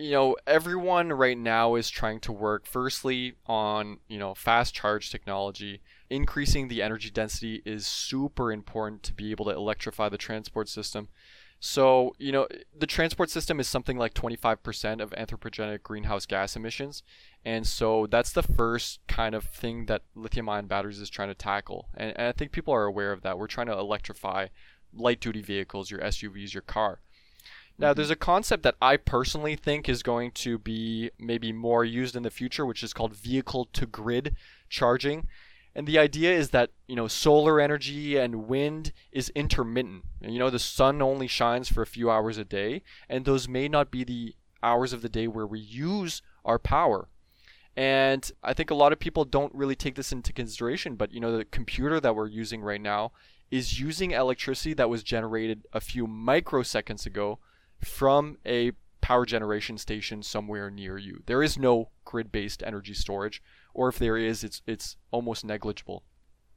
you 0.00 0.12
know 0.12 0.36
everyone 0.46 1.12
right 1.12 1.36
now 1.36 1.74
is 1.74 1.90
trying 1.90 2.20
to 2.20 2.32
work 2.32 2.66
firstly 2.66 3.34
on 3.46 3.98
you 4.08 4.18
know 4.18 4.34
fast 4.34 4.74
charge 4.74 5.10
technology. 5.10 5.82
Increasing 6.08 6.68
the 6.68 6.82
energy 6.82 7.10
density 7.10 7.62
is 7.64 7.86
super 7.86 8.50
important 8.50 9.02
to 9.04 9.14
be 9.14 9.30
able 9.30 9.44
to 9.46 9.52
electrify 9.52 10.08
the 10.08 10.18
transport 10.18 10.68
system. 10.68 11.08
So 11.58 12.14
you 12.18 12.32
know 12.32 12.46
the 12.76 12.86
transport 12.86 13.30
system 13.30 13.60
is 13.60 13.68
something 13.68 13.98
like 13.98 14.14
25% 14.14 15.00
of 15.00 15.10
anthropogenic 15.10 15.82
greenhouse 15.82 16.26
gas 16.26 16.56
emissions. 16.56 17.02
And 17.44 17.66
so 17.66 18.06
that's 18.06 18.32
the 18.32 18.42
first 18.42 19.00
kind 19.08 19.34
of 19.34 19.44
thing 19.44 19.86
that 19.86 20.02
lithium 20.14 20.48
ion 20.48 20.66
batteries 20.66 21.00
is 21.00 21.10
trying 21.10 21.28
to 21.28 21.34
tackle. 21.34 21.88
And, 21.94 22.12
and 22.16 22.28
i 22.28 22.32
think 22.32 22.52
people 22.52 22.74
are 22.74 22.84
aware 22.84 23.12
of 23.12 23.22
that. 23.22 23.38
We're 23.38 23.46
trying 23.46 23.68
to 23.68 23.78
electrify 23.78 24.48
light 24.92 25.20
duty 25.20 25.42
vehicles, 25.42 25.90
your 25.90 26.00
SUVs, 26.00 26.54
your 26.54 26.62
car. 26.62 27.00
Now, 27.80 27.94
there's 27.94 28.10
a 28.10 28.16
concept 28.16 28.62
that 28.64 28.76
I 28.82 28.98
personally 28.98 29.56
think 29.56 29.88
is 29.88 30.02
going 30.02 30.32
to 30.32 30.58
be 30.58 31.10
maybe 31.18 31.50
more 31.50 31.82
used 31.82 32.14
in 32.14 32.22
the 32.22 32.30
future, 32.30 32.66
which 32.66 32.82
is 32.82 32.92
called 32.92 33.16
vehicle 33.16 33.70
to 33.72 33.86
grid 33.86 34.36
charging. 34.68 35.28
And 35.74 35.86
the 35.86 35.98
idea 35.98 36.30
is 36.30 36.50
that, 36.50 36.72
you 36.86 36.94
know, 36.94 37.08
solar 37.08 37.58
energy 37.58 38.18
and 38.18 38.46
wind 38.46 38.92
is 39.12 39.30
intermittent. 39.30 40.04
And, 40.20 40.34
you 40.34 40.38
know, 40.38 40.50
the 40.50 40.58
sun 40.58 41.00
only 41.00 41.26
shines 41.26 41.70
for 41.70 41.80
a 41.80 41.86
few 41.86 42.10
hours 42.10 42.36
a 42.36 42.44
day, 42.44 42.82
and 43.08 43.24
those 43.24 43.48
may 43.48 43.66
not 43.66 43.90
be 43.90 44.04
the 44.04 44.34
hours 44.62 44.92
of 44.92 45.00
the 45.00 45.08
day 45.08 45.26
where 45.26 45.46
we 45.46 45.58
use 45.58 46.20
our 46.44 46.58
power. 46.58 47.08
And 47.78 48.30
I 48.44 48.52
think 48.52 48.70
a 48.70 48.74
lot 48.74 48.92
of 48.92 48.98
people 48.98 49.24
don't 49.24 49.54
really 49.54 49.76
take 49.76 49.94
this 49.94 50.12
into 50.12 50.34
consideration, 50.34 50.96
but 50.96 51.12
you 51.12 51.20
know, 51.20 51.34
the 51.34 51.46
computer 51.46 51.98
that 51.98 52.14
we're 52.14 52.28
using 52.28 52.60
right 52.60 52.80
now 52.80 53.12
is 53.50 53.80
using 53.80 54.10
electricity 54.10 54.74
that 54.74 54.90
was 54.90 55.02
generated 55.02 55.62
a 55.72 55.80
few 55.80 56.06
microseconds 56.06 57.06
ago 57.06 57.38
from 57.82 58.38
a 58.46 58.72
power 59.00 59.24
generation 59.26 59.78
station 59.78 60.22
somewhere 60.22 60.70
near 60.70 60.98
you. 60.98 61.22
There 61.26 61.42
is 61.42 61.58
no 61.58 61.90
grid-based 62.04 62.62
energy 62.62 62.94
storage, 62.94 63.42
or 63.74 63.88
if 63.88 63.98
there 63.98 64.16
is, 64.16 64.44
it's 64.44 64.62
it's 64.66 64.96
almost 65.10 65.44
negligible. 65.44 66.04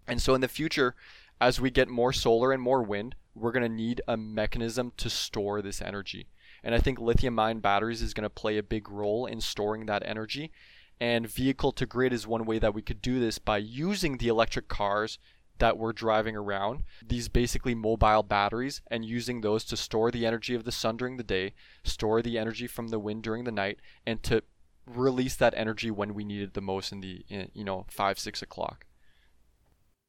And 0.07 0.21
so 0.21 0.35
in 0.35 0.41
the 0.41 0.47
future, 0.47 0.95
as 1.39 1.61
we 1.61 1.71
get 1.71 1.89
more 1.89 2.13
solar 2.13 2.51
and 2.51 2.61
more 2.61 2.83
wind, 2.83 3.15
we're 3.35 3.51
going 3.51 3.63
to 3.63 3.69
need 3.69 4.01
a 4.07 4.17
mechanism 4.17 4.91
to 4.97 5.09
store 5.09 5.61
this 5.61 5.81
energy. 5.81 6.27
And 6.63 6.75
I 6.75 6.79
think 6.79 6.99
lithium 6.99 7.39
ion 7.39 7.59
batteries 7.59 8.01
is 8.01 8.13
going 8.13 8.23
to 8.23 8.29
play 8.29 8.57
a 8.57 8.63
big 8.63 8.89
role 8.89 9.25
in 9.25 9.41
storing 9.41 9.85
that 9.85 10.03
energy. 10.05 10.51
And 10.99 11.27
vehicle 11.27 11.71
to 11.73 11.85
grid 11.85 12.13
is 12.13 12.27
one 12.27 12.45
way 12.45 12.59
that 12.59 12.73
we 12.73 12.81
could 12.81 13.01
do 13.01 13.19
this 13.19 13.39
by 13.39 13.57
using 13.57 14.17
the 14.17 14.27
electric 14.27 14.67
cars 14.67 15.17
that 15.63 15.77
we're 15.77 15.93
driving 15.93 16.35
around, 16.35 16.83
these 17.01 17.29
basically 17.29 17.73
mobile 17.73 18.21
batteries, 18.21 18.81
and 18.87 19.05
using 19.05 19.39
those 19.39 19.63
to 19.63 19.77
store 19.77 20.11
the 20.11 20.25
energy 20.25 20.55
of 20.55 20.65
the 20.65 20.73
sun 20.73 20.97
during 20.97 21.15
the 21.15 21.23
day, 21.23 21.53
store 21.85 22.21
the 22.21 22.37
energy 22.37 22.67
from 22.67 22.89
the 22.89 22.99
wind 22.99 23.23
during 23.23 23.45
the 23.45 23.51
night, 23.51 23.79
and 24.05 24.21
to 24.23 24.43
release 24.85 25.37
that 25.37 25.53
energy 25.55 25.89
when 25.89 26.13
we 26.13 26.25
need 26.25 26.41
it 26.41 26.53
the 26.53 26.59
most 26.59 26.91
in 26.91 26.99
the 26.99 27.23
in, 27.29 27.49
you 27.53 27.63
know 27.63 27.85
five 27.87 28.19
six 28.19 28.41
o'clock. 28.41 28.85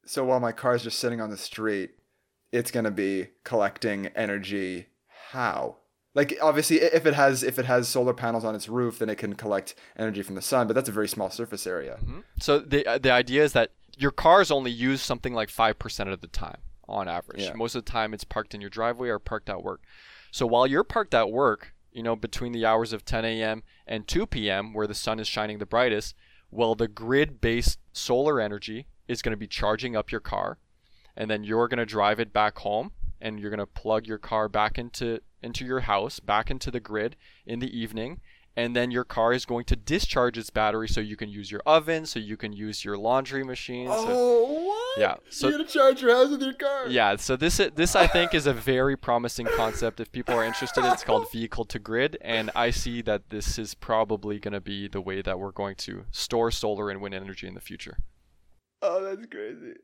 So 0.05 0.25
while 0.25 0.41
my 0.41 0.51
car's 0.51 0.83
just 0.83 0.99
sitting 0.99 1.21
on 1.21 1.31
the 1.31 1.37
street, 1.37 1.93
it's 2.51 2.73
gonna 2.73 2.91
be 2.91 3.29
collecting 3.45 4.09
energy. 4.09 4.89
How? 5.31 5.77
Like 6.17 6.37
obviously, 6.43 6.79
if 6.79 7.07
it 7.07 7.15
has 7.15 7.45
if 7.45 7.61
it 7.61 7.67
has 7.67 7.87
solar 7.87 8.13
panels 8.13 8.45
on 8.45 8.57
its 8.57 8.69
roof, 8.69 8.99
then 8.99 9.09
it 9.09 9.19
can 9.19 9.35
collect 9.35 9.77
energy 9.97 10.23
from 10.23 10.35
the 10.35 10.43
sun. 10.43 10.67
But 10.67 10.75
that's 10.75 10.89
a 10.89 10.93
very 10.93 11.07
small 11.07 11.31
surface 11.31 11.65
area. 11.65 11.99
Mm-hmm. 12.03 12.21
So 12.41 12.59
the 12.59 12.99
the 13.01 13.13
idea 13.13 13.45
is 13.45 13.53
that 13.53 13.71
your 13.99 14.11
cars 14.11 14.51
only 14.51 14.71
used 14.71 15.03
something 15.03 15.35
like 15.35 15.49
5% 15.49 16.13
of 16.13 16.21
the 16.21 16.27
time 16.27 16.59
on 16.89 17.09
average. 17.09 17.43
Yeah. 17.43 17.55
Most 17.55 17.75
of 17.75 17.85
the 17.85 17.91
time 17.91 18.15
it's 18.15 18.25
parked 18.25 18.55
in 18.55 18.61
your 18.61 18.71
driveway 18.71 19.09
or 19.09 19.19
parked 19.19 19.49
at 19.49 19.63
work. 19.63 19.83
So 20.31 20.47
while 20.47 20.67
you're 20.67 20.85
parked 20.85 21.15
at 21.15 21.31
work, 21.31 21.75
you 21.93 22.03
know, 22.03 22.17
between 22.17 22.53
the 22.53 22.67
hours 22.67 22.93
of 22.93 23.05
10 23.05 23.25
a.m. 23.25 23.63
and 23.87 24.07
2 24.07 24.27
p.m., 24.27 24.73
where 24.73 24.87
the 24.87 24.95
sun 24.95 25.21
is 25.21 25.29
shining 25.29 25.59
the 25.59 25.67
brightest, 25.67 26.15
well, 26.51 26.75
the 26.75 26.89
grid 26.89 27.41
based 27.41 27.79
solar 27.93 28.41
energy 28.41 28.87
is 29.07 29.23
going 29.23 29.33
to 29.33 29.37
be 29.37 29.47
charging 29.47 29.95
up 29.95 30.11
your 30.11 30.21
car. 30.21 30.59
And 31.17 31.31
then 31.31 31.45
you're 31.45 31.69
going 31.69 31.79
to 31.79 31.87
drive 31.87 32.19
it 32.19 32.33
back 32.33 32.59
home 32.59 32.91
and 33.21 33.39
you're 33.39 33.51
going 33.51 33.59
to 33.61 33.67
plug 33.67 34.07
your 34.07 34.19
car 34.19 34.49
back 34.49 34.77
into, 34.77 35.21
into 35.43 35.65
your 35.65 35.81
house, 35.81 36.19
back 36.19 36.51
into 36.51 36.71
the 36.71 36.81
grid 36.81 37.17
in 37.47 37.61
the 37.61 37.79
evening 37.79 38.21
and 38.57 38.75
then 38.75 38.91
your 38.91 39.05
car 39.05 39.33
is 39.33 39.45
going 39.45 39.65
to 39.65 39.77
discharge 39.77 40.39
its 40.39 40.51
battery 40.51 40.89
so 40.89 41.01
you 41.01 41.17
can 41.17 41.29
use 41.29 41.51
your 41.51 41.63
oven, 41.67 42.07
so 42.07 42.19
you 42.19 42.37
can 42.37 42.53
use 42.53 42.85
your 42.85 42.97
laundry 42.97 43.43
machine. 43.43 43.89
Oh, 43.91 44.65
what? 44.67 45.01
Yeah. 45.01 45.17
So 45.29 45.49
you're 45.49 45.59
gonna 45.59 45.69
charge 45.69 46.03
your 46.03 46.15
house 46.15 46.31
with 46.31 46.43
your 46.43 46.55
car. 46.55 46.87
Yeah. 46.89 47.17
So 47.17 47.37
this 47.37 47.61
this 47.75 47.97
I 47.97 48.07
think 48.07 48.33
is 48.35 48.47
a 48.47 48.53
very 48.53 48.97
promising 48.97 49.47
concept. 49.47 49.99
If 50.01 50.13
people 50.13 50.35
are 50.35 50.45
interested, 50.45 50.85
it's 50.85 51.03
called 51.03 51.31
vehicle 51.33 51.65
to 51.67 51.79
grid, 51.79 52.17
and 52.21 52.51
I 52.55 52.71
see 52.71 53.03
that 53.03 53.31
this 53.31 53.59
is 53.59 53.75
probably 53.75 54.39
going 54.39 54.53
to 54.53 54.61
be 54.61 54.87
the 54.87 55.01
way 55.01 55.21
that 55.23 55.39
we're 55.39 55.53
going 55.53 55.75
to 55.77 56.05
store 56.13 56.51
solar 56.51 56.91
and 56.91 57.01
wind 57.01 57.15
energy 57.15 57.49
in 57.49 57.55
the 57.55 57.61
future. 57.61 57.99
Oh, 58.83 59.03
that's 59.03 59.27
crazy. 59.27 59.75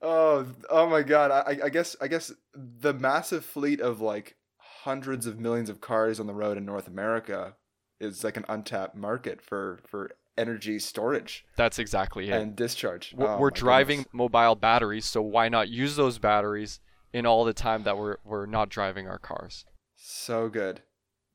Oh, 0.00 0.46
oh 0.70 0.88
my 0.88 1.02
God! 1.02 1.30
I, 1.30 1.66
I 1.66 1.68
guess 1.68 1.94
I 2.00 2.08
guess 2.08 2.32
the 2.54 2.94
massive 2.94 3.44
fleet 3.44 3.80
of 3.80 4.00
like 4.00 4.36
hundreds 4.56 5.26
of 5.26 5.38
millions 5.38 5.68
of 5.68 5.80
cars 5.80 6.18
on 6.18 6.26
the 6.26 6.34
road 6.34 6.56
in 6.56 6.64
North 6.64 6.88
America 6.88 7.54
is 8.02 8.24
like 8.24 8.36
an 8.36 8.44
untapped 8.48 8.96
market 8.96 9.40
for 9.40 9.80
for 9.86 10.10
energy 10.36 10.78
storage. 10.78 11.44
That's 11.56 11.78
exactly 11.78 12.28
it. 12.28 12.34
And 12.34 12.56
discharge. 12.56 13.14
We're, 13.16 13.28
oh, 13.28 13.38
we're 13.38 13.50
driving 13.50 14.00
goodness. 14.00 14.14
mobile 14.14 14.54
batteries, 14.54 15.06
so 15.06 15.22
why 15.22 15.48
not 15.48 15.68
use 15.68 15.96
those 15.96 16.18
batteries 16.18 16.80
in 17.12 17.26
all 17.26 17.44
the 17.44 17.52
time 17.52 17.84
that 17.84 17.96
we're 17.96 18.16
we're 18.24 18.46
not 18.46 18.68
driving 18.68 19.08
our 19.08 19.18
cars? 19.18 19.64
So 19.94 20.48
good. 20.48 20.82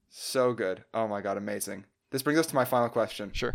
So 0.10 0.54
good. 0.54 0.84
Oh 0.94 1.08
my 1.08 1.22
god, 1.22 1.38
amazing. 1.38 1.86
This 2.12 2.22
brings 2.22 2.40
us 2.40 2.48
to 2.48 2.56
my 2.56 2.66
final 2.66 2.90
question. 2.90 3.32
Sure. 3.34 3.54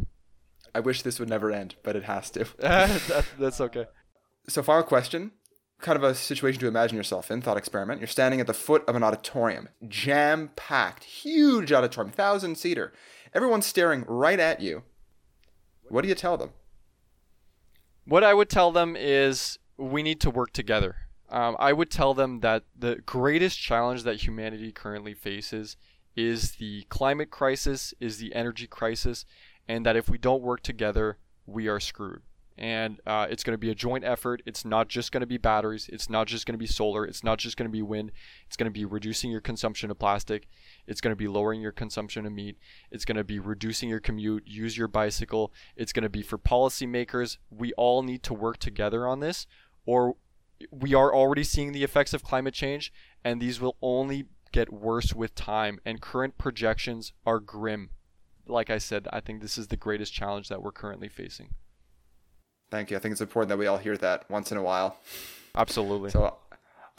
I 0.74 0.80
wish 0.80 1.02
this 1.02 1.18
would 1.18 1.28
never 1.28 1.50
end, 1.50 1.74
but 1.82 1.96
it 1.96 2.04
has 2.04 2.30
to. 2.30 2.46
that, 2.58 3.26
that's 3.38 3.60
okay. 3.60 3.86
So 4.48 4.62
final 4.62 4.82
question 4.82 5.32
kind 5.82 5.96
of 5.96 6.04
a 6.04 6.14
situation 6.14 6.60
to 6.60 6.68
imagine 6.68 6.96
yourself 6.96 7.30
in, 7.30 7.42
thought 7.42 7.56
experiment. 7.58 8.00
You're 8.00 8.08
standing 8.08 8.40
at 8.40 8.46
the 8.46 8.54
foot 8.54 8.84
of 8.88 8.96
an 8.96 9.02
auditorium, 9.02 9.68
jam 9.86 10.50
packed, 10.56 11.04
huge 11.04 11.72
auditorium, 11.72 12.12
thousand 12.12 12.56
seater. 12.56 12.92
Everyone's 13.34 13.66
staring 13.66 14.04
right 14.06 14.40
at 14.40 14.60
you. 14.60 14.84
What 15.88 16.02
do 16.02 16.08
you 16.08 16.14
tell 16.14 16.36
them? 16.36 16.50
What 18.06 18.24
I 18.24 18.32
would 18.32 18.48
tell 18.48 18.72
them 18.72 18.96
is 18.96 19.58
we 19.76 20.02
need 20.02 20.20
to 20.20 20.30
work 20.30 20.52
together. 20.52 20.96
Um, 21.28 21.56
I 21.58 21.72
would 21.72 21.90
tell 21.90 22.14
them 22.14 22.40
that 22.40 22.64
the 22.78 22.96
greatest 23.04 23.58
challenge 23.58 24.04
that 24.04 24.22
humanity 24.22 24.70
currently 24.70 25.14
faces 25.14 25.76
is 26.14 26.52
the 26.52 26.82
climate 26.88 27.30
crisis, 27.30 27.94
is 28.00 28.18
the 28.18 28.34
energy 28.34 28.66
crisis, 28.66 29.24
and 29.66 29.84
that 29.86 29.96
if 29.96 30.08
we 30.08 30.18
don't 30.18 30.42
work 30.42 30.62
together, 30.62 31.18
we 31.46 31.68
are 31.68 31.80
screwed 31.80 32.22
and 32.58 33.00
uh, 33.06 33.26
it's 33.30 33.42
going 33.42 33.54
to 33.54 33.58
be 33.58 33.70
a 33.70 33.74
joint 33.74 34.04
effort. 34.04 34.42
It's 34.44 34.64
not 34.64 34.88
just 34.88 35.10
going 35.10 35.22
to 35.22 35.26
be 35.26 35.38
batteries. 35.38 35.88
It's 35.92 36.10
not 36.10 36.26
just 36.26 36.46
going 36.46 36.54
to 36.54 36.58
be 36.58 36.66
solar. 36.66 37.04
It's 37.04 37.24
not 37.24 37.38
just 37.38 37.56
going 37.56 37.68
to 37.68 37.72
be 37.72 37.82
wind. 37.82 38.12
It's 38.46 38.56
going 38.56 38.70
to 38.70 38.78
be 38.78 38.84
reducing 38.84 39.30
your 39.30 39.40
consumption 39.40 39.90
of 39.90 39.98
plastic. 39.98 40.46
It's 40.86 41.00
going 41.00 41.12
to 41.12 41.16
be 41.16 41.28
lowering 41.28 41.60
your 41.60 41.72
consumption 41.72 42.26
of 42.26 42.32
meat. 42.32 42.58
It's 42.90 43.04
going 43.04 43.16
to 43.16 43.24
be 43.24 43.38
reducing 43.38 43.88
your 43.88 44.00
commute. 44.00 44.46
Use 44.46 44.76
your 44.76 44.88
bicycle. 44.88 45.52
It's 45.76 45.92
going 45.92 46.02
to 46.04 46.08
be 46.08 46.22
for 46.22 46.38
policymakers. 46.38 47.38
We 47.50 47.72
all 47.74 48.02
need 48.02 48.22
to 48.24 48.34
work 48.34 48.58
together 48.58 49.06
on 49.06 49.20
this, 49.20 49.46
or 49.86 50.16
we 50.70 50.94
are 50.94 51.14
already 51.14 51.44
seeing 51.44 51.72
the 51.72 51.84
effects 51.84 52.14
of 52.14 52.22
climate 52.22 52.54
change, 52.54 52.92
and 53.24 53.40
these 53.40 53.60
will 53.60 53.76
only 53.82 54.26
get 54.52 54.72
worse 54.72 55.14
with 55.14 55.34
time. 55.34 55.80
And 55.84 56.00
current 56.00 56.38
projections 56.38 57.12
are 57.26 57.40
grim. 57.40 57.90
Like 58.46 58.70
I 58.70 58.78
said, 58.78 59.08
I 59.12 59.20
think 59.20 59.40
this 59.40 59.56
is 59.56 59.68
the 59.68 59.76
greatest 59.76 60.12
challenge 60.12 60.48
that 60.48 60.62
we're 60.62 60.72
currently 60.72 61.08
facing. 61.08 61.54
Thank 62.72 62.90
you. 62.90 62.96
I 62.96 63.00
think 63.00 63.12
it's 63.12 63.20
important 63.20 63.50
that 63.50 63.58
we 63.58 63.66
all 63.66 63.76
hear 63.76 63.98
that 63.98 64.24
once 64.30 64.50
in 64.50 64.56
a 64.56 64.62
while. 64.62 64.96
Absolutely. 65.54 66.08
So 66.08 66.38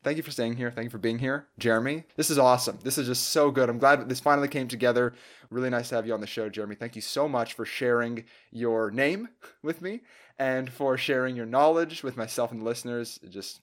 thank 0.04 0.18
you 0.18 0.24
for 0.24 0.30
staying 0.30 0.56
here. 0.56 0.70
Thank 0.70 0.84
you 0.86 0.90
for 0.92 1.00
being 1.00 1.18
here, 1.18 1.48
Jeremy. 1.58 2.04
This 2.16 2.30
is 2.30 2.38
awesome. 2.38 2.78
This 2.84 3.00
is 3.00 3.08
just 3.08 3.30
so 3.30 3.50
good. 3.50 3.70
I'm 3.70 3.80
glad 3.80 4.08
this 4.08 4.20
finally 4.20 4.48
came 4.48 4.68
together. 4.68 5.16
Really 5.50 5.72
nice 5.72 5.90
to 5.90 5.96
have 5.96 6.06
you 6.06 6.14
on 6.14 6.22
the 6.22 6.28
show, 6.28 6.48
Jeremy. 6.48 6.76
Thank 6.76 6.96
you 6.96 7.02
so 7.02 7.28
much 7.28 7.54
for 7.54 7.66
sharing 7.66 8.24
your 8.52 8.92
name 8.92 9.30
with 9.64 9.82
me 9.82 10.02
and 10.38 10.72
for 10.72 10.96
sharing 10.96 11.36
your 11.36 11.48
knowledge 11.48 12.04
with 12.04 12.18
myself 12.18 12.52
and 12.52 12.62
the 12.62 12.66
listeners. 12.66 13.20
Just 13.28 13.62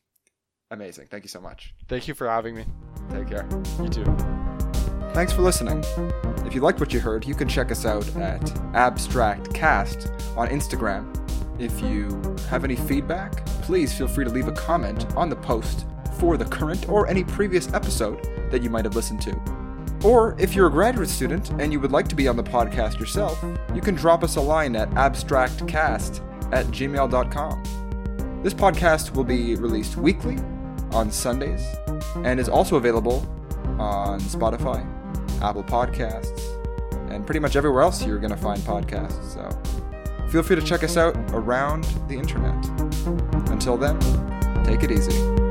amazing. 0.73 1.07
Thank 1.13 1.23
you 1.23 1.29
so 1.29 1.41
much. 1.41 1.73
Thank 1.87 2.09
you 2.09 2.15
for 2.15 2.29
having 2.29 2.57
me. 2.57 2.65
Take 3.13 3.29
care. 3.29 3.49
You 3.81 3.89
too. 3.89 4.17
Thanks 5.13 5.33
for 5.33 5.43
listening. 5.43 5.85
If 6.45 6.57
you 6.57 6.61
liked 6.61 6.81
what 6.81 6.93
you 6.93 6.99
heard, 6.99 7.25
you 7.25 7.37
can 7.37 7.47
check 7.47 7.71
us 7.71 7.87
out 7.87 8.09
at 8.17 8.53
Abstract 8.75 9.55
Cast 9.55 10.09
on 10.37 10.49
Instagram 10.49 11.20
if 11.61 11.81
you 11.83 12.37
have 12.49 12.65
any 12.65 12.77
feedback, 12.77 13.45
please 13.63 13.93
feel 13.93 14.09
free 14.09 14.25
to 14.25 14.31
leave 14.31 14.49
a 14.49 14.53
comment 14.53 15.07
on 15.17 15.29
the 15.29 15.37
post 15.37 15.87
for 16.19 16.37
the 16.37 16.45
current 16.45 16.89
or 16.89 17.07
any 17.09 17.23
previous 17.23 17.73
episode 17.73 18.51
that 18.51 18.63
you 18.63 18.71
might 18.71 18.85
have 18.85 18.97
listened 18.97 19.21
to. 19.23 19.39
Or 20.03 20.35
if 20.39 20.55
you're 20.55 20.69
a 20.69 20.71
graduate 20.71 21.09
student 21.09 21.51
and 21.61 21.73
you 21.73 21.81
would 21.81 21.93
like 21.93 22.09
to 22.09 22.15
be 22.15 22.27
on 22.27 22.37
the 22.37 22.43
podcast 22.43 22.99
yourself, 22.99 23.45
you 23.75 23.83
can 23.83 23.95
drop 23.95 24.25
us 24.25 24.37
a 24.37 24.41
line 24.41 24.75
at 24.75 24.91
abstractcast 24.93 26.23
at 26.53 26.67
gmail.com. 26.67 28.43
This 28.43 28.55
podcast 28.55 29.15
will 29.15 29.25
be 29.25 29.57
released 29.57 29.97
weekly 29.97 30.39
on 30.93 31.11
Sundays 31.11 31.63
and 32.17 32.41
is 32.41 32.49
also 32.49 32.77
available 32.77 33.27
on 33.79 34.21
Spotify, 34.21 34.83
Apple 35.43 35.63
Podcasts, 35.63 36.41
and 37.11 37.27
pretty 37.27 37.41
much 37.41 37.55
everywhere 37.55 37.83
else 37.83 38.05
you're 38.05 38.19
going 38.19 38.31
to 38.31 38.37
find 38.37 38.61
podcasts. 38.61 39.35
So 39.35 39.80
Feel 40.31 40.45
free 40.45 40.55
to 40.55 40.63
check 40.63 40.85
us 40.85 40.97
out 40.97 41.17
around 41.33 41.83
the 42.07 42.15
internet. 42.15 42.55
Until 43.51 43.77
then, 43.77 43.99
take 44.65 44.85
it 44.85 44.93
easy. 44.93 45.50